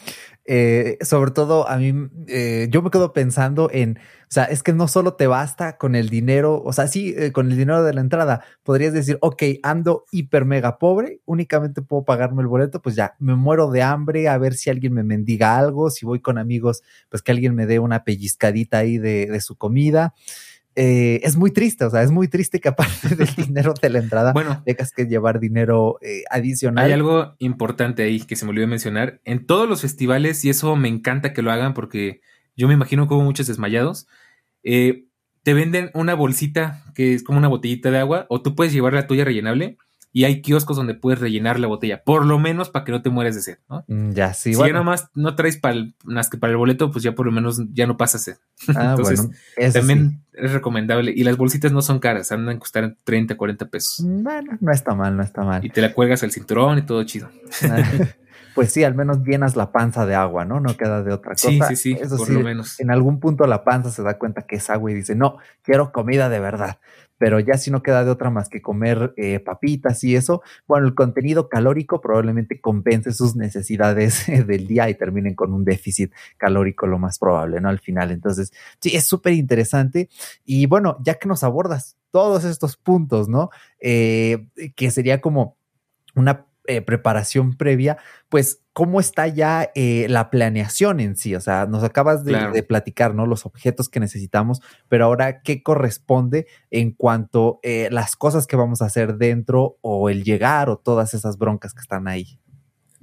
Eh, 0.46 0.98
sobre 1.03 1.31
todo 1.31 1.68
a 1.68 1.76
mí, 1.76 1.92
eh, 2.26 2.66
yo 2.70 2.83
me 2.83 2.90
quedo 2.90 3.12
pensando 3.12 3.68
en, 3.72 3.98
o 3.98 4.33
sea, 4.33 4.44
es 4.44 4.62
que 4.62 4.72
no 4.72 4.88
solo 4.88 5.14
te 5.14 5.26
basta 5.26 5.76
con 5.76 5.94
el 5.94 6.09
dinero, 6.09 6.62
o 6.64 6.72
sea, 6.72 6.88
sí, 6.88 7.14
eh, 7.16 7.31
con 7.31 7.50
el 7.50 7.57
dinero 7.59 7.85
de 7.85 7.92
la 7.94 8.00
entrada, 8.00 8.42
podrías 8.62 8.92
decir, 8.92 9.18
ok, 9.20 9.42
ando 9.62 10.07
hiper 10.11 10.44
mega 10.46 10.79
pobre, 10.79 11.20
únicamente 11.26 11.83
puedo 11.83 12.05
pagarme 12.05 12.42
el 12.42 12.48
boleto, 12.48 12.81
pues 12.83 12.96
ya, 12.96 13.14
me 13.18 13.35
muero 13.37 13.70
de 13.70 13.83
hambre, 13.83 14.29
a 14.29 14.38
ver 14.38 14.55
si 14.55 14.70
alguien 14.70 14.94
me 14.94 15.05
mendiga 15.05 15.59
algo, 15.59 15.90
si 15.90 16.07
voy 16.07 16.20
con 16.20 16.38
amigos, 16.38 16.83
pues 17.11 17.22
que 17.22 17.33
alguien 17.33 17.55
me 17.55 17.66
dé 17.66 17.79
una 17.79 18.03
pellizcadita 18.05 18.79
ahí 18.79 18.98
de, 18.98 19.26
de 19.26 19.40
su 19.40 19.57
comida. 19.57 20.14
Eh, 20.76 21.20
es 21.24 21.37
muy 21.37 21.50
triste, 21.50 21.85
o 21.85 21.90
sea, 21.90 22.02
es 22.02 22.12
muy 22.12 22.28
triste 22.28 22.61
que 22.61 22.68
aparte 22.68 23.16
del 23.16 23.28
dinero 23.37 23.74
de 23.80 23.90
la 23.90 23.98
entrada 23.98 24.33
bueno, 24.33 24.62
tengas 24.64 24.92
que 24.92 25.06
llevar 25.06 25.40
dinero 25.40 25.98
eh, 26.00 26.22
adicional. 26.30 26.85
Hay 26.85 26.92
algo 26.92 27.35
importante 27.38 28.04
ahí 28.04 28.20
que 28.20 28.37
se 28.37 28.44
me 28.44 28.52
olvidó 28.52 28.68
mencionar. 28.68 29.20
En 29.24 29.46
todos 29.46 29.68
los 29.68 29.80
festivales, 29.80 30.44
y 30.44 30.50
eso 30.50 30.76
me 30.76 30.88
encanta 30.88 31.33
que 31.33 31.42
lo 31.42 31.50
hagan 31.50 31.74
porque 31.74 32.20
yo 32.56 32.68
me 32.68 32.74
imagino 32.74 33.09
que 33.09 33.14
hubo 33.14 33.22
muchos 33.22 33.48
desmayados, 33.48 34.06
eh, 34.62 35.06
te 35.42 35.54
venden 35.54 35.90
una 35.94 36.14
bolsita 36.14 36.85
que 36.94 37.14
es 37.14 37.24
como 37.24 37.38
una 37.38 37.48
botellita 37.48 37.90
de 37.90 37.98
agua 37.98 38.26
o 38.28 38.42
tú 38.42 38.54
puedes 38.54 38.72
llevar 38.72 38.92
la 38.92 39.06
tuya 39.06 39.24
rellenable 39.24 39.78
y 40.12 40.25
hay 40.25 40.42
kioscos 40.42 40.77
donde 40.77 40.94
puedes 40.94 41.20
rellenar 41.20 41.61
la 41.61 41.68
botella, 41.68 42.03
por 42.03 42.27
lo 42.27 42.38
menos 42.38 42.68
para 42.68 42.85
que 42.85 42.92
no 42.92 43.03
te 43.03 43.11
mueres 43.11 43.37
de 43.37 43.42
sed, 43.42 43.59
¿no? 43.68 43.85
Mm, 43.87 44.11
ya, 44.12 44.35
sí. 44.35 44.55
Si 44.55 44.61
ya 44.61 44.73
nomás 44.73 45.09
no 45.14 45.37
traes 45.37 45.57
para 45.57 45.75
el, 45.75 45.94
más 46.05 46.29
que 46.29 46.37
para 46.37 46.51
el 46.51 46.57
boleto, 46.57 46.90
pues 46.90 47.05
ya 47.05 47.12
por 47.12 47.27
lo 47.27 47.33
menos 47.33 47.62
ya 47.73 47.87
no 47.87 47.96
pasa 47.96 48.18
sed. 48.18 48.37
Ah, 48.75 48.90
Entonces, 48.96 49.29
bueno, 49.57 49.73
también 49.73 50.23
es 50.33 50.53
recomendable. 50.53 51.12
Y 51.14 51.23
las 51.23 51.37
bolsitas 51.37 51.70
no 51.73 51.83
son 51.83 52.01
caras, 52.01 52.33
andan 52.33 52.57
a 52.57 52.59
costar 52.59 52.96
30, 53.05 53.37
40 53.37 53.68
pesos. 53.68 54.05
Mm, 54.05 54.23
bueno, 54.23 54.59
no 54.61 54.73
está 54.73 54.94
mal, 54.94 55.16
no 55.16 55.23
está 55.23 55.42
mal. 55.42 55.64
Y 55.64 55.70
te 55.70 55.81
la 55.81 55.92
cuelgas 55.92 56.23
al 56.23 56.33
cinturón 56.33 56.79
y 56.79 56.83
todo 56.83 57.03
chido. 57.05 57.31
Ah, 57.70 57.79
pues 58.54 58.72
sí, 58.72 58.84
al 58.84 58.94
menos 58.94 59.22
llenas 59.24 59.56
la 59.56 59.72
panza 59.72 60.06
de 60.06 60.14
agua, 60.14 60.44
¿no? 60.44 60.60
No 60.60 60.76
queda 60.76 61.02
de 61.02 61.12
otra 61.12 61.32
cosa. 61.32 61.48
Sí, 61.48 61.60
sí, 61.68 61.76
sí, 61.76 61.98
Eso 62.00 62.16
por 62.16 62.30
lo 62.30 62.40
menos. 62.40 62.78
En 62.80 62.90
algún 62.90 63.20
punto 63.20 63.46
la 63.46 63.64
panza 63.64 63.90
se 63.90 64.02
da 64.02 64.18
cuenta 64.18 64.42
que 64.42 64.56
es 64.56 64.70
agua 64.70 64.90
y 64.90 64.94
dice, 64.94 65.14
no, 65.14 65.38
quiero 65.62 65.92
comida 65.92 66.28
de 66.28 66.40
verdad 66.40 66.78
pero 67.20 67.38
ya 67.38 67.58
si 67.58 67.70
no 67.70 67.82
queda 67.82 68.02
de 68.02 68.10
otra 68.10 68.30
más 68.30 68.48
que 68.48 68.62
comer 68.62 69.12
eh, 69.18 69.40
papitas 69.40 70.02
y 70.04 70.16
eso, 70.16 70.40
bueno, 70.66 70.86
el 70.86 70.94
contenido 70.94 71.50
calórico 71.50 72.00
probablemente 72.00 72.62
compense 72.62 73.12
sus 73.12 73.36
necesidades 73.36 74.24
del 74.46 74.66
día 74.66 74.88
y 74.88 74.94
terminen 74.94 75.34
con 75.34 75.52
un 75.52 75.62
déficit 75.62 76.14
calórico 76.38 76.86
lo 76.86 76.98
más 76.98 77.18
probable, 77.18 77.60
¿no? 77.60 77.68
Al 77.68 77.78
final. 77.78 78.10
Entonces, 78.10 78.54
sí, 78.80 78.96
es 78.96 79.06
súper 79.06 79.34
interesante. 79.34 80.08
Y 80.46 80.64
bueno, 80.64 80.96
ya 81.04 81.16
que 81.16 81.28
nos 81.28 81.44
abordas 81.44 81.98
todos 82.10 82.44
estos 82.44 82.78
puntos, 82.78 83.28
¿no? 83.28 83.50
Eh, 83.80 84.46
que 84.74 84.90
sería 84.90 85.20
como 85.20 85.58
una 86.14 86.46
eh, 86.70 86.83
preparación 86.83 87.56
previa, 87.56 87.98
pues 88.28 88.62
cómo 88.72 89.00
está 89.00 89.26
ya 89.26 89.72
eh, 89.74 90.06
la 90.09 90.30
planeación 90.30 91.00
en 91.00 91.16
sí. 91.16 91.35
O 91.35 91.40
sea, 91.40 91.66
nos 91.66 91.83
acabas 91.83 92.24
de, 92.24 92.62
platicar, 92.62 93.12
¿no? 93.12 93.26
Los 93.26 93.44
objetos 93.44 93.88
que 93.88 93.98
necesitamos, 93.98 94.62
pero 94.88 95.06
ahora, 95.06 95.42
¿qué 95.42 95.64
corresponde 95.64 96.46
en 96.70 96.92
cuanto 96.92 97.59
a 97.64 97.66
eh, 97.66 97.88
las 97.90 98.14
cosas 98.14 98.46
que 98.46 98.54
vamos 98.54 98.83
a 98.83 98.85
hacer 98.85 99.16
dentro 99.16 99.78
o 99.80 100.11
el 100.11 100.22
llegar 100.22 100.70
o 100.70 100.76
todas 100.76 101.12
esas 101.12 101.38
broncas 101.38 101.74
que 101.74 101.80
están 101.80 102.06
ahí? 102.06 102.38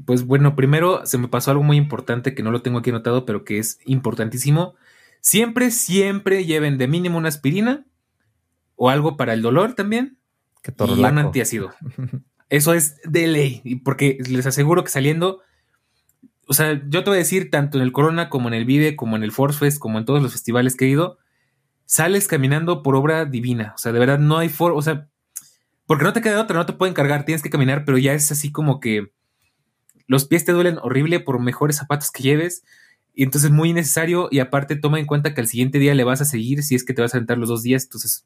Pues 0.05 0.25
bueno, 0.25 0.55
primero 0.55 1.05
se 1.05 1.17
me 1.17 1.27
pasó 1.27 1.51
algo 1.51 1.63
muy 1.63 1.75
importante 1.75 2.33
que 2.33 2.43
no 2.43 2.51
lo 2.51 2.61
tengo 2.61 2.79
aquí 2.79 2.91
anotado, 2.91 3.25
pero 3.25 3.43
que 3.43 3.59
es 3.59 3.79
importantísimo. 3.85 4.75
Siempre, 5.19 5.71
siempre 5.71 6.45
lleven 6.45 6.77
de 6.77 6.87
mínimo 6.87 7.17
una 7.17 7.27
aspirina 7.27 7.85
o 8.77 8.89
algo 8.89 9.17
para 9.17 9.33
el 9.33 9.41
dolor 9.41 9.73
también. 9.73 10.19
Que 10.63 10.73
y 10.85 10.91
un 10.91 11.17
antiácido. 11.17 11.71
Eso 12.49 12.73
es 12.73 13.01
de 13.03 13.27
ley, 13.27 13.81
porque 13.83 14.17
les 14.27 14.45
aseguro 14.45 14.83
que 14.83 14.89
saliendo, 14.89 15.41
o 16.47 16.53
sea, 16.53 16.81
yo 16.87 17.03
te 17.03 17.09
voy 17.09 17.17
a 17.17 17.19
decir, 17.19 17.51
tanto 17.51 17.77
en 17.77 17.83
el 17.83 17.91
Corona 17.91 18.29
como 18.29 18.47
en 18.47 18.53
el 18.53 18.65
Vive, 18.65 18.95
como 18.95 19.15
en 19.15 19.23
el 19.23 19.31
Force 19.31 19.59
Fest, 19.59 19.79
como 19.79 19.97
en 19.97 20.05
todos 20.05 20.21
los 20.21 20.31
festivales 20.31 20.75
que 20.75 20.85
he 20.85 20.89
ido, 20.89 21.17
sales 21.85 22.27
caminando 22.27 22.83
por 22.83 22.95
obra 22.95 23.25
divina. 23.25 23.73
O 23.75 23.77
sea, 23.77 23.91
de 23.91 23.99
verdad 23.99 24.19
no 24.19 24.37
hay 24.37 24.49
forma, 24.49 24.77
o 24.77 24.81
sea, 24.81 25.09
porque 25.85 26.03
no 26.03 26.13
te 26.13 26.21
queda 26.21 26.41
otra, 26.41 26.57
no 26.57 26.65
te 26.65 26.73
pueden 26.73 26.93
cargar, 26.93 27.25
tienes 27.25 27.41
que 27.41 27.49
caminar, 27.49 27.85
pero 27.85 27.97
ya 27.97 28.13
es 28.13 28.31
así 28.31 28.51
como 28.51 28.79
que 28.79 29.11
los 30.07 30.25
pies 30.25 30.45
te 30.45 30.53
duelen 30.53 30.77
horrible 30.81 31.19
por 31.19 31.39
mejores 31.39 31.77
zapatos 31.77 32.11
que 32.11 32.23
lleves. 32.23 32.63
Y 33.13 33.23
entonces 33.23 33.49
es 33.49 33.55
muy 33.55 33.73
necesario 33.73 34.27
y 34.31 34.39
aparte 34.39 34.75
toma 34.75 34.99
en 34.99 35.05
cuenta 35.05 35.33
que 35.33 35.41
al 35.41 35.47
siguiente 35.47 35.79
día 35.79 35.95
le 35.95 36.03
vas 36.03 36.21
a 36.21 36.25
seguir 36.25 36.61
si 36.61 36.75
es 36.75 36.83
que 36.83 36.93
te 36.93 37.01
vas 37.01 37.13
a 37.13 37.17
sentar 37.17 37.37
los 37.37 37.49
dos 37.49 37.63
días. 37.63 37.83
Entonces, 37.83 38.23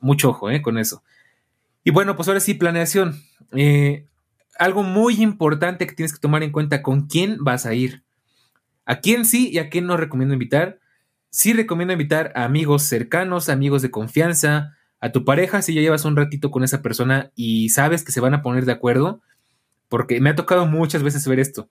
mucho 0.00 0.30
ojo 0.30 0.50
¿eh? 0.50 0.62
con 0.62 0.78
eso. 0.78 1.02
Y 1.84 1.90
bueno, 1.90 2.16
pues 2.16 2.28
ahora 2.28 2.40
sí, 2.40 2.54
planeación. 2.54 3.20
Eh, 3.54 4.06
algo 4.58 4.82
muy 4.82 5.22
importante 5.22 5.86
que 5.86 5.94
tienes 5.94 6.12
que 6.12 6.20
tomar 6.20 6.42
en 6.42 6.52
cuenta 6.52 6.82
con 6.82 7.06
quién 7.06 7.38
vas 7.40 7.66
a 7.66 7.74
ir. 7.74 8.04
A 8.84 9.00
quién 9.00 9.24
sí 9.24 9.50
y 9.50 9.58
a 9.58 9.70
quién 9.70 9.86
no 9.86 9.96
recomiendo 9.96 10.34
invitar. 10.34 10.78
Sí 11.30 11.52
recomiendo 11.52 11.92
invitar 11.92 12.32
a 12.34 12.44
amigos 12.44 12.82
cercanos, 12.82 13.48
amigos 13.48 13.82
de 13.82 13.90
confianza, 13.90 14.76
a 15.00 15.10
tu 15.10 15.24
pareja 15.24 15.62
si 15.62 15.74
ya 15.74 15.80
llevas 15.80 16.04
un 16.04 16.16
ratito 16.16 16.50
con 16.50 16.62
esa 16.62 16.82
persona 16.82 17.32
y 17.34 17.70
sabes 17.70 18.04
que 18.04 18.12
se 18.12 18.20
van 18.20 18.34
a 18.34 18.42
poner 18.42 18.66
de 18.66 18.72
acuerdo, 18.72 19.20
porque 19.88 20.20
me 20.20 20.30
ha 20.30 20.36
tocado 20.36 20.66
muchas 20.66 21.02
veces 21.02 21.26
ver 21.26 21.40
esto. 21.40 21.68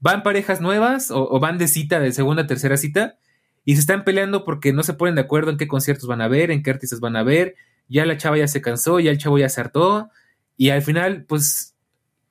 Van 0.00 0.22
parejas 0.22 0.60
nuevas 0.60 1.10
o, 1.10 1.28
o 1.30 1.40
van 1.40 1.56
de 1.58 1.68
cita, 1.68 2.00
de 2.00 2.12
segunda, 2.12 2.46
tercera 2.46 2.76
cita, 2.76 3.16
y 3.64 3.74
se 3.74 3.80
están 3.80 4.04
peleando 4.04 4.44
porque 4.44 4.72
no 4.72 4.82
se 4.82 4.94
ponen 4.94 5.14
de 5.14 5.22
acuerdo 5.22 5.50
en 5.50 5.56
qué 5.56 5.66
conciertos 5.66 6.06
van 6.08 6.20
a 6.20 6.28
ver, 6.28 6.50
en 6.50 6.62
qué 6.62 6.70
artistas 6.70 7.00
van 7.00 7.16
a 7.16 7.22
ver, 7.22 7.54
ya 7.88 8.04
la 8.04 8.16
chava 8.18 8.36
ya 8.36 8.48
se 8.48 8.60
cansó, 8.60 9.00
ya 9.00 9.10
el 9.10 9.18
chavo 9.18 9.38
ya 9.38 9.48
se 9.48 9.60
hartó, 9.60 10.10
y 10.56 10.70
al 10.70 10.82
final, 10.82 11.24
pues, 11.24 11.74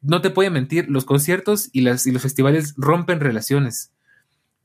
no 0.01 0.21
te 0.21 0.29
puede 0.29 0.49
mentir, 0.49 0.89
los 0.89 1.05
conciertos 1.05 1.69
y, 1.71 1.81
las, 1.81 2.05
y 2.05 2.11
los 2.11 2.21
festivales 2.21 2.73
rompen 2.77 3.19
relaciones. 3.19 3.91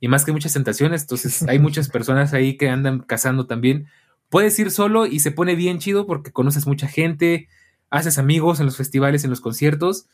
Y 0.00 0.08
más 0.08 0.24
que 0.24 0.32
muchas 0.32 0.52
tentaciones, 0.52 1.02
entonces 1.02 1.42
hay 1.42 1.58
muchas 1.58 1.88
personas 1.90 2.34
ahí 2.34 2.56
que 2.56 2.68
andan 2.68 3.00
cazando 3.00 3.46
también. 3.46 3.86
Puedes 4.28 4.58
ir 4.58 4.70
solo 4.70 5.06
y 5.06 5.20
se 5.20 5.30
pone 5.30 5.54
bien 5.54 5.78
chido 5.78 6.06
porque 6.06 6.32
conoces 6.32 6.66
mucha 6.66 6.86
gente, 6.86 7.48
haces 7.90 8.18
amigos 8.18 8.60
en 8.60 8.66
los 8.66 8.76
festivales, 8.76 9.24
en 9.24 9.30
los 9.30 9.40
conciertos. 9.40 10.08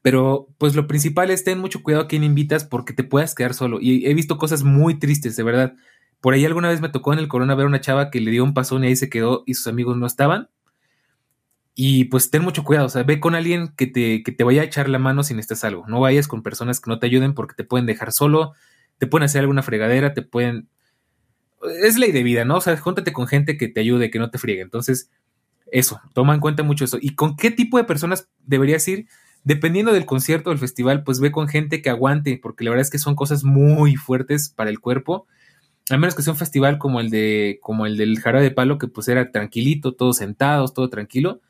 Pero 0.00 0.48
pues 0.58 0.74
lo 0.74 0.86
principal 0.86 1.30
es 1.30 1.44
ten 1.44 1.58
mucho 1.58 1.82
cuidado 1.82 2.04
a 2.04 2.08
quién 2.08 2.24
invitas 2.24 2.64
porque 2.64 2.92
te 2.92 3.04
puedas 3.04 3.34
quedar 3.34 3.52
solo. 3.52 3.78
Y 3.80 4.06
he 4.06 4.14
visto 4.14 4.38
cosas 4.38 4.62
muy 4.62 4.98
tristes, 4.98 5.36
de 5.36 5.42
verdad. 5.42 5.74
Por 6.20 6.34
ahí 6.34 6.44
alguna 6.44 6.68
vez 6.68 6.80
me 6.80 6.88
tocó 6.88 7.12
en 7.12 7.18
el 7.18 7.28
corona 7.28 7.54
ver 7.54 7.66
a 7.66 7.68
una 7.68 7.80
chava 7.80 8.10
que 8.10 8.20
le 8.20 8.30
dio 8.30 8.44
un 8.44 8.54
pasón 8.54 8.84
y 8.84 8.88
ahí 8.88 8.96
se 8.96 9.10
quedó 9.10 9.42
y 9.46 9.54
sus 9.54 9.66
amigos 9.66 9.96
no 9.96 10.06
estaban. 10.06 10.48
Y 11.80 12.06
pues 12.06 12.28
ten 12.28 12.42
mucho 12.42 12.64
cuidado, 12.64 12.86
o 12.86 12.88
sea, 12.88 13.04
ve 13.04 13.20
con 13.20 13.36
alguien 13.36 13.68
que 13.68 13.86
te, 13.86 14.24
que 14.24 14.32
te 14.32 14.42
vaya 14.42 14.62
a 14.62 14.64
echar 14.64 14.88
la 14.88 14.98
mano 14.98 15.22
si 15.22 15.32
necesitas 15.32 15.62
algo. 15.62 15.84
No 15.86 16.00
vayas 16.00 16.26
con 16.26 16.42
personas 16.42 16.80
que 16.80 16.90
no 16.90 16.98
te 16.98 17.06
ayuden 17.06 17.34
porque 17.34 17.54
te 17.54 17.62
pueden 17.62 17.86
dejar 17.86 18.10
solo, 18.10 18.54
te 18.98 19.06
pueden 19.06 19.26
hacer 19.26 19.42
alguna 19.42 19.62
fregadera, 19.62 20.12
te 20.12 20.22
pueden... 20.22 20.68
Es 21.80 21.96
ley 21.96 22.10
de 22.10 22.24
vida, 22.24 22.44
¿no? 22.44 22.56
O 22.56 22.60
sea, 22.60 22.76
júntate 22.76 23.12
con 23.12 23.28
gente 23.28 23.56
que 23.56 23.68
te 23.68 23.78
ayude, 23.78 24.10
que 24.10 24.18
no 24.18 24.28
te 24.28 24.38
friegue. 24.38 24.62
Entonces, 24.62 25.08
eso, 25.70 26.00
toma 26.14 26.34
en 26.34 26.40
cuenta 26.40 26.64
mucho 26.64 26.84
eso. 26.84 26.98
¿Y 27.00 27.14
con 27.14 27.36
qué 27.36 27.52
tipo 27.52 27.78
de 27.78 27.84
personas 27.84 28.28
deberías 28.44 28.88
ir? 28.88 29.06
Dependiendo 29.44 29.92
del 29.92 30.04
concierto 30.04 30.50
o 30.50 30.52
del 30.52 30.58
festival, 30.58 31.04
pues 31.04 31.20
ve 31.20 31.30
con 31.30 31.46
gente 31.46 31.80
que 31.80 31.90
aguante, 31.90 32.40
porque 32.42 32.64
la 32.64 32.70
verdad 32.70 32.86
es 32.86 32.90
que 32.90 32.98
son 32.98 33.14
cosas 33.14 33.44
muy 33.44 33.94
fuertes 33.94 34.48
para 34.48 34.70
el 34.70 34.80
cuerpo 34.80 35.28
a 35.90 35.96
menos 35.96 36.14
que 36.14 36.22
sea 36.22 36.32
un 36.32 36.38
festival 36.38 36.76
como 36.76 37.00
el 37.00 37.08
de 37.08 37.60
como 37.62 37.86
el 37.86 37.96
del 37.96 38.18
jarabe 38.18 38.44
de 38.44 38.50
palo 38.50 38.76
que 38.76 38.88
pues 38.88 39.08
era 39.08 39.30
tranquilito, 39.30 39.94
todos 39.94 40.18
sentados, 40.18 40.74
todo 40.74 40.90
tranquilo, 40.90 41.40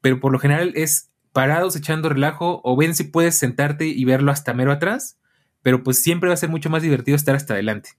pero 0.00 0.20
por 0.20 0.32
lo 0.32 0.38
general 0.38 0.72
es 0.74 1.10
parados 1.32 1.76
echando 1.76 2.08
relajo 2.08 2.60
o 2.64 2.76
ven 2.76 2.94
si 2.94 3.04
puedes 3.04 3.36
sentarte 3.36 3.86
y 3.86 4.04
verlo 4.04 4.32
hasta 4.32 4.54
mero 4.54 4.72
atrás, 4.72 5.18
pero 5.62 5.82
pues 5.82 6.02
siempre 6.02 6.28
va 6.28 6.34
a 6.34 6.38
ser 6.38 6.48
mucho 6.48 6.70
más 6.70 6.82
divertido 6.82 7.16
estar 7.16 7.34
hasta 7.34 7.54
adelante. 7.54 7.90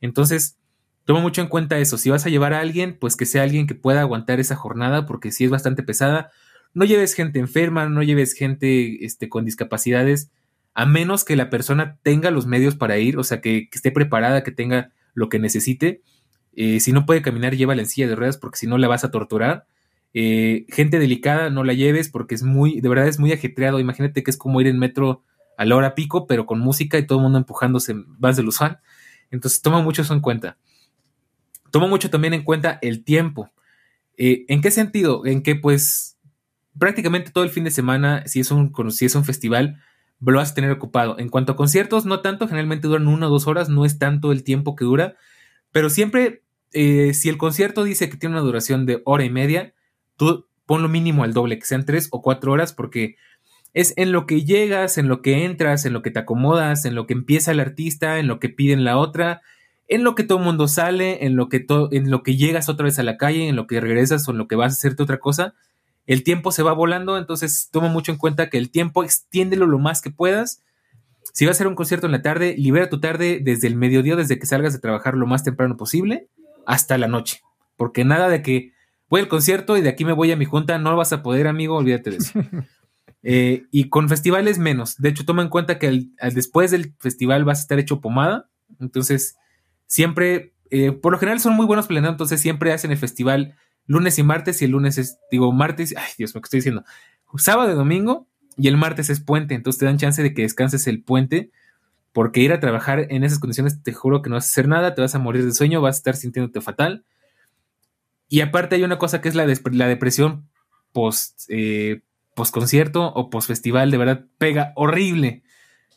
Entonces, 0.00 0.58
toma 1.04 1.20
mucho 1.20 1.40
en 1.40 1.48
cuenta 1.48 1.78
eso, 1.78 1.98
si 1.98 2.10
vas 2.10 2.26
a 2.26 2.30
llevar 2.30 2.52
a 2.52 2.60
alguien, 2.60 2.98
pues 2.98 3.16
que 3.16 3.26
sea 3.26 3.42
alguien 3.42 3.66
que 3.66 3.74
pueda 3.74 4.00
aguantar 4.00 4.40
esa 4.40 4.56
jornada 4.56 5.06
porque 5.06 5.32
si 5.32 5.44
es 5.44 5.50
bastante 5.50 5.82
pesada, 5.82 6.30
no 6.74 6.84
lleves 6.84 7.14
gente 7.14 7.38
enferma, 7.38 7.88
no 7.88 8.02
lleves 8.02 8.34
gente 8.34 9.04
este, 9.04 9.28
con 9.28 9.44
discapacidades, 9.44 10.30
a 10.74 10.84
menos 10.84 11.24
que 11.24 11.36
la 11.36 11.48
persona 11.48 11.98
tenga 12.02 12.30
los 12.30 12.46
medios 12.46 12.74
para 12.74 12.98
ir, 12.98 13.16
o 13.16 13.24
sea, 13.24 13.40
que 13.40 13.68
esté 13.72 13.90
preparada, 13.90 14.42
que 14.42 14.50
tenga 14.50 14.92
lo 15.14 15.30
que 15.30 15.38
necesite. 15.38 16.02
Eh, 16.54 16.80
si 16.80 16.92
no 16.92 17.06
puede 17.06 17.22
caminar, 17.22 17.56
lleva 17.56 17.72
en 17.72 17.86
silla 17.86 18.06
de 18.06 18.14
ruedas 18.14 18.36
porque 18.36 18.58
si 18.58 18.66
no 18.66 18.76
la 18.76 18.86
vas 18.86 19.02
a 19.02 19.10
torturar. 19.10 19.66
Eh, 20.18 20.64
gente 20.70 20.98
delicada, 20.98 21.50
no 21.50 21.62
la 21.62 21.74
lleves 21.74 22.08
porque 22.08 22.34
es 22.34 22.42
muy, 22.42 22.80
de 22.80 22.88
verdad 22.88 23.06
es 23.06 23.18
muy 23.18 23.32
ajetreado. 23.32 23.78
Imagínate 23.78 24.22
que 24.22 24.30
es 24.30 24.38
como 24.38 24.62
ir 24.62 24.66
en 24.66 24.78
metro 24.78 25.22
a 25.58 25.66
la 25.66 25.76
hora 25.76 25.94
pico, 25.94 26.26
pero 26.26 26.46
con 26.46 26.58
música 26.58 26.96
y 26.96 27.06
todo 27.06 27.18
el 27.18 27.24
mundo 27.24 27.36
empujándose 27.36 27.92
más 27.92 28.34
del 28.38 28.48
usual. 28.48 28.80
Entonces 29.30 29.60
toma 29.60 29.82
mucho 29.82 30.00
eso 30.00 30.14
en 30.14 30.20
cuenta. 30.20 30.56
Toma 31.70 31.86
mucho 31.86 32.08
también 32.08 32.32
en 32.32 32.44
cuenta 32.44 32.78
el 32.80 33.04
tiempo. 33.04 33.50
Eh, 34.16 34.46
¿En 34.48 34.62
qué 34.62 34.70
sentido? 34.70 35.26
En 35.26 35.42
que 35.42 35.54
pues 35.54 36.16
prácticamente 36.78 37.30
todo 37.30 37.44
el 37.44 37.50
fin 37.50 37.64
de 37.64 37.70
semana, 37.70 38.26
si 38.26 38.40
es 38.40 38.50
un, 38.50 38.72
si 38.92 39.04
es 39.04 39.14
un 39.14 39.24
festival, 39.26 39.82
lo 40.18 40.38
vas 40.38 40.52
a 40.52 40.54
tener 40.54 40.70
ocupado. 40.70 41.18
En 41.18 41.28
cuanto 41.28 41.52
a 41.52 41.56
conciertos, 41.56 42.06
no 42.06 42.20
tanto, 42.20 42.46
generalmente 42.46 42.88
duran 42.88 43.06
una 43.06 43.26
o 43.26 43.30
dos 43.30 43.46
horas, 43.46 43.68
no 43.68 43.84
es 43.84 43.98
tanto 43.98 44.32
el 44.32 44.44
tiempo 44.44 44.76
que 44.76 44.86
dura, 44.86 45.16
pero 45.72 45.90
siempre, 45.90 46.42
eh, 46.72 47.12
si 47.12 47.28
el 47.28 47.36
concierto 47.36 47.84
dice 47.84 48.08
que 48.08 48.16
tiene 48.16 48.34
una 48.34 48.42
duración 48.42 48.86
de 48.86 49.02
hora 49.04 49.22
y 49.22 49.30
media, 49.30 49.74
tú 50.16 50.46
pon 50.66 50.82
lo 50.82 50.88
mínimo 50.88 51.24
al 51.24 51.32
doble, 51.32 51.58
que 51.58 51.64
sean 51.64 51.84
tres 51.84 52.08
o 52.10 52.22
cuatro 52.22 52.52
horas, 52.52 52.72
porque 52.72 53.16
es 53.72 53.92
en 53.96 54.12
lo 54.12 54.26
que 54.26 54.44
llegas, 54.44 54.98
en 54.98 55.08
lo 55.08 55.22
que 55.22 55.44
entras, 55.44 55.84
en 55.84 55.92
lo 55.92 56.02
que 56.02 56.10
te 56.10 56.18
acomodas, 56.18 56.84
en 56.84 56.94
lo 56.94 57.06
que 57.06 57.14
empieza 57.14 57.52
el 57.52 57.60
artista, 57.60 58.18
en 58.18 58.26
lo 58.26 58.40
que 58.40 58.48
piden 58.48 58.84
la 58.84 58.96
otra, 58.98 59.42
en 59.88 60.02
lo 60.02 60.14
que 60.14 60.24
todo 60.24 60.38
el 60.38 60.44
mundo 60.44 60.66
sale, 60.66 61.24
en 61.26 61.36
lo 61.36 61.48
que, 61.48 61.66
en 61.92 62.10
lo 62.10 62.22
que 62.22 62.36
llegas 62.36 62.68
otra 62.68 62.84
vez 62.84 62.98
a 62.98 63.02
la 63.02 63.16
calle, 63.16 63.48
en 63.48 63.56
lo 63.56 63.66
que 63.66 63.80
regresas 63.80 64.26
o 64.26 64.32
en 64.32 64.38
lo 64.38 64.48
que 64.48 64.56
vas 64.56 64.72
a 64.72 64.76
hacerte 64.76 65.02
otra 65.02 65.18
cosa 65.18 65.54
el 66.06 66.22
tiempo 66.22 66.52
se 66.52 66.62
va 66.62 66.72
volando, 66.72 67.18
entonces 67.18 67.68
toma 67.72 67.88
mucho 67.88 68.12
en 68.12 68.18
cuenta 68.18 68.48
que 68.48 68.58
el 68.58 68.70
tiempo 68.70 69.02
extiéndelo 69.02 69.66
lo 69.66 69.78
más 69.78 70.00
que 70.00 70.10
puedas. 70.10 70.62
Si 71.32 71.44
vas 71.44 71.54
a 71.54 71.56
hacer 71.56 71.66
un 71.66 71.74
concierto 71.74 72.06
en 72.06 72.12
la 72.12 72.22
tarde, 72.22 72.54
libera 72.56 72.88
tu 72.88 73.00
tarde 73.00 73.40
desde 73.42 73.66
el 73.66 73.76
mediodía, 73.76 74.14
desde 74.14 74.38
que 74.38 74.46
salgas 74.46 74.72
de 74.72 74.78
trabajar 74.78 75.14
lo 75.14 75.26
más 75.26 75.42
temprano 75.42 75.76
posible, 75.76 76.28
hasta 76.64 76.96
la 76.96 77.08
noche. 77.08 77.42
Porque 77.76 78.04
nada 78.04 78.28
de 78.28 78.42
que 78.42 78.72
voy 79.08 79.20
al 79.20 79.28
concierto 79.28 79.76
y 79.76 79.82
de 79.82 79.88
aquí 79.88 80.04
me 80.04 80.12
voy 80.12 80.32
a 80.32 80.36
mi 80.36 80.44
junta, 80.44 80.78
no 80.78 80.96
vas 80.96 81.12
a 81.12 81.22
poder, 81.22 81.46
amigo, 81.46 81.76
olvídate 81.76 82.10
de 82.10 82.16
eso. 82.16 82.32
Eh, 83.28 83.64
y 83.72 83.88
con 83.88 84.08
festivales 84.08 84.60
menos. 84.60 84.98
De 84.98 85.08
hecho, 85.08 85.24
toma 85.24 85.42
en 85.42 85.48
cuenta 85.48 85.80
que 85.80 85.88
al, 85.88 86.12
después 86.32 86.70
del 86.70 86.94
festival 87.00 87.44
vas 87.44 87.58
a 87.58 87.62
estar 87.62 87.80
hecho 87.80 88.00
pomada. 88.00 88.48
Entonces, 88.78 89.36
siempre, 89.86 90.54
eh, 90.70 90.92
por 90.92 91.10
lo 91.10 91.18
general 91.18 91.40
son 91.40 91.54
muy 91.54 91.66
buenos 91.66 91.88
planeando, 91.88 92.12
entonces 92.12 92.40
siempre 92.40 92.72
hacen 92.72 92.92
el 92.92 92.98
festival 92.98 93.56
lunes 93.86 94.18
y 94.20 94.22
martes, 94.22 94.62
y 94.62 94.66
el 94.66 94.70
lunes 94.72 94.96
es, 94.96 95.18
digo, 95.28 95.50
martes, 95.50 95.92
ay 95.96 96.10
Dios 96.18 96.32
¿qué 96.32 96.38
estoy 96.38 96.58
diciendo? 96.58 96.84
Sábado 97.36 97.72
y 97.72 97.74
domingo, 97.74 98.28
y 98.56 98.68
el 98.68 98.76
martes 98.76 99.10
es 99.10 99.20
puente, 99.20 99.54
entonces 99.54 99.80
te 99.80 99.86
dan 99.86 99.98
chance 99.98 100.22
de 100.22 100.32
que 100.32 100.42
descanses 100.42 100.86
el 100.86 101.02
puente, 101.02 101.50
porque 102.12 102.40
ir 102.40 102.52
a 102.52 102.60
trabajar 102.60 103.06
en 103.10 103.24
esas 103.24 103.38
condiciones, 103.38 103.82
te 103.82 103.92
juro 103.92 104.22
que 104.22 104.30
no 104.30 104.36
vas 104.36 104.46
a 104.46 104.48
hacer 104.48 104.68
nada, 104.68 104.94
te 104.94 105.02
vas 105.02 105.14
a 105.14 105.18
morir 105.18 105.44
de 105.44 105.52
sueño, 105.52 105.80
vas 105.80 105.96
a 105.96 105.98
estar 105.98 106.16
sintiéndote 106.16 106.60
fatal. 106.60 107.04
Y 108.28 108.40
aparte 108.40 108.76
hay 108.76 108.82
una 108.82 108.98
cosa 108.98 109.20
que 109.20 109.28
es 109.28 109.34
la, 109.34 109.46
la 109.46 109.88
depresión 109.88 110.48
post, 110.92 111.42
eh, 111.48 112.02
post 112.34 112.52
concierto 112.52 113.06
o 113.12 113.30
post 113.30 113.48
festival, 113.48 113.90
de 113.90 113.98
verdad 113.98 114.26
pega 114.38 114.72
horrible. 114.76 115.42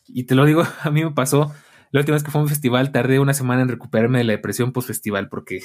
Y 0.08 0.24
te 0.24 0.36
lo 0.36 0.46
digo, 0.46 0.64
a 0.82 0.92
mí 0.92 1.04
me 1.04 1.12
pasó, 1.12 1.54
la 1.92 2.02
última 2.02 2.16
vez 2.16 2.24
que 2.24 2.32
fue 2.32 2.40
a 2.40 2.44
un 2.44 2.50
festival, 2.50 2.92
tardé 2.92 3.20
una 3.20 3.34
semana 3.34 3.62
en 3.62 3.70
recuperarme 3.70 4.20
de 4.20 4.24
la 4.26 4.34
depresión 4.34 4.72
post 4.72 4.88
festival, 4.88 5.30
porque 5.30 5.62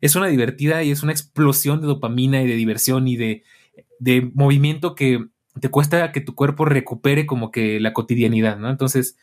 es 0.00 0.16
una 0.16 0.26
divertida 0.26 0.82
y 0.82 0.90
es 0.90 1.02
una 1.02 1.12
explosión 1.12 1.80
de 1.80 1.86
dopamina 1.86 2.42
y 2.42 2.46
de 2.46 2.54
diversión 2.54 3.08
y 3.08 3.16
de, 3.16 3.42
movimiento 4.34 4.94
que 4.94 5.26
te 5.60 5.70
cuesta 5.70 6.12
que 6.12 6.20
tu 6.20 6.34
cuerpo 6.34 6.64
recupere 6.64 7.26
como 7.26 7.50
que 7.50 7.80
la 7.80 7.92
cotidianidad, 7.92 8.58
¿no? 8.58 8.70
Entonces, 8.70 9.16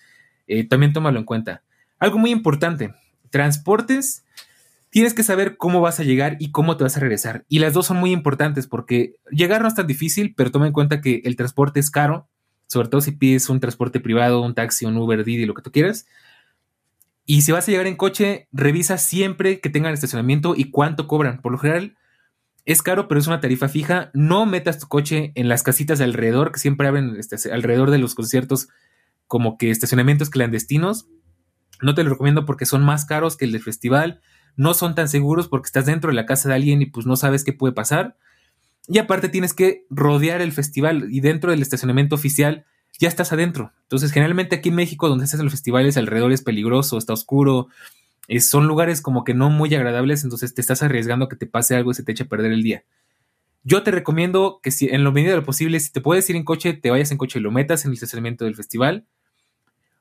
eh, 0.48 0.68
también 0.68 0.94
tómalo 0.94 1.20
en 1.20 1.26
cuenta. 1.26 1.64
Algo 2.00 2.18
muy 2.18 2.32
importante, 2.32 2.94
transportes, 3.30 4.23
tienes 4.94 5.16
que 5.16 5.24
saber 5.24 5.58
cómo 5.58 5.82
vas 5.82 6.00
a 6.00 6.04
llegar 6.04 6.38
y 6.40 6.52
cómo 6.52 6.78
te 6.78 6.84
vas 6.84 6.96
a 6.98 7.00
regresar. 7.00 7.46
Y 7.50 7.58
las 7.58 7.74
dos 7.74 7.88
son 7.88 7.98
muy 7.98 8.12
importantes 8.12 8.68
porque 8.68 9.16
llegar 9.32 9.64
no 9.64 9.68
es 9.68 9.74
tan 9.74 9.88
difícil, 9.88 10.36
pero 10.38 10.52
toma 10.52 10.68
en 10.68 10.74
cuenta 10.74 11.02
que 11.02 11.24
el 11.26 11.36
transporte 11.36 11.80
es 11.80 11.90
caro, 11.90 12.30
sobre 12.68 12.90
todo 12.90 13.02
si 13.02 13.12
pides 13.12 13.50
un 13.50 13.60
transporte 13.60 14.00
privado, 14.00 14.44
un 14.44 14.54
taxi, 14.54 14.86
un 14.86 14.96
Uber, 14.96 15.24
Didi, 15.24 15.48
lo 15.48 15.56
que 15.56 15.64
tú 15.64 15.72
quieras. 15.72 16.06
Y 17.26 17.42
si 17.42 17.52
vas 17.52 17.68
a 17.68 17.72
llegar 17.72 17.88
en 17.88 17.96
coche, 17.96 18.48
revisa 18.52 19.00
siempre 19.00 19.60
que 19.62 19.72
tengan 19.72 19.96
estacionamiento 19.96 20.54
y 20.56 20.70
cuánto 20.70 21.08
cobran. 21.08 21.42
Por 21.42 21.54
lo 21.54 21.58
general, 21.58 21.98
es 22.64 22.84
caro, 22.84 23.08
pero 23.08 23.20
es 23.20 23.26
una 23.26 23.42
tarifa 23.42 23.70
fija. 23.70 24.12
No 24.14 24.46
metas 24.46 24.78
tu 24.78 24.88
coche 24.88 25.32
en 25.34 25.50
las 25.50 25.64
casitas 25.64 25.98
de 25.98 26.06
alrededor, 26.06 26.52
que 26.52 26.60
siempre 26.60 26.88
abren 26.88 27.16
este, 27.18 27.52
alrededor 27.52 27.90
de 27.90 27.98
los 27.98 28.14
conciertos, 28.14 28.68
como 29.26 29.58
que 29.58 29.72
estacionamientos 29.72 30.30
clandestinos. 30.30 31.08
No 31.82 31.96
te 31.96 32.04
lo 32.04 32.12
recomiendo 32.12 32.46
porque 32.46 32.68
son 32.68 32.84
más 32.84 33.06
caros 33.06 33.38
que 33.38 33.46
el 33.46 33.54
del 33.54 33.64
festival. 33.64 34.22
No 34.56 34.74
son 34.74 34.96
tan 34.96 35.10
seguros 35.10 35.48
porque 35.48 35.68
estás 35.68 35.86
dentro 35.86 36.10
de 36.10 36.16
la 36.16 36.26
casa 36.26 36.50
de 36.50 36.56
alguien 36.56 36.82
y 36.82 36.86
pues 36.86 37.06
no 37.06 37.16
sabes 37.16 37.44
qué 37.44 37.54
puede 37.54 37.74
pasar. 37.74 38.18
Y 38.88 38.98
aparte 38.98 39.30
tienes 39.30 39.54
que 39.54 39.86
rodear 39.90 40.42
el 40.42 40.52
festival 40.52 41.08
y 41.10 41.22
dentro 41.22 41.52
del 41.52 41.62
estacionamiento 41.62 42.16
oficial 42.16 42.66
ya 43.00 43.08
estás 43.08 43.34
adentro. 43.34 43.72
Entonces, 43.84 44.12
generalmente 44.12 44.56
aquí 44.56 44.70
en 44.70 44.76
México, 44.76 45.10
donde 45.10 45.26
se 45.28 45.36
hacen 45.36 45.46
los 45.46 45.54
festivales, 45.54 45.98
alrededor 45.98 46.32
es 46.32 46.42
peligroso, 46.42 46.98
está 46.98 47.14
oscuro, 47.14 47.68
son 48.40 48.68
lugares 48.68 49.02
como 49.02 49.24
que 49.24 49.34
no 49.34 49.50
muy 49.50 49.74
agradables, 49.74 50.24
entonces 50.24 50.54
te 50.54 50.62
estás 50.62 50.84
arriesgando 50.84 51.28
que 51.28 51.36
te 51.36 51.48
pase 51.48 51.76
algo 51.76 51.92
y 51.92 51.94
se 51.94 52.04
te 52.04 52.12
eche 52.12 52.24
a 52.24 52.28
perder 52.28 52.52
el 52.52 52.64
día. 52.64 52.84
Yo 53.64 53.84
te 53.84 53.92
recomiendo 53.92 54.60
que 54.62 54.72
si 54.72 54.90
en 54.90 55.04
lo 55.04 55.12
medida 55.12 55.32
de 55.32 55.38
lo 55.38 55.46
posible, 55.46 55.80
si 55.80 55.92
te 55.92 56.02
puedes 56.02 56.30
ir 56.30 56.36
en 56.36 56.44
coche, 56.44 56.74
te 56.74 56.92
vayas 56.92 57.12
en 57.12 57.18
coche 57.18 57.40
y 57.40 57.42
lo 57.42 57.52
metas 57.52 57.86
en 57.86 57.92
el 57.92 57.94
estacionamiento 57.96 58.46
del 58.46 58.56
festival. 58.56 59.06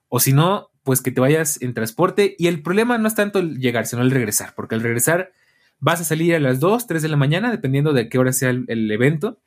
O 0.08 0.18
si 0.20 0.32
no, 0.32 0.70
pues 0.84 1.00
que 1.00 1.10
te 1.10 1.20
vayas 1.20 1.60
en 1.62 1.74
transporte. 1.74 2.34
Y 2.38 2.46
el 2.46 2.62
problema 2.62 2.98
no 2.98 3.08
es 3.08 3.14
tanto 3.14 3.38
el 3.38 3.58
llegar, 3.58 3.86
sino 3.86 4.02
el 4.02 4.10
regresar, 4.10 4.54
porque 4.54 4.74
al 4.74 4.80
regresar 4.80 5.32
vas 5.78 6.00
a 6.00 6.04
salir 6.04 6.34
a 6.34 6.40
las 6.40 6.60
2, 6.60 6.86
3 6.86 7.02
de 7.02 7.08
la 7.08 7.16
mañana, 7.16 7.50
dependiendo 7.50 7.92
de 7.92 8.08
qué 8.08 8.18
hora 8.18 8.32
sea 8.32 8.50
el, 8.50 8.90
evento. 8.90 9.40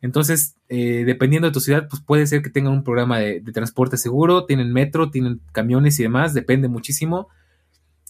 Entonces, 0.00 0.56
eh, 0.68 1.04
dependiendo 1.04 1.48
de 1.48 1.52
tu 1.52 1.60
ciudad, 1.60 1.88
pues 1.88 2.02
puede 2.02 2.26
ser 2.26 2.42
que 2.42 2.50
tengan 2.50 2.72
un 2.72 2.84
programa 2.84 3.18
de, 3.18 3.40
de, 3.40 3.52
transporte 3.52 3.96
seguro, 3.96 4.44
tienen 4.44 4.72
metro, 4.72 5.10
tienen 5.10 5.40
camiones 5.52 5.98
y 5.98 6.04
demás, 6.04 6.34
depende 6.34 6.68
muchísimo. 6.68 7.28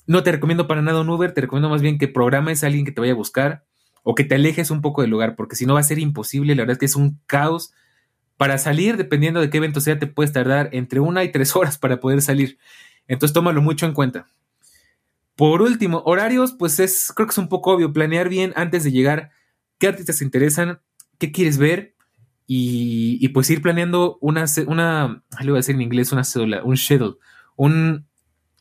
No 0.07 0.22
te 0.22 0.32
recomiendo 0.32 0.66
para 0.66 0.82
nada 0.82 1.00
un 1.00 1.09
Uber, 1.09 1.32
te 1.32 1.40
recomiendo 1.40 1.68
más 1.68 1.82
bien 1.82 1.98
que 1.98 2.09
programes 2.09 2.62
a 2.62 2.66
alguien 2.66 2.84
que 2.84 2.92
te 2.92 3.00
vaya 3.00 3.12
a 3.12 3.16
buscar 3.16 3.64
o 4.09 4.14
que 4.14 4.22
te 4.22 4.36
alejes 4.36 4.70
un 4.70 4.82
poco 4.82 5.02
del 5.02 5.11
lugar, 5.11 5.34
porque 5.34 5.57
si 5.57 5.66
no 5.66 5.74
va 5.74 5.80
a 5.80 5.82
ser 5.82 5.98
imposible, 5.98 6.54
la 6.54 6.62
verdad 6.62 6.74
es 6.74 6.78
que 6.78 6.86
es 6.86 6.94
un 6.94 7.18
caos. 7.26 7.72
Para 8.37 8.59
salir, 8.59 8.97
dependiendo 8.97 9.41
de 9.41 9.51
qué 9.51 9.59
evento 9.59 9.80
sea, 9.80 9.99
te 9.99 10.07
puedes 10.07 10.32
tardar 10.32 10.68
entre 10.72 11.01
una 11.01 11.24
y 11.24 11.32
tres 11.32 11.55
horas 11.57 11.78
para 11.78 12.01
poder 12.01 12.22
salir. 12.22 12.59
Entonces 13.09 13.32
tómalo 13.32 13.62
mucho 13.62 13.87
en 13.87 13.95
cuenta. 13.95 14.26
Por 15.37 15.61
último, 15.61 16.03
horarios, 16.07 16.53
pues 16.53 16.80
es, 16.80 17.12
creo 17.14 17.26
que 17.26 17.32
es 17.32 17.39
un 17.39 17.49
poco 17.49 17.72
obvio, 17.72 17.93
planear 17.93 18.28
bien 18.28 18.53
antes 18.57 18.84
de 18.84 18.91
llegar 18.91 19.30
qué 19.78 19.89
artistas 19.89 20.18
te 20.18 20.24
interesan, 20.24 20.80
qué 21.18 21.30
quieres 21.30 21.59
ver 21.59 21.95
y, 22.47 23.28
pues 23.28 23.51
ir 23.51 23.61
planeando 23.61 24.18
una, 24.20 24.47
una, 24.66 25.22
le 25.41 25.47
voy 25.47 25.57
a 25.57 25.61
decir 25.61 25.74
en 25.74 25.82
inglés, 25.82 26.12
una 26.12 26.24
cédula, 26.24 26.62
un 26.64 26.76
schedule, 26.76 27.16
un, 27.57 28.07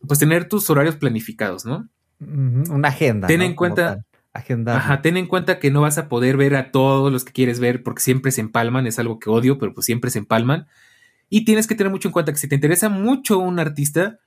pues 0.05 0.19
tener 0.19 0.49
tus 0.49 0.69
horarios 0.69 0.95
planificados, 0.95 1.65
¿no? 1.65 1.87
Una 2.19 2.87
agenda. 2.87 3.27
Ten 3.27 3.41
en 3.41 3.55
cuenta, 3.55 4.03
Ajá, 4.75 5.01
ten 5.01 5.15
en 5.15 5.27
cuenta 5.27 5.59
que 5.59 5.71
no 5.71 5.81
vas 5.81 5.97
a 5.97 6.09
poder 6.09 6.35
ver 6.35 6.55
a 6.55 6.71
todos 6.71 7.11
los 7.11 7.23
que 7.23 7.31
quieres 7.31 7.61
ver 7.61 7.83
porque 7.83 8.01
siempre 8.01 8.31
se 8.31 8.41
empalman, 8.41 8.85
es 8.85 8.99
algo 8.99 9.17
que 9.17 9.29
odio, 9.29 9.57
pero 9.57 9.73
pues 9.73 9.85
siempre 9.85 10.11
se 10.11 10.19
empalman. 10.19 10.67
Y 11.29 11.45
tienes 11.45 11.67
que 11.67 11.75
tener 11.75 11.89
mucho 11.89 12.09
en 12.09 12.11
cuenta 12.11 12.33
que 12.33 12.37
si 12.37 12.49
te 12.49 12.55
interesa 12.55 12.89
mucho 12.89 13.39
un 13.39 13.59
artista, 13.59 14.19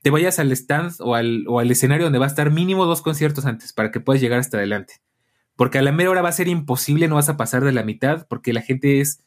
te 0.00 0.08
vayas 0.08 0.38
al 0.38 0.50
stand 0.52 0.94
o 1.00 1.14
al, 1.14 1.44
o 1.46 1.60
al 1.60 1.70
escenario 1.70 2.04
donde 2.04 2.18
va 2.18 2.24
a 2.24 2.28
estar 2.28 2.50
mínimo 2.50 2.86
dos 2.86 3.02
conciertos 3.02 3.44
antes 3.44 3.74
para 3.74 3.90
que 3.90 4.00
puedas 4.00 4.22
llegar 4.22 4.40
hasta 4.40 4.56
adelante. 4.56 4.94
Porque 5.56 5.78
a 5.78 5.82
la 5.82 5.92
mera 5.92 6.08
hora 6.10 6.22
va 6.22 6.30
a 6.30 6.32
ser 6.32 6.48
imposible, 6.48 7.06
no 7.06 7.16
vas 7.16 7.28
a 7.28 7.36
pasar 7.36 7.62
de 7.62 7.72
la 7.72 7.82
mitad 7.82 8.26
porque 8.28 8.54
la 8.54 8.62
gente 8.62 9.00
es, 9.00 9.22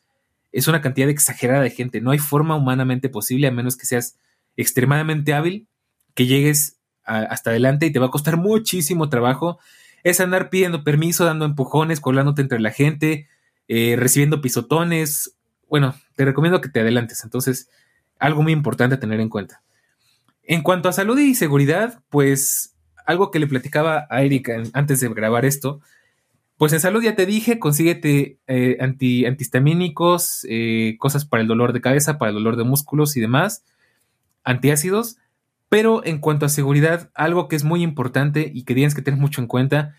es 0.51 0.67
una 0.67 0.81
cantidad 0.81 1.09
exagerada 1.09 1.61
de 1.61 1.69
gente. 1.69 2.01
No 2.01 2.09
hay 2.09 2.17
forma 2.17 2.55
humanamente 2.55 3.07
posible, 3.07 3.45
a 3.45 3.51
menos 3.51 3.77
que 3.77 3.85
seas 3.85 4.17
extremadamente 4.57 5.35
hábil, 5.35 5.67
que 6.15 6.25
llegues 6.25 6.79
hasta 7.03 7.51
adelante 7.51 7.85
y 7.85 7.91
te 7.91 7.99
va 7.99 8.07
a 8.07 8.11
costar 8.11 8.37
muchísimo 8.37 9.09
trabajo 9.09 9.59
es 10.03 10.19
andar 10.19 10.49
pidiendo 10.49 10.83
permiso, 10.83 11.25
dando 11.25 11.45
empujones, 11.45 11.99
colándote 11.99 12.41
entre 12.41 12.59
la 12.59 12.71
gente, 12.71 13.27
eh, 13.67 13.95
recibiendo 13.97 14.41
pisotones. 14.41 15.37
Bueno, 15.69 15.95
te 16.15 16.25
recomiendo 16.25 16.61
que 16.61 16.69
te 16.69 16.81
adelantes. 16.81 17.23
Entonces, 17.23 17.69
algo 18.19 18.43
muy 18.43 18.51
importante 18.53 18.95
a 18.95 18.99
tener 18.99 19.19
en 19.19 19.29
cuenta. 19.29 19.63
En 20.43 20.61
cuanto 20.61 20.89
a 20.89 20.93
salud 20.93 21.17
y 21.17 21.35
seguridad, 21.35 22.01
pues 22.09 22.75
algo 23.05 23.31
que 23.31 23.39
le 23.39 23.47
platicaba 23.47 24.07
a 24.09 24.21
Erika 24.23 24.61
antes 24.73 24.99
de 24.99 25.09
grabar 25.09 25.45
esto, 25.45 25.81
pues 26.57 26.73
en 26.73 26.79
salud 26.79 27.01
ya 27.01 27.15
te 27.15 27.25
dije, 27.25 27.59
consíguete 27.59 28.37
eh, 28.47 28.77
anti, 28.79 29.25
antihistamínicos, 29.25 30.45
eh, 30.49 30.95
cosas 30.99 31.25
para 31.25 31.41
el 31.41 31.47
dolor 31.47 31.73
de 31.73 31.81
cabeza, 31.81 32.17
para 32.17 32.29
el 32.29 32.35
dolor 32.35 32.55
de 32.57 32.63
músculos 32.63 33.17
y 33.17 33.21
demás, 33.21 33.65
antiácidos. 34.43 35.17
Pero 35.73 36.05
en 36.05 36.19
cuanto 36.19 36.45
a 36.45 36.49
seguridad, 36.49 37.09
algo 37.15 37.47
que 37.47 37.55
es 37.55 37.63
muy 37.63 37.81
importante 37.81 38.51
y 38.53 38.61
que 38.63 38.75
tienes 38.75 38.93
que 38.93 39.01
tener 39.01 39.19
mucho 39.19 39.41
en 39.41 39.47
cuenta, 39.47 39.95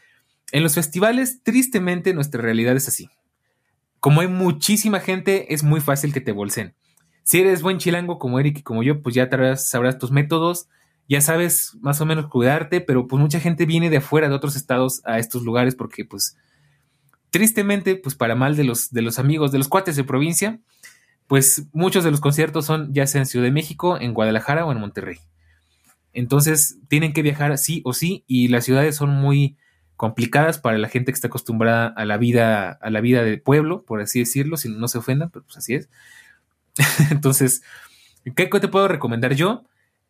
en 0.53 0.63
los 0.63 0.77
festivales, 0.77 1.43
tristemente, 1.43 2.15
nuestra 2.15 2.41
realidad 2.41 2.77
es 2.77 2.87
así. 2.87 3.11
Como 3.99 4.21
hay 4.21 4.29
muchísima 4.29 5.01
gente, 5.01 5.53
es 5.53 5.65
muy 5.65 5.81
fácil 5.81 6.13
que 6.13 6.21
te 6.21 6.31
bolsen. 6.31 6.77
Si 7.25 7.41
eres 7.41 7.61
buen 7.61 7.79
chilango 7.79 8.21
como 8.21 8.39
Eric 8.39 8.59
y 8.59 8.63
como 8.63 8.85
yo, 8.85 9.03
pues 9.03 9.17
ya 9.17 9.29
sabrás 9.57 9.99
tus 9.99 10.13
métodos, 10.13 10.69
ya 11.09 11.21
sabes 11.21 11.77
más 11.81 12.01
o 12.01 12.07
menos 12.07 12.29
cuidarte, 12.29 12.81
pero 12.81 13.09
pues 13.09 13.21
mucha 13.21 13.41
gente 13.41 13.67
viene 13.67 13.91
de 13.91 13.97
afuera, 13.97 14.29
de 14.29 14.35
otros 14.37 14.55
estados, 14.55 15.03
a 15.05 15.19
estos 15.19 15.43
lugares 15.43 15.75
porque 15.75 16.05
pues 16.05 16.37
tristemente, 17.31 17.97
pues 17.97 18.15
para 18.15 18.37
mal 18.37 18.55
de 18.55 18.63
los, 18.63 18.93
de 18.93 19.03
los 19.03 19.19
amigos, 19.19 19.51
de 19.51 19.59
los 19.59 19.67
cuates 19.67 19.97
de 19.97 20.05
provincia, 20.05 20.61
pues 21.27 21.67
muchos 21.73 22.05
de 22.05 22.13
los 22.13 22.21
conciertos 22.21 22.65
son 22.65 22.95
ya 22.95 23.09
sea 23.09 23.23
en 23.23 23.27
Ciudad 23.27 23.47
de 23.47 23.51
México, 23.51 23.99
en 24.01 24.15
Guadalajara 24.15 24.65
o 24.67 24.71
en 24.71 24.79
Monterrey. 24.79 25.19
Entonces 26.15 26.79
tienen 26.89 27.13
que 27.13 27.23
viajar 27.23 27.59
sí 27.59 27.83
o 27.85 27.93
sí 27.93 28.25
y 28.27 28.49
las 28.49 28.65
ciudades 28.65 28.97
son 28.97 29.11
muy 29.11 29.57
complicadas 29.97 30.59
para 30.59 30.79
la 30.79 30.89
gente 30.89 31.13
que 31.13 31.17
está 31.17 31.29
acostumbrada 31.29 31.89
a 31.89 32.05
la 32.05 32.17
vida, 32.17 32.71
a 32.71 32.91
la 32.91 33.01
vida 33.01 33.23
del 33.23 33.41
pueblo, 33.41 33.85
por 33.85 34.01
así 34.01 34.21
decirlo, 34.21 34.57
si 34.57 34.69
no 34.69 34.89
se 34.89 34.99
ofendan, 34.99 35.31
pero 35.31 35.45
pues 35.45 35.59
así 35.59 35.75
es. 35.75 35.89
Entonces, 37.11 37.63
¿qué 38.35 38.47
te 38.47 38.69
puedo 38.69 38.89
recomendar 38.89 39.35
yo? 39.35 39.65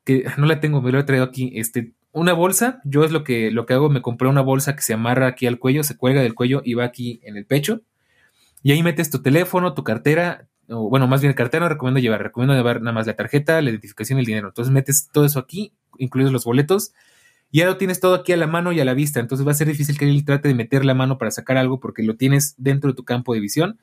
Que 0.05 0.25
no 0.37 0.47
la 0.47 0.61
tengo, 0.61 0.81
me 0.81 0.93
lo 0.93 1.01
he 1.01 1.05
traído 1.05 1.25
aquí, 1.25 1.53
este, 1.55 1.93
una 2.13 2.33
bolsa, 2.33 2.81
yo 2.85 3.05
es 3.05 3.11
lo 3.11 3.25
que, 3.25 3.51
lo 3.51 3.67
que 3.67 3.75
hago, 3.75 3.91
me 3.91 4.03
compré 4.03 4.29
una 4.29 4.41
bolsa 4.41 4.77
que 4.77 4.83
se 4.83 4.95
amarra 4.95 5.27
aquí 5.27 5.47
al 5.47 5.59
cuello, 5.59 5.83
se 5.85 5.97
cuelga 5.97 6.23
del 6.23 6.35
cuello 6.35 6.63
y 6.65 6.75
va 6.75 6.85
aquí 6.85 7.21
en 7.25 7.37
el 7.37 7.45
pecho, 7.45 7.83
y 8.63 8.73
ahí 8.73 8.83
metes 8.83 9.11
tu 9.11 9.21
teléfono, 9.21 9.75
tu 9.75 9.85
cartera, 9.85 10.47
o 10.69 10.89
bueno, 10.89 11.07
más 11.07 11.21
bien 11.21 11.33
cartera 11.35 11.65
no 11.65 11.69
recomiendo 11.69 12.01
llevar, 12.01 12.23
recomiendo 12.23 12.55
llevar 12.55 12.81
nada 12.81 12.93
más 12.93 13.07
la 13.07 13.15
tarjeta, 13.15 13.61
la 13.61 13.71
identificación 13.71 14.19
y 14.19 14.21
el 14.21 14.27
dinero. 14.27 14.49
Entonces 14.49 14.73
metes 14.73 15.09
todo 15.13 15.25
eso 15.25 15.39
aquí, 15.39 15.73
incluidos 15.99 16.33
los 16.33 16.45
boletos, 16.45 16.93
y 17.51 17.61
ahora 17.61 17.73
lo 17.73 17.79
tienes 17.79 18.01
todo 18.01 18.15
aquí 18.15 18.33
a 18.33 18.37
la 18.37 18.47
mano 18.47 18.73
y 18.73 18.81
a 18.81 18.85
la 18.85 18.95
vista. 18.95 19.21
Entonces 19.21 19.47
va 19.47 19.53
a 19.53 19.55
ser 19.55 19.69
difícil 19.69 19.97
que 19.97 20.09
él 20.09 20.25
trate 20.25 20.49
de 20.49 20.55
meter 20.55 20.85
la 20.85 20.95
mano 20.95 21.19
para 21.19 21.31
sacar 21.31 21.57
algo 21.57 21.79
porque 21.79 22.03
lo 22.03 22.17
tienes 22.17 22.55
dentro 22.59 22.91
de 22.91 22.97
tu 22.97 23.05
campo 23.05 23.33
de 23.33 23.41
visión. 23.41 23.79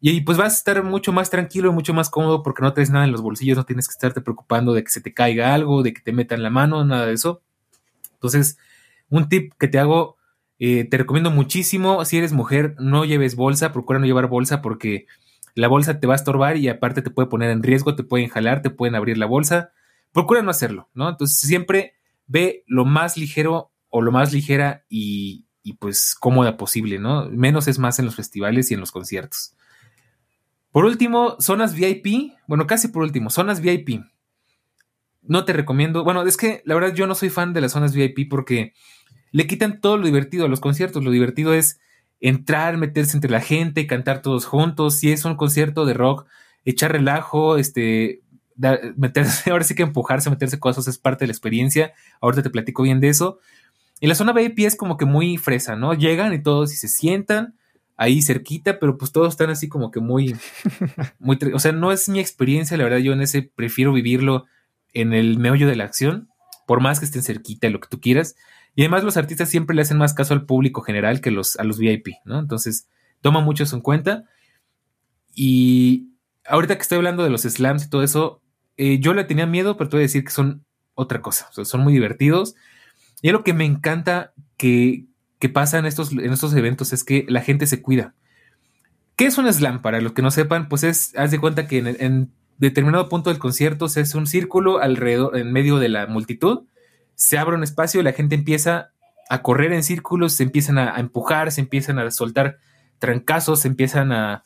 Y 0.00 0.20
pues 0.22 0.36
vas 0.38 0.52
a 0.52 0.56
estar 0.56 0.82
mucho 0.82 1.12
más 1.12 1.30
tranquilo 1.30 1.70
y 1.70 1.72
mucho 1.72 1.94
más 1.94 2.10
cómodo 2.10 2.42
porque 2.42 2.62
no 2.62 2.72
traes 2.72 2.90
nada 2.90 3.04
en 3.04 3.12
los 3.12 3.22
bolsillos, 3.22 3.56
no 3.56 3.64
tienes 3.64 3.88
que 3.88 3.92
estarte 3.92 4.20
preocupando 4.20 4.72
de 4.72 4.82
que 4.84 4.90
se 4.90 5.00
te 5.00 5.14
caiga 5.14 5.54
algo, 5.54 5.82
de 5.82 5.94
que 5.94 6.00
te 6.00 6.12
metan 6.12 6.42
la 6.42 6.50
mano, 6.50 6.84
nada 6.84 7.06
de 7.06 7.14
eso. 7.14 7.40
Entonces, 8.14 8.58
un 9.10 9.28
tip 9.28 9.52
que 9.58 9.68
te 9.68 9.78
hago, 9.78 10.16
eh, 10.58 10.84
te 10.84 10.96
recomiendo 10.96 11.30
muchísimo, 11.30 12.04
si 12.04 12.18
eres 12.18 12.32
mujer, 12.32 12.74
no 12.78 13.04
lleves 13.04 13.36
bolsa, 13.36 13.72
procura 13.72 13.98
no 13.98 14.06
llevar 14.06 14.28
bolsa 14.28 14.62
porque 14.62 15.06
la 15.54 15.68
bolsa 15.68 16.00
te 16.00 16.06
va 16.06 16.14
a 16.14 16.16
estorbar 16.16 16.56
y 16.56 16.68
aparte 16.68 17.02
te 17.02 17.10
puede 17.10 17.28
poner 17.28 17.50
en 17.50 17.62
riesgo, 17.62 17.94
te 17.94 18.04
pueden 18.04 18.28
jalar, 18.28 18.62
te 18.62 18.70
pueden 18.70 18.94
abrir 18.94 19.18
la 19.18 19.26
bolsa. 19.26 19.72
Procura 20.12 20.42
no 20.42 20.50
hacerlo, 20.50 20.88
¿no? 20.94 21.08
Entonces 21.08 21.38
siempre 21.38 21.94
ve 22.26 22.64
lo 22.66 22.84
más 22.84 23.16
ligero 23.16 23.72
o 23.88 24.00
lo 24.00 24.12
más 24.12 24.32
ligera 24.32 24.84
y, 24.88 25.46
pues 25.78 26.14
cómoda 26.18 26.56
posible, 26.56 26.98
¿no? 26.98 27.28
Menos 27.30 27.68
es 27.68 27.78
más 27.78 27.98
en 27.98 28.06
los 28.06 28.16
festivales 28.16 28.70
y 28.70 28.74
en 28.74 28.80
los 28.80 28.90
conciertos. 28.90 29.54
Por 30.70 30.86
último, 30.86 31.36
zonas 31.38 31.74
VIP. 31.74 32.32
Bueno, 32.46 32.66
casi 32.66 32.88
por 32.88 33.02
último, 33.02 33.28
zonas 33.28 33.60
VIP. 33.60 34.02
No 35.20 35.44
te 35.44 35.52
recomiendo. 35.52 36.04
Bueno, 36.04 36.22
es 36.22 36.38
que 36.38 36.62
la 36.64 36.74
verdad 36.74 36.94
yo 36.94 37.06
no 37.06 37.14
soy 37.14 37.28
fan 37.28 37.52
de 37.52 37.60
las 37.60 37.72
zonas 37.72 37.94
VIP 37.94 38.28
porque 38.30 38.72
le 39.30 39.46
quitan 39.46 39.80
todo 39.80 39.98
lo 39.98 40.06
divertido 40.06 40.46
a 40.46 40.48
los 40.48 40.60
conciertos. 40.60 41.04
Lo 41.04 41.10
divertido 41.10 41.52
es 41.52 41.78
entrar, 42.22 42.78
meterse 42.78 43.16
entre 43.16 43.30
la 43.30 43.40
gente, 43.40 43.86
cantar 43.86 44.22
todos 44.22 44.46
juntos. 44.46 44.96
Si 44.96 45.12
es 45.12 45.26
un 45.26 45.36
concierto 45.36 45.84
de 45.84 45.92
rock, 45.92 46.26
echar 46.64 46.92
relajo, 46.92 47.58
este, 47.58 48.22
meterse, 48.96 49.50
ahora 49.50 49.64
sí 49.64 49.74
que 49.74 49.82
empujarse, 49.82 50.30
meterse 50.30 50.58
cosas 50.58 50.88
es 50.88 50.96
parte 50.96 51.24
de 51.24 51.26
la 51.26 51.32
experiencia. 51.32 51.92
Ahorita 52.22 52.42
te 52.42 52.50
platico 52.50 52.84
bien 52.84 53.00
de 53.00 53.08
eso. 53.08 53.40
Y 54.00 54.06
la 54.06 54.14
zona 54.14 54.32
VIP 54.32 54.60
es 54.60 54.76
como 54.76 54.96
que 54.96 55.04
muy 55.04 55.36
fresa, 55.36 55.76
¿no? 55.76 55.94
Llegan 55.94 56.32
y 56.32 56.42
todos 56.42 56.72
y 56.72 56.76
se 56.76 56.88
sientan 56.88 57.54
ahí 57.96 58.22
cerquita, 58.22 58.78
pero 58.78 58.96
pues 58.96 59.12
todos 59.12 59.28
están 59.28 59.50
así 59.50 59.68
como 59.68 59.90
que 59.90 60.00
muy, 60.00 60.34
muy, 61.18 61.38
o 61.52 61.58
sea, 61.58 61.72
no 61.72 61.92
es 61.92 62.08
mi 62.08 62.18
experiencia, 62.18 62.76
la 62.76 62.84
verdad, 62.84 62.98
yo 62.98 63.12
en 63.12 63.20
ese 63.20 63.42
prefiero 63.42 63.92
vivirlo 63.92 64.46
en 64.92 65.12
el 65.12 65.38
meollo 65.38 65.68
de 65.68 65.76
la 65.76 65.84
acción, 65.84 66.28
por 66.66 66.80
más 66.80 66.98
que 66.98 67.04
estén 67.04 67.22
cerquita, 67.22 67.68
lo 67.68 67.80
que 67.80 67.88
tú 67.88 68.00
quieras. 68.00 68.34
Y 68.74 68.82
además 68.82 69.04
los 69.04 69.16
artistas 69.16 69.50
siempre 69.50 69.76
le 69.76 69.82
hacen 69.82 69.98
más 69.98 70.14
caso 70.14 70.34
al 70.34 70.46
público 70.46 70.82
general 70.82 71.20
que 71.20 71.30
los, 71.30 71.56
a 71.56 71.64
los 71.64 71.78
VIP, 71.78 72.08
¿no? 72.24 72.38
Entonces, 72.38 72.88
toma 73.20 73.40
mucho 73.40 73.64
eso 73.64 73.76
en 73.76 73.82
cuenta. 73.82 74.24
Y 75.34 76.08
ahorita 76.46 76.76
que 76.76 76.82
estoy 76.82 76.96
hablando 76.96 77.22
de 77.22 77.30
los 77.30 77.42
slams 77.42 77.84
y 77.84 77.90
todo 77.90 78.02
eso, 78.02 78.40
eh, 78.76 78.98
yo 78.98 79.12
le 79.12 79.24
tenía 79.24 79.46
miedo, 79.46 79.76
pero 79.76 79.90
te 79.90 79.96
voy 79.96 80.02
a 80.02 80.08
decir 80.08 80.24
que 80.24 80.30
son 80.30 80.64
otra 80.94 81.20
cosa. 81.20 81.48
son 81.52 81.82
muy 81.82 81.92
divertidos. 81.92 82.54
Y 83.20 83.30
lo 83.30 83.44
que 83.44 83.52
me 83.52 83.64
encanta 83.64 84.32
que, 84.56 85.06
pasa 85.52 85.78
en 85.78 85.86
estos, 85.86 86.12
en 86.12 86.32
estos 86.32 86.54
eventos 86.54 86.92
es 86.92 87.04
que 87.04 87.26
la 87.28 87.42
gente 87.42 87.66
se 87.66 87.82
cuida. 87.82 88.14
¿Qué 89.16 89.26
es 89.26 89.36
un 89.36 89.52
slam? 89.52 89.82
Para 89.82 90.00
los 90.00 90.12
que 90.12 90.22
no 90.22 90.30
sepan, 90.30 90.68
pues 90.68 90.82
es, 90.82 91.14
haz 91.16 91.30
de 91.30 91.38
cuenta 91.38 91.66
que 91.66 91.78
en, 91.78 91.86
en 91.88 92.32
determinado 92.58 93.08
punto 93.08 93.28
del 93.28 93.38
concierto 93.38 93.88
se 93.88 94.00
hace 94.00 94.16
un 94.16 94.26
círculo 94.26 94.78
alrededor, 94.78 95.36
en 95.36 95.52
medio 95.52 95.78
de 95.78 95.88
la 95.88 96.06
multitud 96.06 96.62
se 97.14 97.38
abre 97.38 97.56
un 97.56 97.62
espacio 97.62 98.00
y 98.00 98.04
la 98.04 98.12
gente 98.12 98.34
empieza 98.34 98.92
a 99.28 99.42
correr 99.42 99.72
en 99.72 99.82
círculos, 99.82 100.34
se 100.34 100.42
empiezan 100.42 100.78
a, 100.78 100.98
empujar, 100.98 101.52
se 101.52 101.60
empiezan 101.60 101.98
a 101.98 102.10
soltar 102.10 102.58
trancazos, 102.98 103.60
se 103.60 103.68
empiezan 103.68 104.12
a... 104.12 104.44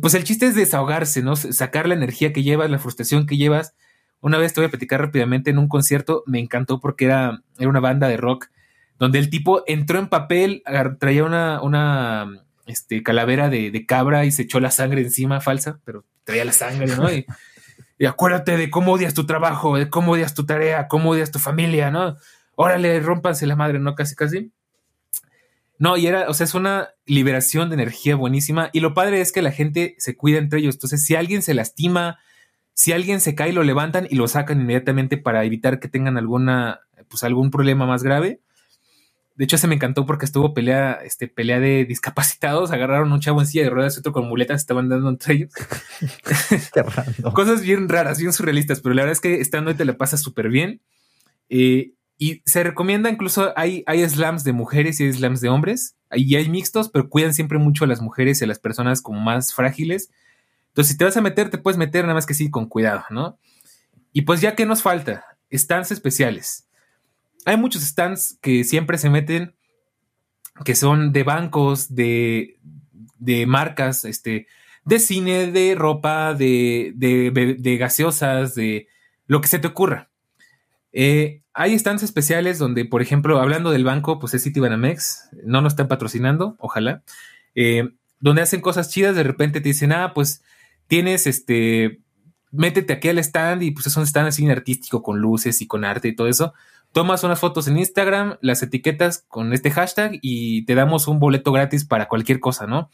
Pues 0.00 0.14
el 0.14 0.24
chiste 0.24 0.46
es 0.46 0.54
desahogarse, 0.54 1.22
¿no? 1.22 1.36
Sacar 1.36 1.88
la 1.88 1.94
energía 1.94 2.32
que 2.32 2.42
llevas, 2.42 2.70
la 2.70 2.78
frustración 2.78 3.26
que 3.26 3.36
llevas. 3.36 3.74
Una 4.20 4.38
vez 4.38 4.54
te 4.54 4.60
voy 4.60 4.68
a 4.68 4.70
platicar 4.70 5.00
rápidamente 5.00 5.50
en 5.50 5.58
un 5.58 5.68
concierto, 5.68 6.22
me 6.26 6.38
encantó 6.38 6.80
porque 6.80 7.06
era, 7.06 7.42
era 7.58 7.68
una 7.68 7.80
banda 7.80 8.08
de 8.08 8.16
rock 8.16 8.48
donde 9.00 9.18
el 9.18 9.30
tipo 9.30 9.64
entró 9.66 9.98
en 9.98 10.08
papel, 10.08 10.62
traía 10.98 11.24
una, 11.24 11.62
una 11.62 12.44
este, 12.66 13.02
calavera 13.02 13.48
de, 13.48 13.86
cabra 13.86 14.26
y 14.26 14.30
se 14.30 14.42
echó 14.42 14.60
la 14.60 14.70
sangre 14.70 15.00
encima, 15.00 15.40
falsa, 15.40 15.80
pero 15.84 16.04
traía 16.24 16.44
la 16.44 16.52
sangre, 16.52 16.94
¿no? 16.94 17.10
Y, 17.10 17.24
y, 18.00 18.06
acuérdate 18.06 18.56
de 18.56 18.70
cómo 18.70 18.92
odias 18.92 19.12
tu 19.12 19.26
trabajo, 19.26 19.76
de 19.76 19.90
cómo 19.90 20.12
odias 20.12 20.32
tu 20.32 20.46
tarea, 20.46 20.88
cómo 20.88 21.10
odias 21.10 21.30
tu 21.30 21.38
familia, 21.38 21.90
¿no? 21.90 22.16
Órale, 22.54 22.98
rómpanse 22.98 23.46
la 23.46 23.56
madre, 23.56 23.78
¿no? 23.78 23.94
Casi, 23.94 24.16
casi. 24.16 24.50
No, 25.78 25.98
y 25.98 26.06
era, 26.06 26.30
o 26.30 26.32
sea, 26.32 26.44
es 26.44 26.54
una 26.54 26.88
liberación 27.04 27.68
de 27.68 27.74
energía 27.74 28.16
buenísima. 28.16 28.70
Y 28.72 28.80
lo 28.80 28.94
padre 28.94 29.20
es 29.20 29.32
que 29.32 29.42
la 29.42 29.52
gente 29.52 29.96
se 29.98 30.16
cuida 30.16 30.38
entre 30.38 30.60
ellos. 30.60 30.76
Entonces, 30.76 31.04
si 31.04 31.14
alguien 31.14 31.42
se 31.42 31.52
lastima, 31.52 32.18
si 32.72 32.92
alguien 32.92 33.20
se 33.20 33.34
cae, 33.34 33.52
lo 33.52 33.64
levantan 33.64 34.06
y 34.08 34.14
lo 34.14 34.28
sacan 34.28 34.62
inmediatamente 34.62 35.18
para 35.18 35.44
evitar 35.44 35.78
que 35.78 35.88
tengan 35.88 36.16
alguna, 36.16 36.80
pues 37.08 37.22
algún 37.22 37.50
problema 37.50 37.84
más 37.84 38.02
grave. 38.02 38.40
De 39.40 39.44
hecho, 39.44 39.56
se 39.56 39.66
me 39.66 39.74
encantó 39.74 40.04
porque 40.04 40.26
estuvo 40.26 40.52
pelea, 40.52 40.98
este, 41.02 41.26
pelea 41.26 41.60
de 41.60 41.86
discapacitados. 41.86 42.72
Agarraron 42.72 43.10
un 43.10 43.20
chavo 43.20 43.40
en 43.40 43.46
silla 43.46 43.64
de 43.64 43.70
ruedas 43.70 43.96
y 43.96 44.00
otro 44.00 44.12
con 44.12 44.28
muletas, 44.28 44.60
estaban 44.60 44.90
dando 44.90 45.08
entre 45.08 45.32
ellos. 45.32 45.50
Cosas 47.32 47.62
bien 47.62 47.88
raras, 47.88 48.18
bien 48.18 48.34
surrealistas, 48.34 48.82
pero 48.82 48.94
la 48.94 49.00
verdad 49.00 49.12
es 49.12 49.20
que 49.20 49.40
estando 49.40 49.70
ahí 49.70 49.78
te 49.78 49.86
la 49.86 49.96
pasas 49.96 50.20
súper 50.20 50.50
bien. 50.50 50.82
Eh, 51.48 51.94
y 52.18 52.42
se 52.44 52.62
recomienda 52.62 53.08
incluso, 53.08 53.54
hay, 53.56 53.82
hay 53.86 54.06
slams 54.06 54.44
de 54.44 54.52
mujeres 54.52 55.00
y 55.00 55.04
hay 55.04 55.12
slams 55.14 55.40
de 55.40 55.48
hombres. 55.48 55.96
Y 56.12 56.36
hay 56.36 56.50
mixtos, 56.50 56.90
pero 56.90 57.08
cuidan 57.08 57.32
siempre 57.32 57.56
mucho 57.56 57.84
a 57.84 57.88
las 57.88 58.02
mujeres 58.02 58.42
y 58.42 58.44
a 58.44 58.46
las 58.46 58.58
personas 58.58 59.00
como 59.00 59.20
más 59.20 59.54
frágiles. 59.54 60.10
Entonces, 60.66 60.92
si 60.92 60.98
te 60.98 61.06
vas 61.06 61.16
a 61.16 61.22
meter, 61.22 61.48
te 61.48 61.56
puedes 61.56 61.78
meter 61.78 62.02
nada 62.02 62.12
más 62.12 62.26
que 62.26 62.34
sí 62.34 62.50
con 62.50 62.68
cuidado, 62.68 63.04
¿no? 63.08 63.38
Y 64.12 64.20
pues 64.20 64.42
ya 64.42 64.54
que 64.54 64.66
nos 64.66 64.82
falta, 64.82 65.24
stands 65.50 65.92
especiales. 65.92 66.66
Hay 67.46 67.56
muchos 67.56 67.82
stands 67.82 68.38
que 68.40 68.64
siempre 68.64 68.98
se 68.98 69.10
meten, 69.10 69.54
que 70.64 70.74
son 70.74 71.12
de 71.12 71.22
bancos, 71.22 71.94
de, 71.94 72.58
de 73.18 73.46
marcas, 73.46 74.04
este, 74.04 74.46
de 74.84 74.98
cine, 74.98 75.50
de 75.50 75.74
ropa, 75.74 76.34
de, 76.34 76.92
de, 76.94 77.76
gaseosas, 77.76 78.54
de 78.54 78.88
lo 79.26 79.40
que 79.40 79.48
se 79.48 79.58
te 79.58 79.68
ocurra. 79.68 80.10
Eh, 80.92 81.42
hay 81.52 81.78
stands 81.78 82.02
especiales 82.02 82.58
donde, 82.58 82.84
por 82.84 83.02
ejemplo, 83.02 83.40
hablando 83.40 83.70
del 83.70 83.84
banco, 83.84 84.18
pues 84.18 84.34
es 84.34 84.44
Citibanamex, 84.44 85.30
no 85.44 85.60
nos 85.60 85.72
están 85.74 85.88
patrocinando, 85.88 86.56
ojalá, 86.58 87.02
eh, 87.54 87.90
donde 88.18 88.42
hacen 88.42 88.60
cosas 88.60 88.90
chidas, 88.90 89.16
de 89.16 89.22
repente 89.22 89.60
te 89.60 89.68
dicen, 89.68 89.92
ah, 89.92 90.12
pues 90.14 90.42
tienes 90.86 91.26
este, 91.26 92.00
métete 92.50 92.92
aquí 92.92 93.08
al 93.08 93.18
stand 93.18 93.62
y 93.62 93.70
pues 93.70 93.86
es 93.86 93.96
un 93.96 94.06
stand 94.06 94.28
así 94.28 94.48
artístico 94.48 95.02
con 95.02 95.20
luces 95.20 95.60
y 95.62 95.66
con 95.66 95.84
arte 95.84 96.08
y 96.08 96.14
todo 96.14 96.28
eso. 96.28 96.52
Tomas 96.92 97.22
unas 97.22 97.38
fotos 97.38 97.68
en 97.68 97.78
Instagram, 97.78 98.36
las 98.40 98.62
etiquetas 98.62 99.24
con 99.28 99.52
este 99.52 99.70
hashtag 99.70 100.18
y 100.22 100.64
te 100.64 100.74
damos 100.74 101.06
un 101.08 101.20
boleto 101.20 101.52
gratis 101.52 101.84
para 101.84 102.08
cualquier 102.08 102.40
cosa, 102.40 102.66
¿no? 102.66 102.90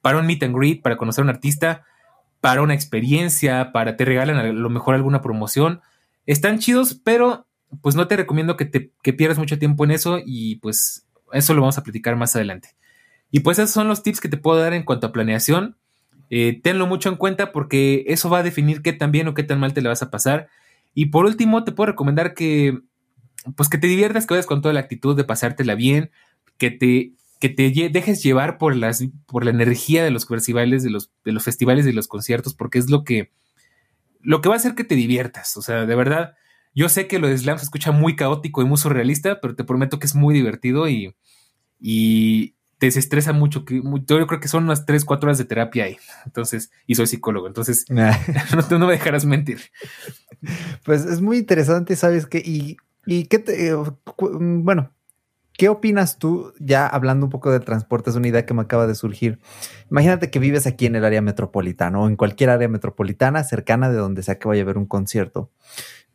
Para 0.00 0.18
un 0.18 0.26
meet 0.26 0.42
and 0.42 0.56
greet, 0.56 0.82
para 0.82 0.96
conocer 0.96 1.22
a 1.22 1.24
un 1.24 1.30
artista, 1.30 1.84
para 2.40 2.62
una 2.62 2.74
experiencia, 2.74 3.72
para 3.72 3.96
te 3.96 4.04
regalan 4.04 4.36
a 4.36 4.44
lo 4.44 4.70
mejor 4.70 4.94
alguna 4.94 5.20
promoción 5.20 5.80
están 6.26 6.58
chidos, 6.58 6.94
pero 6.94 7.46
pues 7.82 7.96
no 7.96 8.06
te 8.06 8.16
recomiendo 8.16 8.56
que, 8.56 8.64
te, 8.64 8.90
pierdas 9.12 9.38
mucho 9.38 9.58
tiempo 9.58 9.84
en 9.84 9.90
eso 9.90 10.20
y 10.24 10.56
pues 10.56 11.06
eso 11.32 11.54
lo 11.54 11.60
vamos 11.60 11.78
a 11.78 11.82
platicar 11.82 12.16
más 12.16 12.36
adelante. 12.36 12.70
Y 13.30 13.40
pues 13.40 13.58
esos 13.58 13.72
son 13.72 13.88
los 13.88 14.02
tips 14.02 14.20
que 14.20 14.28
te 14.28 14.36
puedo 14.36 14.60
dar 14.60 14.74
en 14.74 14.84
cuanto 14.84 15.08
a 15.08 15.12
planeación. 15.12 15.76
Eh, 16.30 16.60
tenlo 16.62 16.86
mucho 16.86 17.08
en 17.08 17.16
cuenta 17.16 17.52
porque 17.52 18.04
eso 18.06 18.30
va 18.30 18.38
a 18.38 18.42
definir 18.42 18.80
qué 18.80 18.92
tan 18.92 19.10
bien 19.10 19.28
o 19.28 19.34
qué 19.34 19.42
tan 19.42 19.58
mal 19.58 19.74
te 19.74 19.82
le 19.82 19.88
vas 19.88 20.02
a 20.02 20.10
pasar. 20.10 20.48
Y 20.94 21.06
por 21.06 21.26
último, 21.26 21.64
te 21.64 21.72
puedo 21.72 21.90
recomendar 21.90 22.34
que 22.34 22.80
pues 23.56 23.68
que 23.68 23.78
te 23.78 23.86
diviertas, 23.86 24.26
que 24.26 24.34
vayas 24.34 24.46
con 24.46 24.62
toda 24.62 24.74
la 24.74 24.80
actitud 24.80 25.16
de 25.16 25.24
pasártela 25.24 25.74
bien, 25.74 26.10
que 26.58 26.70
te, 26.70 27.12
que 27.40 27.48
te 27.48 27.70
dejes 27.90 28.22
llevar 28.22 28.58
por, 28.58 28.76
las, 28.76 29.04
por 29.26 29.44
la 29.44 29.50
energía 29.50 30.04
de 30.04 30.10
los 30.10 30.26
festivales, 30.26 30.82
de 30.82 30.90
los, 30.90 31.10
de 31.24 31.32
los 31.32 31.44
festivales 31.44 31.86
y 31.86 31.92
los 31.92 32.08
conciertos, 32.08 32.54
porque 32.54 32.78
es 32.78 32.90
lo 32.90 33.04
que, 33.04 33.30
lo 34.20 34.40
que 34.40 34.48
va 34.48 34.54
a 34.54 34.58
hacer 34.58 34.74
que 34.74 34.84
te 34.84 34.94
diviertas. 34.94 35.56
O 35.56 35.62
sea, 35.62 35.86
de 35.86 35.94
verdad, 35.94 36.34
yo 36.74 36.88
sé 36.88 37.06
que 37.06 37.18
lo 37.18 37.28
de 37.28 37.36
Slam 37.36 37.58
se 37.58 37.64
escucha 37.64 37.92
muy 37.92 38.16
caótico 38.16 38.62
y 38.62 38.64
muy 38.64 38.78
surrealista, 38.78 39.40
pero 39.40 39.54
te 39.54 39.64
prometo 39.64 39.98
que 39.98 40.06
es 40.06 40.14
muy 40.14 40.34
divertido 40.34 40.88
y, 40.88 41.14
y 41.78 42.54
te 42.78 42.86
desestresa 42.86 43.32
mucho. 43.32 43.64
Que, 43.64 43.82
yo 43.82 44.26
creo 44.26 44.40
que 44.40 44.48
son 44.48 44.64
unas 44.64 44.86
3, 44.86 45.04
4 45.04 45.26
horas 45.26 45.38
de 45.38 45.44
terapia 45.44 45.84
ahí. 45.84 45.96
Entonces, 46.24 46.70
y 46.86 46.94
soy 46.94 47.06
psicólogo, 47.06 47.46
entonces 47.46 47.84
no, 47.90 48.10
no, 48.78 48.86
me 48.86 48.92
dejarás 48.92 49.24
mentir. 49.24 49.60
Pues 50.84 51.04
es 51.04 51.20
muy 51.20 51.38
interesante, 51.38 51.96
¿sabes 51.96 52.26
qué? 52.26 52.38
Y, 52.38 52.76
y 53.06 53.26
qué 53.26 53.38
te, 53.38 53.68
eh, 53.68 53.76
bueno, 54.18 54.90
¿Qué 55.56 55.68
opinas 55.68 56.18
tú, 56.18 56.52
ya 56.58 56.84
hablando 56.84 57.26
un 57.26 57.30
poco 57.30 57.52
de 57.52 57.60
transporte, 57.60 58.10
es 58.10 58.16
una 58.16 58.26
idea 58.26 58.44
que 58.44 58.54
me 58.54 58.62
acaba 58.62 58.88
de 58.88 58.96
surgir? 58.96 59.38
Imagínate 59.88 60.28
que 60.28 60.40
vives 60.40 60.66
aquí 60.66 60.86
en 60.86 60.96
el 60.96 61.04
área 61.04 61.22
metropolitana 61.22 62.00
o 62.00 62.08
en 62.08 62.16
cualquier 62.16 62.50
área 62.50 62.66
metropolitana 62.66 63.44
cercana 63.44 63.88
de 63.88 63.96
donde 63.96 64.24
sea 64.24 64.40
que 64.40 64.48
vaya 64.48 64.62
a 64.62 64.64
haber 64.64 64.78
un 64.78 64.86
concierto. 64.86 65.52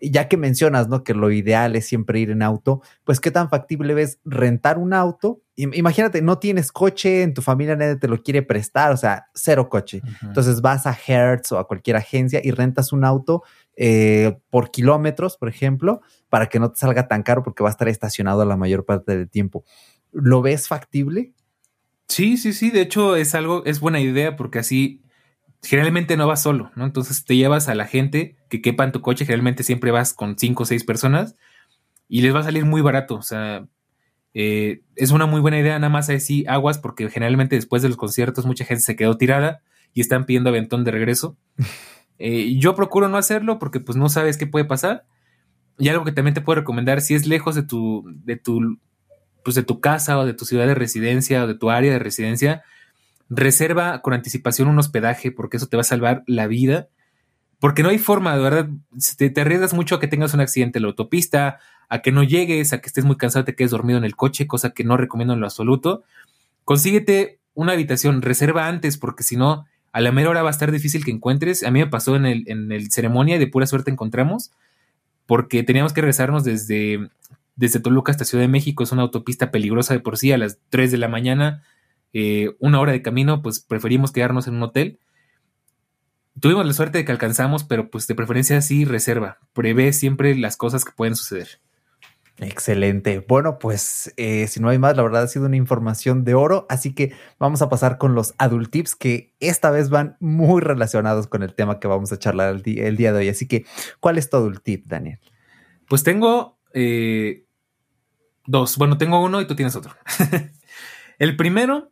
Ya 0.01 0.27
que 0.27 0.37
mencionas, 0.37 0.87
¿no? 0.87 1.03
Que 1.03 1.13
lo 1.13 1.31
ideal 1.31 1.75
es 1.75 1.85
siempre 1.85 2.19
ir 2.19 2.31
en 2.31 2.41
auto, 2.41 2.81
pues 3.03 3.19
qué 3.19 3.31
tan 3.31 3.49
factible 3.49 3.93
ves 3.93 4.19
rentar 4.23 4.77
un 4.77 4.93
auto. 4.93 5.41
Imagínate, 5.55 6.21
no 6.21 6.39
tienes 6.39 6.71
coche, 6.71 7.21
en 7.21 7.33
tu 7.33 7.41
familia 7.41 7.75
nadie 7.75 7.97
te 7.97 8.07
lo 8.07 8.21
quiere 8.23 8.41
prestar, 8.41 8.93
o 8.93 8.97
sea, 8.97 9.25
cero 9.33 9.67
coche. 9.67 10.01
Entonces 10.21 10.61
vas 10.61 10.87
a 10.87 10.97
Hertz 11.05 11.51
o 11.51 11.59
a 11.59 11.67
cualquier 11.67 11.97
agencia 11.97 12.39
y 12.41 12.51
rentas 12.51 12.93
un 12.93 13.03
auto 13.03 13.43
eh, 13.75 14.37
por 14.49 14.71
kilómetros, 14.71 15.37
por 15.37 15.49
ejemplo, 15.49 16.01
para 16.29 16.47
que 16.47 16.59
no 16.59 16.71
te 16.71 16.79
salga 16.79 17.07
tan 17.07 17.23
caro 17.23 17.43
porque 17.43 17.63
va 17.63 17.69
a 17.69 17.71
estar 17.71 17.89
estacionado 17.89 18.45
la 18.45 18.57
mayor 18.57 18.85
parte 18.85 19.17
del 19.17 19.29
tiempo. 19.29 19.63
¿Lo 20.11 20.41
ves 20.41 20.67
factible? 20.67 21.33
Sí, 22.07 22.37
sí, 22.37 22.53
sí. 22.53 22.71
De 22.71 22.81
hecho, 22.81 23.15
es 23.15 23.35
algo, 23.35 23.63
es 23.65 23.79
buena 23.79 23.99
idea 23.99 24.35
porque 24.35 24.59
así 24.59 25.01
generalmente 25.61 26.17
no 26.17 26.27
vas 26.27 26.41
solo, 26.41 26.71
¿no? 26.75 26.85
Entonces 26.85 27.25
te 27.25 27.35
llevas 27.35 27.67
a 27.67 27.75
la 27.75 27.85
gente 27.85 28.37
que 28.49 28.61
quepa 28.61 28.83
en 28.83 28.91
tu 28.91 29.01
coche. 29.01 29.25
Generalmente 29.25 29.63
siempre 29.63 29.91
vas 29.91 30.13
con 30.13 30.37
cinco 30.37 30.63
o 30.63 30.65
seis 30.65 30.83
personas 30.83 31.35
y 32.07 32.21
les 32.21 32.33
va 32.33 32.39
a 32.39 32.43
salir 32.43 32.65
muy 32.65 32.81
barato. 32.81 33.15
O 33.15 33.21
sea, 33.21 33.65
eh, 34.33 34.81
es 34.95 35.11
una 35.11 35.25
muy 35.25 35.41
buena 35.41 35.59
idea. 35.59 35.77
Nada 35.79 35.91
más 35.91 36.09
así 36.09 36.45
aguas 36.47 36.77
porque 36.77 37.09
generalmente 37.09 37.55
después 37.55 37.81
de 37.81 37.89
los 37.89 37.97
conciertos 37.97 38.45
mucha 38.45 38.65
gente 38.65 38.83
se 38.83 38.95
quedó 38.95 39.17
tirada 39.17 39.61
y 39.93 40.01
están 40.01 40.25
pidiendo 40.25 40.49
aventón 40.49 40.83
de 40.83 40.91
regreso. 40.91 41.37
Eh, 42.21 42.57
yo 42.57 42.75
procuro 42.75 43.07
no 43.07 43.15
hacerlo 43.15 43.59
porque 43.59 43.79
pues 43.79 43.97
no 43.97 44.09
sabes 44.09 44.37
qué 44.37 44.45
puede 44.45 44.65
pasar. 44.65 45.05
Y 45.77 45.87
algo 45.87 46.03
que 46.03 46.11
también 46.11 46.33
te 46.33 46.41
puedo 46.41 46.59
recomendar, 46.59 46.99
si 46.99 47.15
es 47.15 47.25
lejos 47.25 47.55
de 47.55 47.63
tu, 47.63 48.03
de 48.25 48.35
tu, 48.35 48.77
pues 49.41 49.55
de 49.55 49.63
tu 49.63 49.79
casa 49.79 50.19
o 50.19 50.25
de 50.25 50.33
tu 50.33 50.43
ciudad 50.43 50.67
de 50.67 50.75
residencia 50.75 51.45
o 51.45 51.47
de 51.47 51.55
tu 51.55 51.69
área 51.69 51.93
de 51.93 51.99
residencia, 51.99 52.61
reserva 53.29 54.01
con 54.01 54.13
anticipación 54.13 54.67
un 54.67 54.79
hospedaje 54.79 55.31
porque 55.31 55.57
eso 55.57 55.67
te 55.67 55.77
va 55.77 55.81
a 55.81 55.85
salvar 55.85 56.23
la 56.27 56.47
vida. 56.47 56.87
Porque 57.59 57.83
no 57.83 57.89
hay 57.89 57.97
forma, 57.97 58.35
de 58.35 58.41
verdad, 58.41 58.69
te, 59.17 59.29
te 59.29 59.41
arriesgas 59.41 59.73
mucho 59.73 59.95
a 59.95 59.99
que 59.99 60.07
tengas 60.07 60.33
un 60.33 60.39
accidente 60.39 60.79
en 60.79 60.83
la 60.83 60.89
autopista, 60.89 61.59
a 61.89 62.01
que 62.01 62.11
no 62.11 62.23
llegues, 62.23 62.71
a 62.71 62.79
que 62.79 62.87
estés 62.87 63.03
muy 63.03 63.17
cansado, 63.17 63.43
te 63.43 63.55
quedes 63.55 63.71
dormido 63.71 63.97
en 63.97 64.05
el 64.05 64.15
coche, 64.15 64.47
cosa 64.47 64.69
que 64.69 64.83
no 64.83 64.95
recomiendo 64.95 65.33
en 65.33 65.41
lo 65.41 65.45
absoluto. 65.45 66.03
Consíguete 66.63 67.39
una 67.55 67.73
habitación, 67.73 68.21
reserva 68.21 68.67
antes, 68.67 68.97
porque 68.97 69.23
si 69.23 69.35
no, 69.35 69.65
a 69.91 70.01
la 70.01 70.11
mera 70.11 70.29
hora 70.29 70.43
va 70.43 70.49
a 70.49 70.51
estar 70.51 70.71
difícil 70.71 71.03
que 71.03 71.11
encuentres. 71.11 71.63
A 71.63 71.71
mí 71.71 71.79
me 71.79 71.87
pasó 71.87 72.15
en 72.15 72.25
el, 72.25 72.43
en 72.47 72.71
el 72.71 72.91
ceremonia 72.91 73.35
y 73.35 73.39
de 73.39 73.47
pura 73.47 73.65
suerte 73.65 73.91
encontramos, 73.91 74.51
porque 75.25 75.63
teníamos 75.63 75.91
que 75.91 76.01
regresarnos 76.01 76.43
desde, 76.43 77.09
desde 77.55 77.79
Toluca 77.79 78.11
hasta 78.11 78.23
Ciudad 78.23 78.43
de 78.43 78.49
México. 78.49 78.83
Es 78.83 78.91
una 78.91 79.01
autopista 79.01 79.51
peligrosa 79.51 79.93
de 79.93 79.99
por 79.99 80.17
sí, 80.17 80.31
a 80.31 80.37
las 80.37 80.59
3 80.69 80.91
de 80.91 80.97
la 80.97 81.07
mañana, 81.07 81.63
eh, 82.13 82.55
una 82.59 82.79
hora 82.79 82.91
de 82.91 83.01
camino, 83.01 83.41
pues 83.41 83.59
preferimos 83.59 84.11
quedarnos 84.11 84.47
en 84.47 84.55
un 84.55 84.63
hotel. 84.63 84.99
Tuvimos 86.39 86.65
la 86.65 86.73
suerte 86.73 86.99
de 86.99 87.05
que 87.05 87.11
alcanzamos, 87.11 87.63
pero 87.63 87.89
pues 87.89 88.07
de 88.07 88.15
preferencia 88.15 88.61
sí 88.61 88.85
reserva. 88.85 89.39
Prevé 89.53 89.93
siempre 89.93 90.35
las 90.35 90.57
cosas 90.57 90.85
que 90.85 90.91
pueden 90.91 91.15
suceder. 91.15 91.59
Excelente. 92.41 93.25
Bueno, 93.27 93.59
pues 93.59 94.13
eh, 94.15 94.47
si 94.47 94.61
no 94.61 94.69
hay 94.69 94.77
más, 94.77 94.95
la 94.95 95.03
verdad 95.03 95.23
ha 95.23 95.27
sido 95.27 95.45
una 95.45 95.57
información 95.57 96.23
de 96.23 96.35
oro, 96.35 96.65
así 96.69 96.93
que 96.93 97.13
vamos 97.37 97.61
a 97.61 97.67
pasar 97.67 97.97
con 97.97 98.15
los 98.15 98.33
adult 98.37 98.71
tips 98.71 98.95
que 98.95 99.33
esta 99.41 99.71
vez 99.71 99.89
van 99.89 100.15
muy 100.21 100.61
relacionados 100.61 101.27
con 101.27 101.43
el 101.43 101.53
tema 101.53 101.79
que 101.79 101.89
vamos 101.89 102.13
a 102.13 102.19
charlar 102.19 102.61
el, 102.63 102.63
día 102.63 103.11
de 103.11 103.19
hoy. 103.19 103.29
Así 103.29 103.47
que, 103.47 103.65
¿cuál 103.99 104.17
es 104.17 104.29
tu 104.29 104.37
adult 104.37 104.63
tip, 104.63 104.85
Daniel? 104.87 105.19
Pues 105.87 106.03
tengo 106.03 106.57
eh, 106.73 107.45
dos. 108.45 108.77
Bueno, 108.77 108.97
tengo 108.97 109.21
uno 109.21 109.41
y 109.41 109.47
tú 109.47 109.55
tienes 109.55 109.75
otro. 109.75 109.93
el 111.19 111.35
primero, 111.35 111.91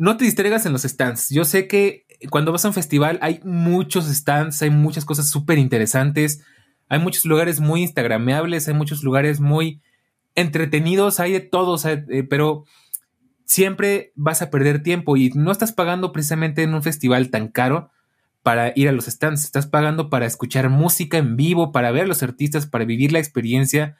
no 0.00 0.16
te 0.16 0.24
distraigas 0.24 0.66
en 0.66 0.72
los 0.72 0.82
stands. 0.82 1.28
Yo 1.30 1.44
sé 1.44 1.68
que 1.68 2.06
cuando 2.30 2.52
vas 2.52 2.64
a 2.64 2.68
un 2.68 2.74
festival 2.74 3.18
hay 3.22 3.40
muchos 3.44 4.06
stands, 4.06 4.62
hay 4.62 4.70
muchas 4.70 5.04
cosas 5.04 5.28
súper 5.28 5.58
interesantes 5.58 6.42
hay 6.90 6.98
muchos 6.98 7.24
lugares 7.24 7.60
muy 7.60 7.82
instagrameables, 7.82 8.66
hay 8.66 8.74
muchos 8.74 9.04
lugares 9.04 9.40
muy 9.40 9.80
entretenidos, 10.34 11.20
hay 11.20 11.32
de 11.32 11.40
todos, 11.40 11.86
eh, 11.86 12.26
pero 12.28 12.64
siempre 13.44 14.12
vas 14.16 14.42
a 14.42 14.50
perder 14.50 14.82
tiempo 14.82 15.16
y 15.16 15.30
no 15.30 15.52
estás 15.52 15.72
pagando 15.72 16.10
precisamente 16.10 16.64
en 16.64 16.74
un 16.74 16.82
festival 16.82 17.30
tan 17.30 17.46
caro 17.46 17.90
para 18.42 18.72
ir 18.74 18.88
a 18.88 18.92
los 18.92 19.04
stands, 19.04 19.44
estás 19.44 19.68
pagando 19.68 20.10
para 20.10 20.26
escuchar 20.26 20.68
música 20.68 21.16
en 21.16 21.36
vivo, 21.36 21.70
para 21.70 21.92
ver 21.92 22.04
a 22.04 22.08
los 22.08 22.24
artistas, 22.24 22.66
para 22.66 22.84
vivir 22.84 23.12
la 23.12 23.20
experiencia. 23.20 23.96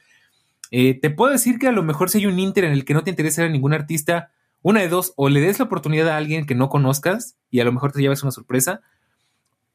Eh, 0.72 0.98
te 1.01 1.11
puedo 1.11 1.30
decir 1.30 1.61
que 1.61 1.68
a 1.68 1.72
lo 1.72 1.84
mejor 1.84 2.11
si 2.11 2.18
hay 2.18 2.26
un 2.26 2.40
Inter 2.40 2.64
en 2.64 2.72
el 2.72 2.84
que 2.84 2.94
no 2.94 3.05
te 3.05 3.11
interesa 3.11 3.44
a 3.44 3.48
ningún 3.48 3.72
artista, 3.72 4.32
una 4.62 4.80
de 4.80 4.88
dos, 4.88 5.12
o 5.16 5.28
le 5.28 5.40
des 5.40 5.58
la 5.58 5.66
oportunidad 5.66 6.08
a 6.08 6.16
alguien 6.16 6.46
que 6.46 6.54
no 6.54 6.68
conozcas 6.68 7.36
y 7.50 7.61
a 7.61 7.64
lo 7.64 7.72
mejor 7.72 7.92
te 7.92 8.00
llevas 8.00 8.22
una 8.22 8.32
sorpresa, 8.32 8.82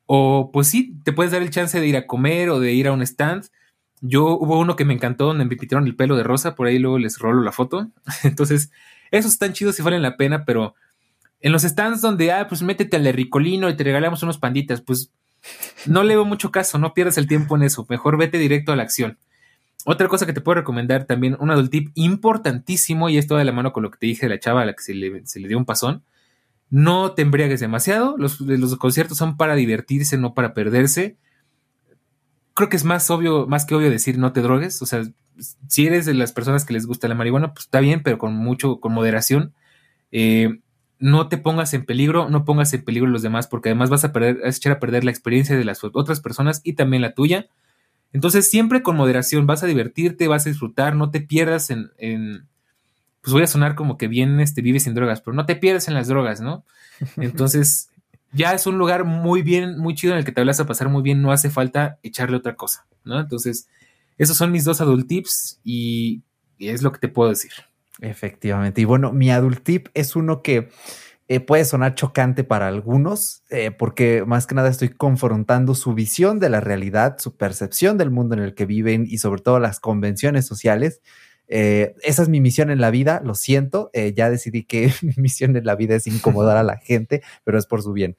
o 0.05 0.51
pues 0.53 0.67
sí, 0.67 0.95
te 1.03 1.13
puedes 1.13 1.31
dar 1.31 1.41
el 1.41 1.49
chance 1.49 1.79
de 1.79 1.88
ir 1.88 1.97
a 1.97 2.05
comer 2.05 2.49
o 2.49 2.59
de 2.59 2.73
ir 2.73 2.88
a 2.88 2.91
un 2.91 3.01
stand. 3.01 3.49
Yo 4.01 4.38
hubo 4.38 4.59
uno 4.59 4.75
que 4.75 4.86
me 4.86 4.93
encantó 4.93 5.25
donde 5.25 5.45
me 5.45 5.55
pitieron 5.55 5.88
el 5.88 5.95
pelo 5.95 6.15
de 6.15 6.23
rosa, 6.23 6.55
por 6.55 6.67
ahí 6.67 6.77
luego 6.77 6.99
les 6.99 7.17
rolo 7.17 7.41
la 7.41 7.51
foto. 7.51 7.89
Entonces, 8.23 8.71
esos 9.11 9.33
están 9.33 9.53
chidos 9.53 9.79
y 9.79 9.81
valen 9.81 10.01
la 10.01 10.17
pena, 10.17 10.45
pero 10.45 10.75
en 11.41 11.51
los 11.51 11.63
stands 11.63 12.01
donde, 12.01 12.31
ah, 12.31 12.47
pues 12.47 12.61
métete 12.61 12.97
al 12.97 13.11
Ricolino 13.13 13.69
y 13.69 13.75
te 13.75 13.83
regalamos 13.83 14.21
unos 14.23 14.38
panditas, 14.38 14.81
pues 14.81 15.11
no 15.86 16.03
le 16.03 16.15
veo 16.15 16.25
mucho 16.25 16.51
caso, 16.51 16.77
no 16.77 16.93
pierdas 16.93 17.17
el 17.17 17.27
tiempo 17.27 17.55
en 17.55 17.63
eso, 17.63 17.86
mejor 17.89 18.17
vete 18.17 18.38
directo 18.38 18.71
a 18.71 18.75
la 18.75 18.83
acción. 18.83 19.17
Otra 19.88 20.07
cosa 20.07 20.25
que 20.25 20.33
te 20.33 20.41
puedo 20.41 20.55
recomendar 20.55 21.05
también, 21.05 21.38
un 21.39 21.51
adult 21.51 21.69
tip 21.69 21.91
importantísimo, 21.93 23.07
y 23.07 23.19
esto 23.19 23.38
de 23.38 23.45
la 23.45 23.51
mano 23.51 23.71
con 23.71 23.83
lo 23.83 23.91
que 23.91 23.99
te 23.99 24.07
dije 24.07 24.25
de 24.25 24.33
la 24.33 24.39
chava 24.39 24.63
a 24.63 24.65
la 24.65 24.73
que 24.73 24.81
se 24.81 24.95
le, 24.95 25.47
dio 25.47 25.59
un 25.59 25.65
pasón, 25.65 26.03
no 26.71 27.11
te 27.11 27.21
embriagues 27.21 27.59
demasiado, 27.59 28.17
los, 28.17 28.38
conciertos 28.77 29.19
son 29.19 29.38
para 29.38 29.53
divertirse, 29.53 30.17
no 30.17 30.33
para 30.33 30.55
perderse. 30.55 31.17
Creo 32.55 32.67
que 32.67 32.77
es 32.77 32.83
más 32.83 33.11
obvio, 33.11 33.45
más 33.45 33.65
que 33.65 33.75
obvio 33.75 33.91
decir 33.91 34.17
no 34.17 34.33
te 34.33 34.41
drogues, 34.41 34.81
o 34.81 34.88
sea, 34.88 35.03
si 35.67 35.86
eres 35.86 36.07
de 36.07 36.15
las 36.15 36.31
personas 36.31 36.65
que 36.65 36.73
les 36.73 36.88
gusta 36.88 37.07
la 37.07 37.13
marihuana, 37.13 37.53
pues 37.53 37.65
está 37.65 37.79
bien, 37.79 38.01
pero 38.01 38.17
con 38.17 38.33
mucho, 38.33 38.79
con 38.79 38.91
moderación. 38.91 39.53
Eh, 40.11 40.61
no 40.97 41.27
te 41.27 41.38
pongas 41.38 41.75
en 41.75 41.86
peligro, 41.86 42.27
no 42.27 42.43
pongas 42.43 42.73
en 42.73 42.83
peligro 42.83 43.07
a 43.07 43.11
los 43.11 43.21
demás, 43.21 43.45
porque 43.45 43.69
además 43.69 43.91
vas 43.91 44.03
a 44.03 44.11
perder, 44.11 44.39
a 44.43 44.49
echar 44.49 44.71
a 44.71 44.79
perder 44.79 45.03
la 45.03 45.11
experiencia 45.11 45.55
de 45.55 45.65
las 45.65 45.83
otras 45.83 46.21
personas 46.21 46.61
y 46.63 46.73
también 46.73 47.03
la 47.03 47.13
tuya. 47.13 47.49
Entonces, 48.14 48.49
siempre 48.49 48.82
con 48.82 48.95
moderación, 48.95 49.45
vas 49.45 49.64
a 49.64 49.68
divertirte, 49.68 50.28
vas 50.28 50.45
a 50.45 50.49
disfrutar, 50.49 50.95
no 50.95 51.12
te 51.12 51.22
pierdas 51.22 51.70
en, 51.70 51.91
en 51.97 52.47
pues 53.22 53.34
voy 53.34 53.43
a 53.43 53.47
sonar 53.47 53.76
como 53.76 53.97
que 53.97 54.08
bien 54.08 54.39
este, 54.39 54.62
vives 54.62 54.84
sin 54.84 54.93
drogas, 54.93 55.22
pero 55.22 55.36
no 55.36 55.45
te 55.45 55.56
pierdas 55.56 55.88
en 55.88 55.95
las 55.95 56.08
drogas, 56.08 56.41
¿no? 56.41 56.64
Entonces, 57.18 57.89
ya 58.32 58.53
es 58.53 58.68
un 58.68 58.78
lugar 58.78 59.03
muy 59.03 59.41
bien, 59.41 59.78
muy 59.78 59.95
chido 59.95 60.14
en 60.14 60.20
el 60.20 60.26
que 60.26 60.32
te 60.32 60.43
vas 60.43 60.60
a 60.60 60.68
pasar 60.68 60.89
muy 60.89 61.01
bien, 61.01 61.22
no 61.22 61.32
hace 61.32 61.49
falta 61.49 61.99
echarle 62.03 62.38
otra 62.38 62.56
cosa, 62.56 62.86
¿no? 63.03 63.20
Entonces, 63.20 63.68
esos 64.18 64.38
son 64.38 64.51
mis 64.51 64.64
dos 64.64 64.80
adult 64.80 65.08
tips 65.08 65.60
y 65.64 66.22
es 66.60 66.82
lo 66.82 66.91
que 66.91 66.99
te 66.99 67.08
puedo 67.08 67.30
decir. 67.30 67.51
Efectivamente. 68.01 68.82
Y 68.82 68.86
bueno, 68.86 69.12
mi 69.12 69.30
adult 69.30 69.64
tip 69.64 69.88
es 69.93 70.16
uno 70.16 70.41
que 70.41 70.70
eh, 71.28 71.39
puede 71.39 71.65
sonar 71.65 71.95
chocante 71.95 72.43
para 72.43 72.67
algunos, 72.67 73.43
eh, 73.49 73.71
porque 73.71 74.23
más 74.26 74.47
que 74.47 74.55
nada 74.55 74.69
estoy 74.69 74.89
confrontando 74.89 75.73
su 75.76 75.93
visión 75.93 76.39
de 76.39 76.49
la 76.49 76.61
realidad, 76.61 77.17
su 77.19 77.36
percepción 77.36 77.97
del 77.97 78.11
mundo 78.11 78.36
en 78.36 78.41
el 78.41 78.53
que 78.53 78.65
viven 78.65 79.05
y 79.07 79.17
sobre 79.17 79.41
todo 79.41 79.59
las 79.59 79.80
convenciones 79.80 80.45
sociales. 80.45 81.01
Eh, 81.47 81.95
esa 82.01 82.23
es 82.23 82.30
mi 82.30 82.41
misión 82.41 82.69
en 82.69 82.82
la 82.82 82.91
vida, 82.91 83.21
lo 83.23 83.36
siento, 83.36 83.91
ya 83.93 84.30
decidí 84.30 84.63
que 84.63 84.91
mi 85.01 85.13
misión 85.17 85.55
en 85.55 85.65
la 85.65 85.76
vida 85.76 85.95
es 85.95 86.07
incomodar 86.07 86.57
a 86.57 86.63
la 86.63 86.78
gente, 86.78 87.23
pero 87.43 87.57
es 87.57 87.65
por 87.65 87.82
su 87.82 87.93
bien. 87.93 88.17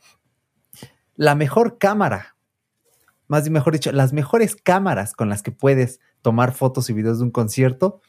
La 1.15 1.35
mejor 1.35 1.79
cámara, 1.79 2.37
más 3.29 3.49
mejor 3.51 3.73
dicho, 3.73 3.93
las 3.93 4.13
mejores 4.13 4.57
cámaras 4.57 5.13
con 5.13 5.29
las 5.29 5.43
que 5.43 5.53
puedes 5.53 6.01
tomar 6.23 6.53
fotos 6.53 6.91
y 6.91 6.93
videos 6.93 7.19
de 7.19 7.25
un 7.25 7.31
concierto 7.31 8.01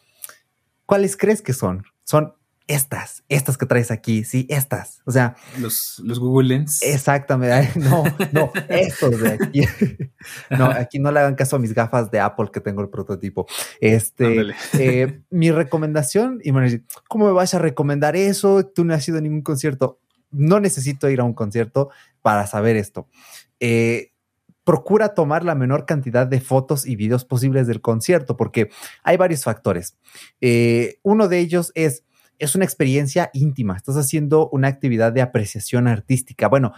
¿cuáles 0.88 1.16
crees 1.16 1.44
que 1.44 1.54
son? 1.54 1.84
Son 2.04 2.34
estas, 2.68 3.24
estas 3.30 3.58
que 3.58 3.66
traes 3.66 3.92
aquí, 3.92 4.26
sí, 4.26 4.46
estas. 4.50 5.02
O 5.06 5.12
sea, 5.12 5.36
los, 5.60 6.02
los 6.04 6.20
Google 6.20 6.50
Lens. 6.50 6.82
Exactamente. 6.82 7.80
No, 7.80 8.04
no, 8.34 8.52
estos 8.70 9.20
de 9.22 9.32
aquí. 9.32 9.62
No, 10.50 10.66
aquí 10.66 11.00
no 11.00 11.12
le 11.12 11.20
hagan 11.20 11.36
caso 11.36 11.56
a 11.56 11.60
mis 11.60 11.74
gafas 11.74 12.12
de 12.12 12.20
Apple 12.20 12.50
que 12.52 12.60
tengo 12.60 12.82
el 12.82 12.90
prototipo. 12.90 13.48
Este, 13.80 14.54
eh, 14.74 15.22
mi 15.30 15.52
recomendación, 15.52 16.40
y 16.44 16.52
me 16.52 16.62
decir, 16.62 16.86
¿cómo 17.08 17.28
me 17.28 17.32
vas 17.32 17.54
a 17.54 17.60
recomendar 17.60 18.16
eso? 18.16 18.66
Tú 18.66 18.84
no 18.84 18.94
has 18.94 19.08
ido 19.08 19.18
a 19.18 19.22
ningún 19.22 19.42
concierto. 19.42 20.00
No 20.30 20.60
necesito 20.60 21.10
ir 21.10 21.22
a 21.22 21.24
un 21.24 21.34
concierto 21.34 21.90
para 22.22 22.48
saber 22.48 22.76
esto. 22.76 23.08
Eh, 23.62 24.12
procura 24.68 25.14
tomar 25.14 25.46
la 25.46 25.56
menor 25.56 25.86
cantidad 25.86 26.28
de 26.28 26.42
fotos 26.42 26.86
y 26.86 26.98
videos 26.98 27.24
posibles 27.24 27.68
del 27.68 27.80
concierto, 27.80 28.36
porque 28.36 28.70
hay 29.02 29.16
varios 29.16 29.46
factores. 29.46 29.96
Eh, 30.42 31.00
uno 31.04 31.30
de 31.30 31.40
ellos 31.40 31.72
es, 31.74 32.04
es 32.40 32.56
una 32.56 32.66
experiencia 32.66 33.30
íntima, 33.34 33.76
estás 33.76 33.96
haciendo 33.98 34.50
una 34.50 34.68
actividad 34.68 35.12
de 35.12 35.22
apreciación 35.22 35.88
artística. 35.88 36.48
Bueno, 36.48 36.74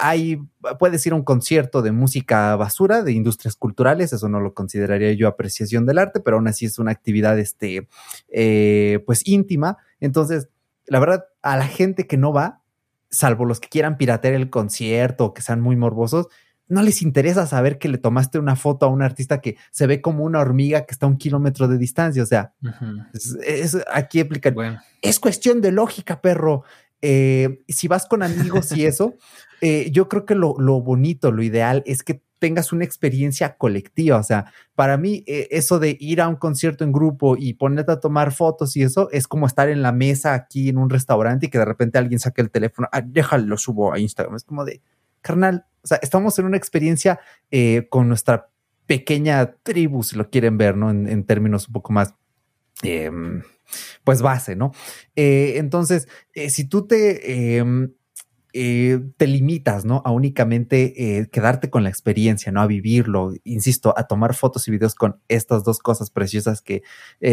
hay, 0.00 0.40
puedes 0.78 1.06
ir 1.06 1.12
a 1.12 1.16
un 1.16 1.24
concierto 1.24 1.82
de 1.82 1.92
música 1.92 2.56
basura, 2.56 3.02
de 3.02 3.12
industrias 3.12 3.56
culturales, 3.56 4.12
eso 4.12 4.28
no 4.28 4.40
lo 4.40 4.54
consideraría 4.54 5.12
yo 5.12 5.28
apreciación 5.28 5.84
del 5.86 5.98
arte, 5.98 6.20
pero 6.20 6.36
aún 6.36 6.48
así 6.48 6.66
es 6.66 6.78
una 6.78 6.92
actividad, 6.92 7.38
este, 7.38 7.88
eh, 8.28 9.02
pues 9.06 9.26
íntima. 9.26 9.76
Entonces, 10.00 10.48
la 10.86 10.98
verdad, 10.98 11.26
a 11.42 11.56
la 11.56 11.66
gente 11.66 12.06
que 12.06 12.16
no 12.16 12.32
va, 12.32 12.62
salvo 13.10 13.44
los 13.44 13.60
que 13.60 13.68
quieran 13.68 13.98
piratear 13.98 14.34
el 14.34 14.48
concierto 14.48 15.26
o 15.26 15.34
que 15.34 15.42
sean 15.42 15.60
muy 15.60 15.76
morbosos, 15.76 16.28
no 16.72 16.82
les 16.82 17.02
interesa 17.02 17.46
saber 17.46 17.78
que 17.78 17.88
le 17.88 17.98
tomaste 17.98 18.38
una 18.38 18.56
foto 18.56 18.86
a 18.86 18.88
un 18.88 19.02
artista 19.02 19.40
que 19.40 19.56
se 19.70 19.86
ve 19.86 20.00
como 20.00 20.24
una 20.24 20.40
hormiga 20.40 20.86
que 20.86 20.92
está 20.92 21.04
a 21.04 21.08
un 21.10 21.18
kilómetro 21.18 21.68
de 21.68 21.76
distancia. 21.76 22.22
O 22.22 22.26
sea, 22.26 22.54
es, 23.44 23.76
aquí 23.92 24.20
explica. 24.20 24.54
Es 25.02 25.20
cuestión 25.20 25.60
de 25.60 25.70
lógica, 25.70 26.22
perro. 26.22 26.64
Eh, 27.02 27.62
si 27.68 27.88
vas 27.88 28.06
con 28.06 28.22
amigos 28.22 28.72
y 28.72 28.86
eso, 28.86 29.16
eh, 29.60 29.90
yo 29.92 30.08
creo 30.08 30.24
que 30.24 30.34
lo, 30.34 30.54
bonito, 30.80 31.30
lo 31.30 31.42
ideal 31.42 31.82
es 31.84 32.02
que 32.02 32.22
tengas 32.38 32.72
una 32.72 32.84
experiencia 32.84 33.56
colectiva. 33.56 34.16
O 34.16 34.22
sea, 34.22 34.46
para 34.74 34.96
mí, 34.96 35.24
eh, 35.26 35.48
eso 35.50 35.78
de 35.78 35.98
ir 36.00 36.22
a 36.22 36.28
un 36.28 36.36
concierto 36.36 36.84
en 36.84 36.92
grupo 36.92 37.36
y 37.36 37.52
ponerte 37.52 37.92
a 37.92 38.00
tomar 38.00 38.32
fotos 38.32 38.76
y 38.78 38.82
eso 38.82 39.10
es 39.12 39.28
como 39.28 39.46
estar 39.46 39.68
en 39.68 39.82
la 39.82 39.92
mesa 39.92 40.32
aquí 40.32 40.70
en 40.70 40.78
un 40.78 40.88
restaurante 40.88 41.46
y 41.46 41.50
que 41.50 41.58
de 41.58 41.66
repente 41.66 41.98
alguien 41.98 42.18
saque 42.18 42.40
el 42.40 42.50
teléfono, 42.50 42.88
ah, 42.92 43.02
déjalo, 43.02 43.58
subo 43.58 43.92
a 43.92 43.98
Instagram. 43.98 44.36
Es 44.36 44.44
como 44.44 44.64
de, 44.64 44.80
carnal, 45.20 45.66
o 45.82 45.86
sea, 45.86 45.98
estamos 46.02 46.38
en 46.38 46.46
una 46.46 46.56
experiencia 46.56 47.20
eh, 47.50 47.86
con 47.90 48.08
nuestra 48.08 48.48
pequeña 48.86 49.54
tribu, 49.62 50.02
si 50.02 50.16
lo 50.16 50.30
quieren 50.30 50.58
ver, 50.58 50.76
¿no? 50.76 50.90
En, 50.90 51.24
términos 51.24 51.68
un 51.68 51.72
poco 51.72 51.92
más, 51.92 52.14
em, 52.82 53.42
pues 54.04 54.22
base, 54.22 54.54
¿no? 54.54 54.72
Eh, 55.16 55.54
entonces, 55.56 56.08
eh, 56.34 56.50
si 56.50 56.64
tú 56.64 56.86
te, 56.86 57.56
em, 57.58 57.92
te 58.52 59.26
limitas, 59.26 59.86
¿no? 59.86 60.02
A 60.04 60.10
únicamente 60.10 61.26
quedarte 61.32 61.70
con 61.70 61.84
la 61.84 61.88
experiencia, 61.88 62.52
¿no? 62.52 62.60
A 62.60 62.66
vivirlo, 62.66 63.32
insisto, 63.44 63.94
a 63.96 64.06
tomar 64.06 64.34
fotos 64.34 64.68
y 64.68 64.70
videos 64.70 64.94
con 64.94 65.18
estas 65.28 65.64
dos 65.64 65.78
cosas 65.78 66.10
preciosas 66.10 66.60
que 66.60 66.82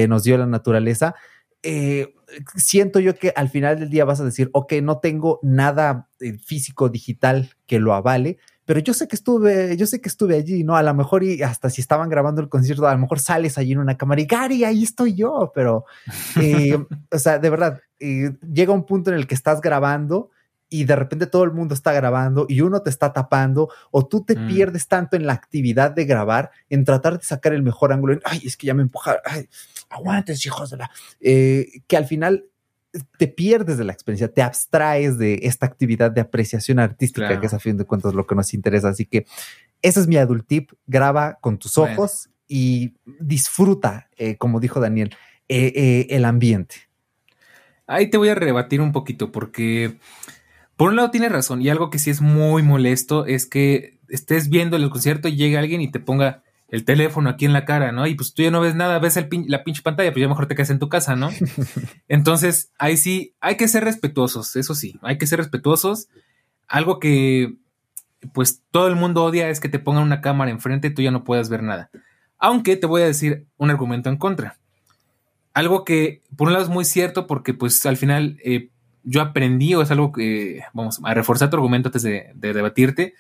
nos 0.07 0.23
dio 0.23 0.37
la 0.37 0.45
naturaleza, 0.45 1.15
eh, 1.63 2.13
siento 2.55 2.99
yo 2.99 3.15
que 3.15 3.33
al 3.35 3.49
final 3.49 3.79
del 3.79 3.89
día 3.89 4.05
vas 4.05 4.21
a 4.21 4.25
decir, 4.25 4.49
ok, 4.53 4.73
no 4.81 4.99
tengo 4.99 5.39
nada 5.41 6.07
eh, 6.19 6.37
físico, 6.37 6.89
digital 6.89 7.51
que 7.65 7.79
lo 7.79 7.93
avale, 7.93 8.37
pero 8.65 8.79
yo 8.79 8.93
sé 8.93 9.07
que 9.07 9.15
estuve, 9.15 9.75
yo 9.77 9.87
sé 9.87 9.99
que 9.99 10.09
estuve 10.09 10.35
allí, 10.35 10.63
¿no? 10.63 10.75
A 10.75 10.83
lo 10.83 10.93
mejor 10.93 11.23
y 11.23 11.41
hasta 11.41 11.69
si 11.69 11.81
estaban 11.81 12.07
grabando 12.07 12.39
el 12.39 12.49
concierto, 12.49 12.87
a 12.87 12.93
lo 12.93 12.99
mejor 12.99 13.19
sales 13.19 13.57
allí 13.57 13.71
en 13.71 13.79
una 13.79 13.97
cámara 13.97 14.21
y 14.21 14.25
Gary, 14.25 14.63
ahí 14.63 14.83
estoy 14.83 15.15
yo, 15.15 15.51
pero, 15.53 15.85
eh, 16.41 16.77
o 17.11 17.19
sea, 17.19 17.39
de 17.39 17.49
verdad, 17.49 17.81
llega 17.99 18.71
un 18.71 18.85
punto 18.85 19.09
en 19.09 19.17
el 19.17 19.27
que 19.27 19.35
estás 19.35 19.59
grabando 19.59 20.29
y 20.69 20.85
de 20.85 20.95
repente 20.95 21.25
todo 21.25 21.43
el 21.43 21.51
mundo 21.51 21.73
está 21.73 21.91
grabando 21.93 22.45
y 22.47 22.61
uno 22.61 22.81
te 22.81 22.91
está 22.91 23.11
tapando 23.11 23.69
o 23.91 24.07
tú 24.07 24.23
te 24.23 24.35
mm. 24.35 24.47
pierdes 24.47 24.87
tanto 24.87 25.17
en 25.17 25.25
la 25.25 25.33
actividad 25.33 25.91
de 25.91 26.05
grabar, 26.05 26.51
en 26.69 26.85
tratar 26.85 27.17
de 27.17 27.25
sacar 27.25 27.53
el 27.53 27.63
mejor 27.63 27.91
ángulo, 27.91 28.19
ay, 28.23 28.41
es 28.45 28.55
que 28.55 28.67
ya 28.67 28.75
me 28.75 28.83
empujaron, 28.83 29.21
ay, 29.25 29.49
aguantes, 29.89 30.45
hijos 30.45 30.69
de 30.69 30.77
la, 30.77 30.91
eh, 31.19 31.81
que 31.87 31.97
al 31.97 32.05
final 32.05 32.45
te 33.17 33.27
pierdes 33.27 33.77
de 33.77 33.83
la 33.83 33.93
experiencia, 33.93 34.33
te 34.33 34.41
abstraes 34.41 35.17
de 35.17 35.41
esta 35.43 35.65
actividad 35.65 36.11
de 36.11 36.21
apreciación 36.21 36.79
artística, 36.79 37.39
que 37.39 37.45
es 37.45 37.53
a 37.53 37.59
fin 37.59 37.77
de 37.77 37.85
cuentas 37.85 38.13
lo 38.13 38.25
que 38.25 38.35
nos 38.35 38.53
interesa. 38.53 38.89
Así 38.89 39.05
que 39.05 39.25
ese 39.81 39.99
es 39.99 40.07
mi 40.07 40.17
adult 40.17 40.47
tip, 40.47 40.71
graba 40.87 41.37
con 41.41 41.59
tus 41.59 41.77
ojos 41.77 42.29
y 42.47 42.95
disfruta, 43.19 44.09
eh, 44.17 44.37
como 44.37 44.59
dijo 44.59 44.79
Daniel, 44.79 45.15
eh, 45.47 46.07
el 46.09 46.25
ambiente. 46.25 46.89
Ahí 47.85 48.09
te 48.09 48.17
voy 48.17 48.29
a 48.29 48.35
rebatir 48.35 48.81
un 48.81 48.91
poquito 48.91 49.31
porque 49.31 49.97
por 50.79 50.89
un 50.89 50.95
lado 50.95 51.11
tienes 51.11 51.31
razón 51.31 51.61
y 51.61 51.69
algo 51.69 51.89
que 51.89 51.99
sí 51.99 52.09
es 52.09 52.21
muy 52.21 52.63
molesto 52.63 53.25
es 53.25 53.45
que 53.45 53.99
estés 54.07 54.49
viendo 54.49 54.77
el 54.77 54.89
concierto 54.89 55.27
y 55.27 55.35
llegue 55.35 55.57
alguien 55.57 55.81
y 55.81 55.91
te 55.91 55.99
ponga 55.99 56.41
el 56.71 56.85
teléfono 56.85 57.29
aquí 57.29 57.45
en 57.45 57.53
la 57.53 57.65
cara, 57.65 57.91
¿no? 57.91 58.05
Y 58.05 58.15
pues 58.15 58.33
tú 58.33 58.43
ya 58.43 58.51
no 58.51 58.61
ves 58.61 58.75
nada, 58.75 58.99
ves 58.99 59.17
el 59.17 59.27
la 59.47 59.63
pinche 59.63 59.81
pantalla, 59.81 60.11
pues 60.11 60.21
ya 60.21 60.27
mejor 60.27 60.47
te 60.47 60.55
quedas 60.55 60.69
en 60.69 60.79
tu 60.79 60.89
casa, 60.89 61.15
¿no? 61.15 61.29
Entonces, 62.07 62.71
ahí 62.77 62.97
sí, 62.97 63.33
hay 63.39 63.57
que 63.57 63.67
ser 63.67 63.83
respetuosos, 63.83 64.55
eso 64.55 64.75
sí, 64.75 64.99
hay 65.01 65.17
que 65.17 65.27
ser 65.27 65.39
respetuosos. 65.39 66.09
Algo 66.67 66.99
que, 66.99 67.55
pues 68.33 68.61
todo 68.71 68.87
el 68.87 68.95
mundo 68.95 69.23
odia 69.23 69.49
es 69.49 69.59
que 69.59 69.69
te 69.69 69.79
pongan 69.79 70.03
una 70.03 70.21
cámara 70.21 70.51
enfrente 70.51 70.89
y 70.89 70.93
tú 70.93 71.01
ya 71.01 71.11
no 71.11 71.23
puedas 71.23 71.49
ver 71.49 71.63
nada. 71.63 71.89
Aunque 72.37 72.75
te 72.77 72.85
voy 72.85 73.01
a 73.01 73.05
decir 73.05 73.47
un 73.57 73.71
argumento 73.71 74.09
en 74.09 74.17
contra. 74.17 74.57
Algo 75.53 75.83
que, 75.83 76.21
por 76.37 76.47
un 76.47 76.53
lado, 76.53 76.65
es 76.65 76.71
muy 76.71 76.85
cierto 76.85 77.25
porque, 77.25 77.55
pues, 77.55 77.85
al 77.87 77.97
final 77.97 78.37
eh, 78.45 78.69
yo 79.03 79.21
aprendí, 79.21 79.73
o 79.73 79.81
es 79.81 79.89
algo 79.89 80.11
que, 80.11 80.61
vamos, 80.73 81.01
a 81.03 81.13
reforzar 81.15 81.49
tu 81.49 81.57
argumento 81.57 81.89
antes 81.89 82.03
de, 82.03 82.31
de 82.35 82.53
debatirte. 82.53 83.15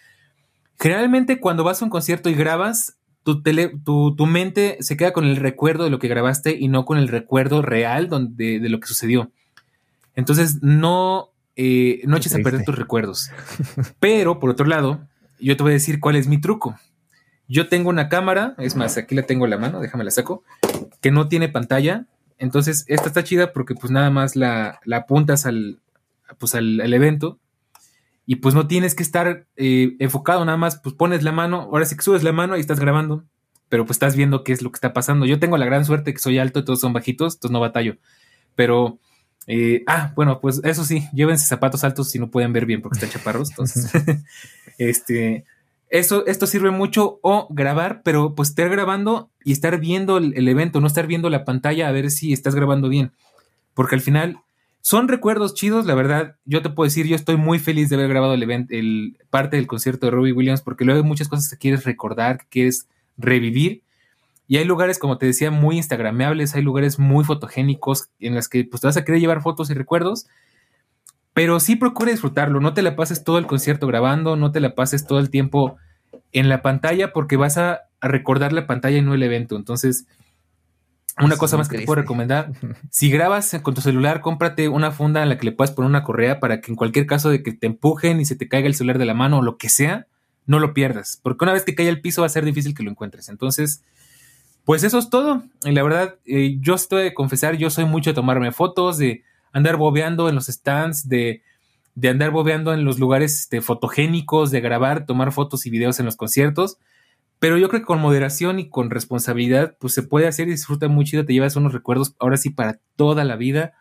Generalmente, 0.79 1.39
cuando 1.39 1.63
vas 1.63 1.81
a 1.81 1.85
un 1.85 1.91
concierto 1.91 2.29
y 2.29 2.35
grabas, 2.35 2.98
tu, 3.35 4.15
tu, 4.15 4.25
mente 4.25 4.77
se 4.79 4.97
queda 4.97 5.13
con 5.13 5.25
el 5.25 5.35
recuerdo 5.35 5.83
de 5.83 5.89
lo 5.89 5.99
que 5.99 6.07
grabaste 6.07 6.55
y 6.57 6.67
no 6.67 6.85
con 6.85 6.97
el 6.97 7.07
recuerdo 7.07 7.61
real 7.61 8.09
donde, 8.09 8.59
de 8.59 8.69
lo 8.69 8.79
que 8.79 8.87
sucedió. 8.87 9.31
Entonces, 10.15 10.61
no, 10.61 11.29
eh, 11.55 12.01
no 12.05 12.17
eches 12.17 12.35
a 12.35 12.39
perder 12.39 12.65
tus 12.65 12.77
recuerdos. 12.77 13.31
Pero, 13.99 14.39
por 14.39 14.49
otro 14.49 14.65
lado, 14.65 15.01
yo 15.39 15.55
te 15.57 15.63
voy 15.63 15.71
a 15.71 15.73
decir 15.73 15.99
cuál 15.99 16.15
es 16.15 16.27
mi 16.27 16.39
truco. 16.39 16.77
Yo 17.47 17.67
tengo 17.67 17.89
una 17.89 18.09
cámara, 18.09 18.53
es 18.59 18.75
más, 18.75 18.97
aquí 18.97 19.15
la 19.15 19.23
tengo 19.23 19.45
en 19.45 19.51
la 19.51 19.57
mano, 19.57 19.79
déjame 19.79 20.03
la 20.03 20.11
saco, 20.11 20.43
que 21.01 21.11
no 21.11 21.27
tiene 21.27 21.49
pantalla. 21.49 22.05
Entonces, 22.37 22.85
esta 22.87 23.07
está 23.07 23.23
chida 23.23 23.53
porque 23.53 23.75
pues 23.75 23.91
nada 23.91 24.09
más 24.09 24.35
la, 24.35 24.79
la 24.85 24.97
apuntas 24.97 25.45
al, 25.45 25.79
pues, 26.37 26.53
al, 26.55 26.93
evento 26.93 27.39
y 28.31 28.35
pues 28.35 28.53
no 28.53 28.67
tienes 28.67 28.93
que 28.93 29.01
estar 29.01 29.47
eh, 29.55 29.95
enfocado, 29.97 30.45
nada 30.45 30.55
más 30.55 30.79
pues 30.83 30.93
pones 30.93 31.23
la 31.23 31.31
mano, 31.31 31.61
ahora 31.61 31.85
sí 31.85 31.95
que 31.95 32.03
subes 32.03 32.21
la 32.21 32.31
mano 32.31 32.55
y 32.55 32.59
estás 32.59 32.79
grabando, 32.79 33.23
pero 33.69 33.87
pues 33.87 33.95
estás 33.95 34.15
viendo 34.15 34.43
qué 34.43 34.51
es 34.51 34.61
lo 34.61 34.69
que 34.69 34.75
está 34.75 34.93
pasando. 34.93 35.25
Yo 35.25 35.39
tengo 35.39 35.57
la 35.57 35.65
gran 35.65 35.83
suerte 35.83 36.13
que 36.13 36.19
soy 36.19 36.37
alto 36.37 36.59
y 36.59 36.63
todos 36.63 36.79
son 36.79 36.93
bajitos, 36.93 37.33
entonces 37.33 37.51
no 37.51 37.59
batallo. 37.59 37.97
Pero, 38.53 38.99
eh, 39.47 39.83
ah, 39.87 40.13
bueno, 40.15 40.41
pues 40.41 40.61
eso 40.63 40.83
sí, 40.83 41.07
llévense 41.11 41.47
zapatos 41.47 41.83
altos 41.83 42.11
si 42.11 42.19
no 42.19 42.29
pueden 42.29 42.53
ver 42.53 42.67
bien 42.67 42.83
porque 42.83 42.99
están 42.99 43.09
chaparros. 43.09 43.49
Entonces, 43.49 43.91
este, 44.77 45.45
eso, 45.89 46.23
esto 46.27 46.45
sirve 46.45 46.69
mucho 46.69 47.17
o 47.23 47.47
grabar, 47.49 48.03
pero 48.03 48.35
pues 48.35 48.49
estar 48.49 48.69
grabando 48.69 49.31
y 49.43 49.53
estar 49.53 49.79
viendo 49.79 50.19
el, 50.19 50.47
evento, 50.47 50.81
no 50.81 50.85
estar 50.85 51.07
viendo 51.07 51.31
la 51.31 51.45
pantalla 51.45 51.87
a 51.87 51.91
ver 51.91 52.11
si 52.11 52.31
estás 52.31 52.53
grabando 52.53 52.89
bien. 52.89 53.11
Porque 53.73 53.95
al 53.95 54.01
final 54.01 54.37
son 54.81 55.07
recuerdos 55.07 55.53
chidos, 55.53 55.85
la 55.85 55.95
verdad. 55.95 56.35
Yo 56.45 56.61
te 56.61 56.69
puedo 56.69 56.85
decir, 56.87 57.05
yo 57.07 57.15
estoy 57.15 57.37
muy 57.37 57.59
feliz 57.59 57.89
de 57.89 57.95
haber 57.95 58.09
grabado 58.09 58.33
el 58.33 58.43
evento, 58.43 58.73
el 58.73 59.17
parte 59.29 59.57
del 59.57 59.67
concierto 59.67 60.05
de 60.05 60.11
Robbie 60.11 60.33
Williams, 60.33 60.61
porque 60.61 60.85
luego 60.85 61.01
hay 61.01 61.07
muchas 61.07 61.27
cosas 61.27 61.49
que 61.49 61.57
quieres 61.57 61.83
recordar, 61.83 62.39
que 62.39 62.45
quieres 62.49 62.87
revivir. 63.17 63.83
Y 64.47 64.57
hay 64.57 64.65
lugares, 64.65 64.97
como 64.97 65.17
te 65.17 65.27
decía, 65.27 65.51
muy 65.51 65.77
instagrameables, 65.77 66.55
hay 66.55 66.63
lugares 66.63 66.97
muy 66.97 67.23
fotogénicos 67.23 68.09
en 68.19 68.33
los 68.35 68.49
que 68.49 68.63
pues, 68.65 68.81
te 68.81 68.87
vas 68.87 68.97
a 68.97 69.05
querer 69.05 69.21
llevar 69.21 69.41
fotos 69.41 69.69
y 69.69 69.73
recuerdos. 69.73 70.27
Pero 71.33 71.59
sí 71.59 71.75
procura 71.75 72.11
disfrutarlo, 72.11 72.59
no 72.59 72.73
te 72.73 72.81
la 72.81 72.95
pases 72.95 73.23
todo 73.23 73.37
el 73.37 73.45
concierto 73.45 73.85
grabando, 73.85 74.35
no 74.35 74.51
te 74.51 74.59
la 74.59 74.73
pases 74.73 75.05
todo 75.05 75.19
el 75.19 75.29
tiempo 75.29 75.77
en 76.31 76.49
la 76.49 76.61
pantalla 76.61 77.13
porque 77.13 77.37
vas 77.37 77.57
a, 77.57 77.81
recordar 78.01 78.53
la 78.53 78.65
pantalla 78.65 78.97
y 78.97 79.01
no 79.01 79.13
el 79.13 79.23
evento. 79.23 79.55
Entonces, 79.55 80.05
una 81.17 81.37
cosa 81.37 81.57
más 81.57 81.67
que 81.67 81.77
te 81.77 81.85
puedo 81.85 82.01
recomendar, 82.01 82.51
si 82.89 83.09
grabas 83.09 83.57
con 83.61 83.73
tu 83.73 83.81
celular, 83.81 84.21
cómprate 84.21 84.69
una 84.69 84.91
funda 84.91 85.23
en 85.23 85.29
la 85.29 85.37
que 85.37 85.45
le 85.45 85.51
puedas 85.51 85.71
poner 85.71 85.89
una 85.89 86.03
correa 86.03 86.39
para 86.39 86.61
que 86.61 86.71
en 86.71 86.75
cualquier 86.75 87.05
caso 87.05 87.29
de 87.29 87.43
que 87.43 87.53
te 87.53 87.67
empujen 87.67 88.19
y 88.21 88.25
se 88.25 88.35
te 88.35 88.47
caiga 88.47 88.67
el 88.67 88.75
celular 88.75 88.97
de 88.97 89.05
la 89.05 89.13
mano 89.13 89.39
o 89.39 89.41
lo 89.41 89.57
que 89.57 89.69
sea, 89.69 90.07
no 90.45 90.59
lo 90.59 90.73
pierdas, 90.73 91.19
porque 91.21 91.45
una 91.45 91.53
vez 91.53 91.63
que 91.63 91.75
caiga 91.75 91.91
el 91.91 92.01
piso 92.01 92.21
va 92.21 92.27
a 92.27 92.29
ser 92.29 92.45
difícil 92.45 92.73
que 92.73 92.83
lo 92.83 92.89
encuentres. 92.89 93.29
Entonces, 93.29 93.83
pues 94.65 94.83
eso 94.83 94.99
es 94.99 95.09
todo. 95.09 95.43
Y 95.63 95.71
la 95.71 95.83
verdad, 95.83 96.15
eh, 96.25 96.57
yo 96.59 96.75
estoy 96.75 97.03
de 97.03 97.13
confesar, 97.13 97.57
yo 97.57 97.69
soy 97.69 97.85
mucho 97.85 98.11
de 98.11 98.13
tomarme 98.13 98.51
fotos, 98.51 98.97
de 98.97 99.23
andar 99.51 99.77
bobeando 99.77 100.29
en 100.29 100.35
los 100.35 100.45
stands, 100.47 101.07
de, 101.09 101.41
de 101.95 102.09
andar 102.09 102.31
bobeando 102.31 102.73
en 102.73 102.85
los 102.85 102.99
lugares 102.99 103.39
este, 103.39 103.61
fotogénicos, 103.61 104.51
de 104.51 104.61
grabar, 104.61 105.05
tomar 105.05 105.31
fotos 105.31 105.65
y 105.65 105.69
videos 105.69 105.99
en 105.99 106.05
los 106.05 106.15
conciertos. 106.15 106.77
Pero 107.39 107.57
yo 107.57 107.69
creo 107.69 107.81
que 107.81 107.87
con 107.87 107.99
moderación 107.99 108.59
y 108.59 108.69
con 108.69 108.89
responsabilidad, 108.89 109.77
pues 109.79 109.93
se 109.93 110.03
puede 110.03 110.27
hacer 110.27 110.47
y 110.47 110.51
disfruta 110.51 110.89
muy 110.89 111.05
chido, 111.05 111.25
te 111.25 111.33
llevas 111.33 111.55
unos 111.55 111.73
recuerdos 111.73 112.15
ahora 112.19 112.37
sí 112.37 112.49
para 112.49 112.79
toda 112.97 113.23
la 113.23 113.37
vida. 113.37 113.73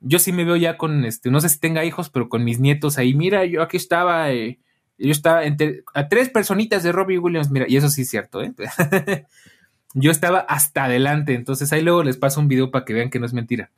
Yo 0.00 0.18
sí 0.18 0.32
me 0.32 0.44
veo 0.44 0.56
ya 0.56 0.78
con, 0.78 1.04
este, 1.04 1.30
no 1.30 1.40
sé 1.40 1.50
si 1.50 1.60
tenga 1.60 1.84
hijos, 1.84 2.08
pero 2.08 2.28
con 2.28 2.44
mis 2.44 2.60
nietos 2.60 2.96
ahí, 2.96 3.14
mira, 3.14 3.44
yo 3.44 3.62
aquí 3.62 3.76
estaba, 3.76 4.32
eh, 4.32 4.58
yo 4.96 5.10
estaba 5.10 5.44
entre, 5.44 5.84
a 5.92 6.08
tres 6.08 6.30
personitas 6.30 6.82
de 6.82 6.92
Robbie 6.92 7.18
Williams, 7.18 7.50
mira, 7.50 7.66
y 7.68 7.76
eso 7.76 7.90
sí 7.90 8.02
es 8.02 8.10
cierto, 8.10 8.42
¿eh? 8.42 8.54
yo 9.94 10.10
estaba 10.10 10.38
hasta 10.40 10.84
adelante, 10.84 11.34
entonces 11.34 11.72
ahí 11.72 11.82
luego 11.82 12.02
les 12.04 12.16
paso 12.16 12.40
un 12.40 12.48
video 12.48 12.70
para 12.70 12.84
que 12.86 12.94
vean 12.94 13.10
que 13.10 13.18
no 13.18 13.26
es 13.26 13.34
mentira. 13.34 13.70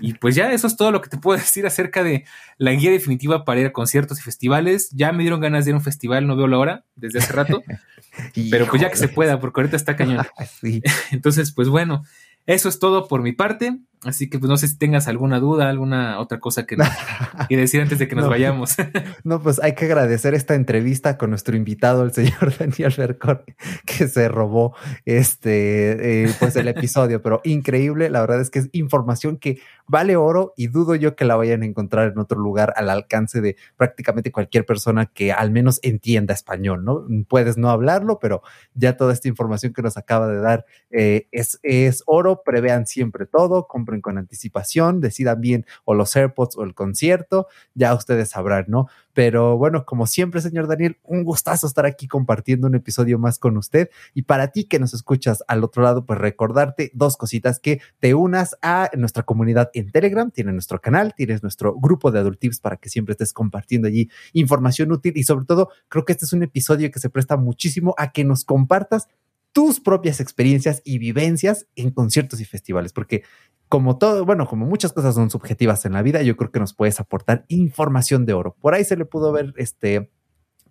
Y 0.00 0.14
pues 0.14 0.34
ya 0.34 0.52
eso 0.52 0.66
es 0.66 0.76
todo 0.76 0.90
lo 0.90 1.00
que 1.00 1.08
te 1.08 1.18
puedo 1.18 1.38
decir 1.38 1.66
acerca 1.66 2.02
de 2.02 2.24
la 2.58 2.72
guía 2.72 2.90
definitiva 2.90 3.44
para 3.44 3.60
ir 3.60 3.66
a 3.66 3.72
conciertos 3.72 4.18
y 4.18 4.22
festivales. 4.22 4.90
Ya 4.92 5.12
me 5.12 5.22
dieron 5.22 5.40
ganas 5.40 5.64
de 5.64 5.70
ir 5.70 5.74
a 5.74 5.78
un 5.78 5.84
festival, 5.84 6.26
no 6.26 6.36
veo 6.36 6.46
la 6.46 6.58
hora 6.58 6.84
desde 6.94 7.18
hace 7.18 7.32
rato. 7.32 7.62
pero 8.50 8.66
pues 8.66 8.80
ya 8.80 8.90
que 8.90 8.96
se 8.96 9.08
pueda, 9.08 9.40
porque 9.40 9.60
ahorita 9.60 9.76
está 9.76 9.96
cañón. 9.96 10.26
Entonces, 11.10 11.52
pues 11.52 11.68
bueno, 11.68 12.04
eso 12.46 12.68
es 12.68 12.78
todo 12.78 13.08
por 13.08 13.22
mi 13.22 13.32
parte. 13.32 13.78
Así 14.04 14.28
que 14.28 14.38
pues 14.38 14.48
no 14.48 14.56
sé 14.56 14.68
si 14.68 14.76
tengas 14.76 15.08
alguna 15.08 15.40
duda, 15.40 15.68
alguna 15.68 16.20
otra 16.20 16.38
cosa 16.38 16.66
que, 16.66 16.76
decir 17.50 17.80
antes 17.80 17.98
de 17.98 18.06
que 18.06 18.14
nos 18.14 18.28
vayamos. 18.28 18.76
no, 19.24 19.42
pues 19.42 19.60
hay 19.62 19.74
que 19.74 19.86
agradecer 19.86 20.34
esta 20.34 20.54
entrevista 20.54 21.16
con 21.16 21.30
nuestro 21.30 21.56
invitado, 21.56 22.04
el 22.04 22.12
señor 22.12 22.52
Daniel 22.58 22.94
Bercor, 22.96 23.44
que 23.84 24.08
se 24.08 24.28
robó 24.28 24.76
este 25.04 26.24
eh, 26.24 26.34
pues 26.38 26.56
el 26.56 26.68
episodio, 26.68 27.22
pero 27.22 27.40
increíble. 27.44 28.10
La 28.10 28.20
verdad 28.20 28.40
es 28.40 28.50
que 28.50 28.60
es 28.60 28.68
información 28.72 29.38
que 29.38 29.60
vale 29.86 30.16
oro 30.16 30.52
y 30.56 30.68
dudo 30.68 30.94
yo 30.94 31.16
que 31.16 31.24
la 31.24 31.36
vayan 31.36 31.62
a 31.62 31.66
encontrar 31.66 32.12
en 32.12 32.18
otro 32.18 32.38
lugar 32.38 32.74
al 32.76 32.90
alcance 32.90 33.40
de 33.40 33.56
prácticamente 33.76 34.32
cualquier 34.32 34.66
persona 34.66 35.06
que 35.06 35.32
al 35.32 35.50
menos 35.50 35.80
entienda 35.82 36.34
español, 36.34 36.84
¿no? 36.84 37.06
Puedes 37.28 37.56
no 37.56 37.70
hablarlo, 37.70 38.18
pero 38.18 38.42
ya 38.74 38.96
toda 38.96 39.12
esta 39.12 39.28
información 39.28 39.72
que 39.72 39.82
nos 39.82 39.96
acaba 39.96 40.28
de 40.28 40.40
dar 40.40 40.66
eh, 40.90 41.28
es, 41.32 41.58
es 41.62 42.02
oro. 42.06 42.42
Prevean 42.44 42.86
siempre 42.86 43.26
todo, 43.26 43.66
con 44.02 44.18
anticipación, 44.18 45.00
decidan 45.00 45.40
bien 45.40 45.66
o 45.84 45.94
los 45.94 46.14
AirPods 46.14 46.56
o 46.56 46.64
el 46.64 46.74
concierto, 46.74 47.46
ya 47.74 47.94
ustedes 47.94 48.30
sabrán, 48.30 48.66
¿no? 48.68 48.88
Pero 49.16 49.56
bueno, 49.56 49.86
como 49.86 50.06
siempre, 50.06 50.42
señor 50.42 50.66
Daniel, 50.66 50.98
un 51.02 51.24
gustazo 51.24 51.66
estar 51.66 51.86
aquí 51.86 52.06
compartiendo 52.06 52.66
un 52.66 52.74
episodio 52.74 53.18
más 53.18 53.38
con 53.38 53.56
usted. 53.56 53.88
Y 54.12 54.22
para 54.22 54.48
ti 54.48 54.64
que 54.64 54.78
nos 54.78 54.92
escuchas 54.92 55.42
al 55.48 55.64
otro 55.64 55.82
lado, 55.82 56.04
pues 56.04 56.18
recordarte 56.18 56.90
dos 56.92 57.16
cositas, 57.16 57.58
que 57.58 57.80
te 57.98 58.12
unas 58.12 58.58
a 58.60 58.90
nuestra 58.94 59.22
comunidad 59.22 59.70
en 59.72 59.90
Telegram, 59.90 60.30
tienes 60.30 60.52
nuestro 60.52 60.82
canal, 60.82 61.14
tienes 61.16 61.42
nuestro 61.42 61.74
grupo 61.74 62.10
de 62.10 62.18
Adultips 62.18 62.60
para 62.60 62.76
que 62.76 62.90
siempre 62.90 63.12
estés 63.12 63.32
compartiendo 63.32 63.88
allí 63.88 64.10
información 64.34 64.92
útil 64.92 65.14
y 65.16 65.22
sobre 65.22 65.46
todo 65.46 65.70
creo 65.88 66.04
que 66.04 66.12
este 66.12 66.26
es 66.26 66.34
un 66.34 66.42
episodio 66.42 66.90
que 66.90 66.98
se 66.98 67.08
presta 67.08 67.38
muchísimo 67.38 67.94
a 67.96 68.12
que 68.12 68.22
nos 68.22 68.44
compartas 68.44 69.08
tus 69.56 69.80
propias 69.80 70.20
experiencias 70.20 70.82
y 70.84 70.98
vivencias 70.98 71.66
en 71.76 71.90
conciertos 71.90 72.42
y 72.42 72.44
festivales, 72.44 72.92
porque 72.92 73.22
como 73.70 73.96
todo, 73.96 74.26
bueno, 74.26 74.46
como 74.46 74.66
muchas 74.66 74.92
cosas 74.92 75.14
son 75.14 75.30
subjetivas 75.30 75.86
en 75.86 75.94
la 75.94 76.02
vida, 76.02 76.20
yo 76.20 76.36
creo 76.36 76.50
que 76.50 76.60
nos 76.60 76.74
puedes 76.74 77.00
aportar 77.00 77.46
información 77.48 78.26
de 78.26 78.34
oro. 78.34 78.54
Por 78.60 78.74
ahí 78.74 78.84
se 78.84 78.98
le 78.98 79.06
pudo 79.06 79.32
ver 79.32 79.54
este 79.56 80.10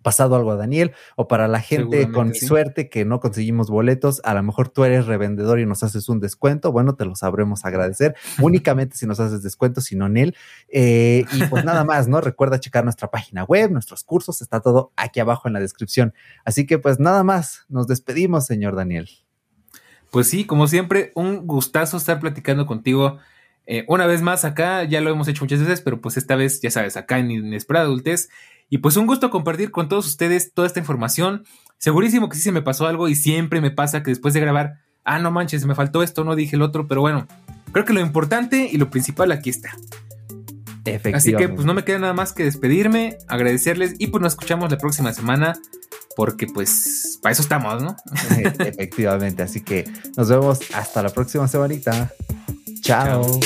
pasado 0.06 0.36
algo 0.36 0.52
a 0.52 0.56
Daniel 0.56 0.92
o 1.16 1.26
para 1.26 1.48
la 1.48 1.58
gente 1.58 2.08
con 2.12 2.32
suerte 2.32 2.88
que 2.88 3.04
no 3.04 3.18
conseguimos 3.18 3.70
boletos, 3.70 4.20
a 4.22 4.34
lo 4.34 4.42
mejor 4.44 4.68
tú 4.68 4.84
eres 4.84 5.06
revendedor 5.06 5.58
y 5.58 5.66
nos 5.66 5.82
haces 5.82 6.08
un 6.08 6.20
descuento, 6.20 6.70
bueno, 6.70 6.94
te 6.94 7.04
lo 7.04 7.16
sabremos 7.16 7.64
agradecer 7.64 8.14
únicamente 8.40 8.96
si 8.96 9.04
nos 9.04 9.18
haces 9.18 9.42
descuento, 9.42 9.80
si 9.80 9.96
no 9.96 10.06
en 10.06 10.16
él. 10.16 10.36
Eh, 10.68 11.24
y 11.32 11.42
pues 11.46 11.64
nada 11.64 11.82
más, 11.84 12.06
¿no? 12.06 12.20
Recuerda 12.20 12.60
checar 12.60 12.84
nuestra 12.84 13.10
página 13.10 13.42
web, 13.42 13.72
nuestros 13.72 14.04
cursos, 14.04 14.42
está 14.42 14.60
todo 14.60 14.92
aquí 14.94 15.18
abajo 15.18 15.48
en 15.48 15.54
la 15.54 15.60
descripción. 15.60 16.14
Así 16.44 16.66
que 16.66 16.78
pues 16.78 17.00
nada 17.00 17.24
más, 17.24 17.64
nos 17.68 17.88
despedimos, 17.88 18.46
señor 18.46 18.76
Daniel. 18.76 19.08
Pues 20.12 20.28
sí, 20.30 20.44
como 20.44 20.68
siempre, 20.68 21.10
un 21.16 21.48
gustazo 21.48 21.96
estar 21.96 22.20
platicando 22.20 22.64
contigo. 22.66 23.18
Eh, 23.66 23.84
una 23.88 24.06
vez 24.06 24.22
más 24.22 24.44
acá, 24.44 24.84
ya 24.84 25.00
lo 25.00 25.10
hemos 25.10 25.26
hecho 25.26 25.42
muchas 25.42 25.58
veces, 25.58 25.80
pero 25.80 26.00
pues 26.00 26.16
esta 26.16 26.36
vez, 26.36 26.60
ya 26.60 26.70
sabes, 26.70 26.96
acá 26.96 27.18
en 27.18 27.32
Inesperada 27.32 27.86
Adultez. 27.86 28.28
Y 28.68 28.78
pues 28.78 28.96
un 28.96 29.06
gusto 29.06 29.30
compartir 29.30 29.70
con 29.70 29.88
todos 29.88 30.06
ustedes 30.06 30.52
toda 30.52 30.66
esta 30.66 30.80
información. 30.80 31.44
Segurísimo 31.78 32.28
que 32.28 32.36
sí 32.36 32.42
se 32.42 32.52
me 32.52 32.62
pasó 32.62 32.86
algo 32.86 33.08
y 33.08 33.14
siempre 33.14 33.60
me 33.60 33.70
pasa 33.70 34.02
que 34.02 34.10
después 34.10 34.34
de 34.34 34.40
grabar, 34.40 34.78
ah, 35.04 35.18
no 35.18 35.30
manches, 35.30 35.64
me 35.66 35.74
faltó 35.74 36.02
esto, 36.02 36.24
no 36.24 36.34
dije 36.34 36.56
el 36.56 36.62
otro, 36.62 36.88
pero 36.88 37.00
bueno, 37.00 37.26
creo 37.72 37.84
que 37.84 37.92
lo 37.92 38.00
importante 38.00 38.68
y 38.70 38.78
lo 38.78 38.90
principal 38.90 39.32
aquí 39.32 39.50
está. 39.50 39.76
Así 41.14 41.34
que 41.34 41.48
pues 41.48 41.66
no 41.66 41.74
me 41.74 41.84
queda 41.84 41.98
nada 41.98 42.12
más 42.12 42.32
que 42.32 42.44
despedirme, 42.44 43.18
agradecerles 43.26 43.94
y 43.98 44.08
pues 44.08 44.22
nos 44.22 44.34
escuchamos 44.34 44.70
la 44.70 44.78
próxima 44.78 45.12
semana 45.12 45.58
porque 46.16 46.46
pues 46.46 47.18
para 47.22 47.32
eso 47.32 47.42
estamos, 47.42 47.82
¿no? 47.82 47.96
Efectivamente, 48.58 49.42
así 49.42 49.60
que 49.60 49.90
nos 50.16 50.28
vemos 50.28 50.60
hasta 50.74 51.02
la 51.02 51.10
próxima 51.10 51.48
semanita. 51.48 52.12
Chao. 52.80 53.40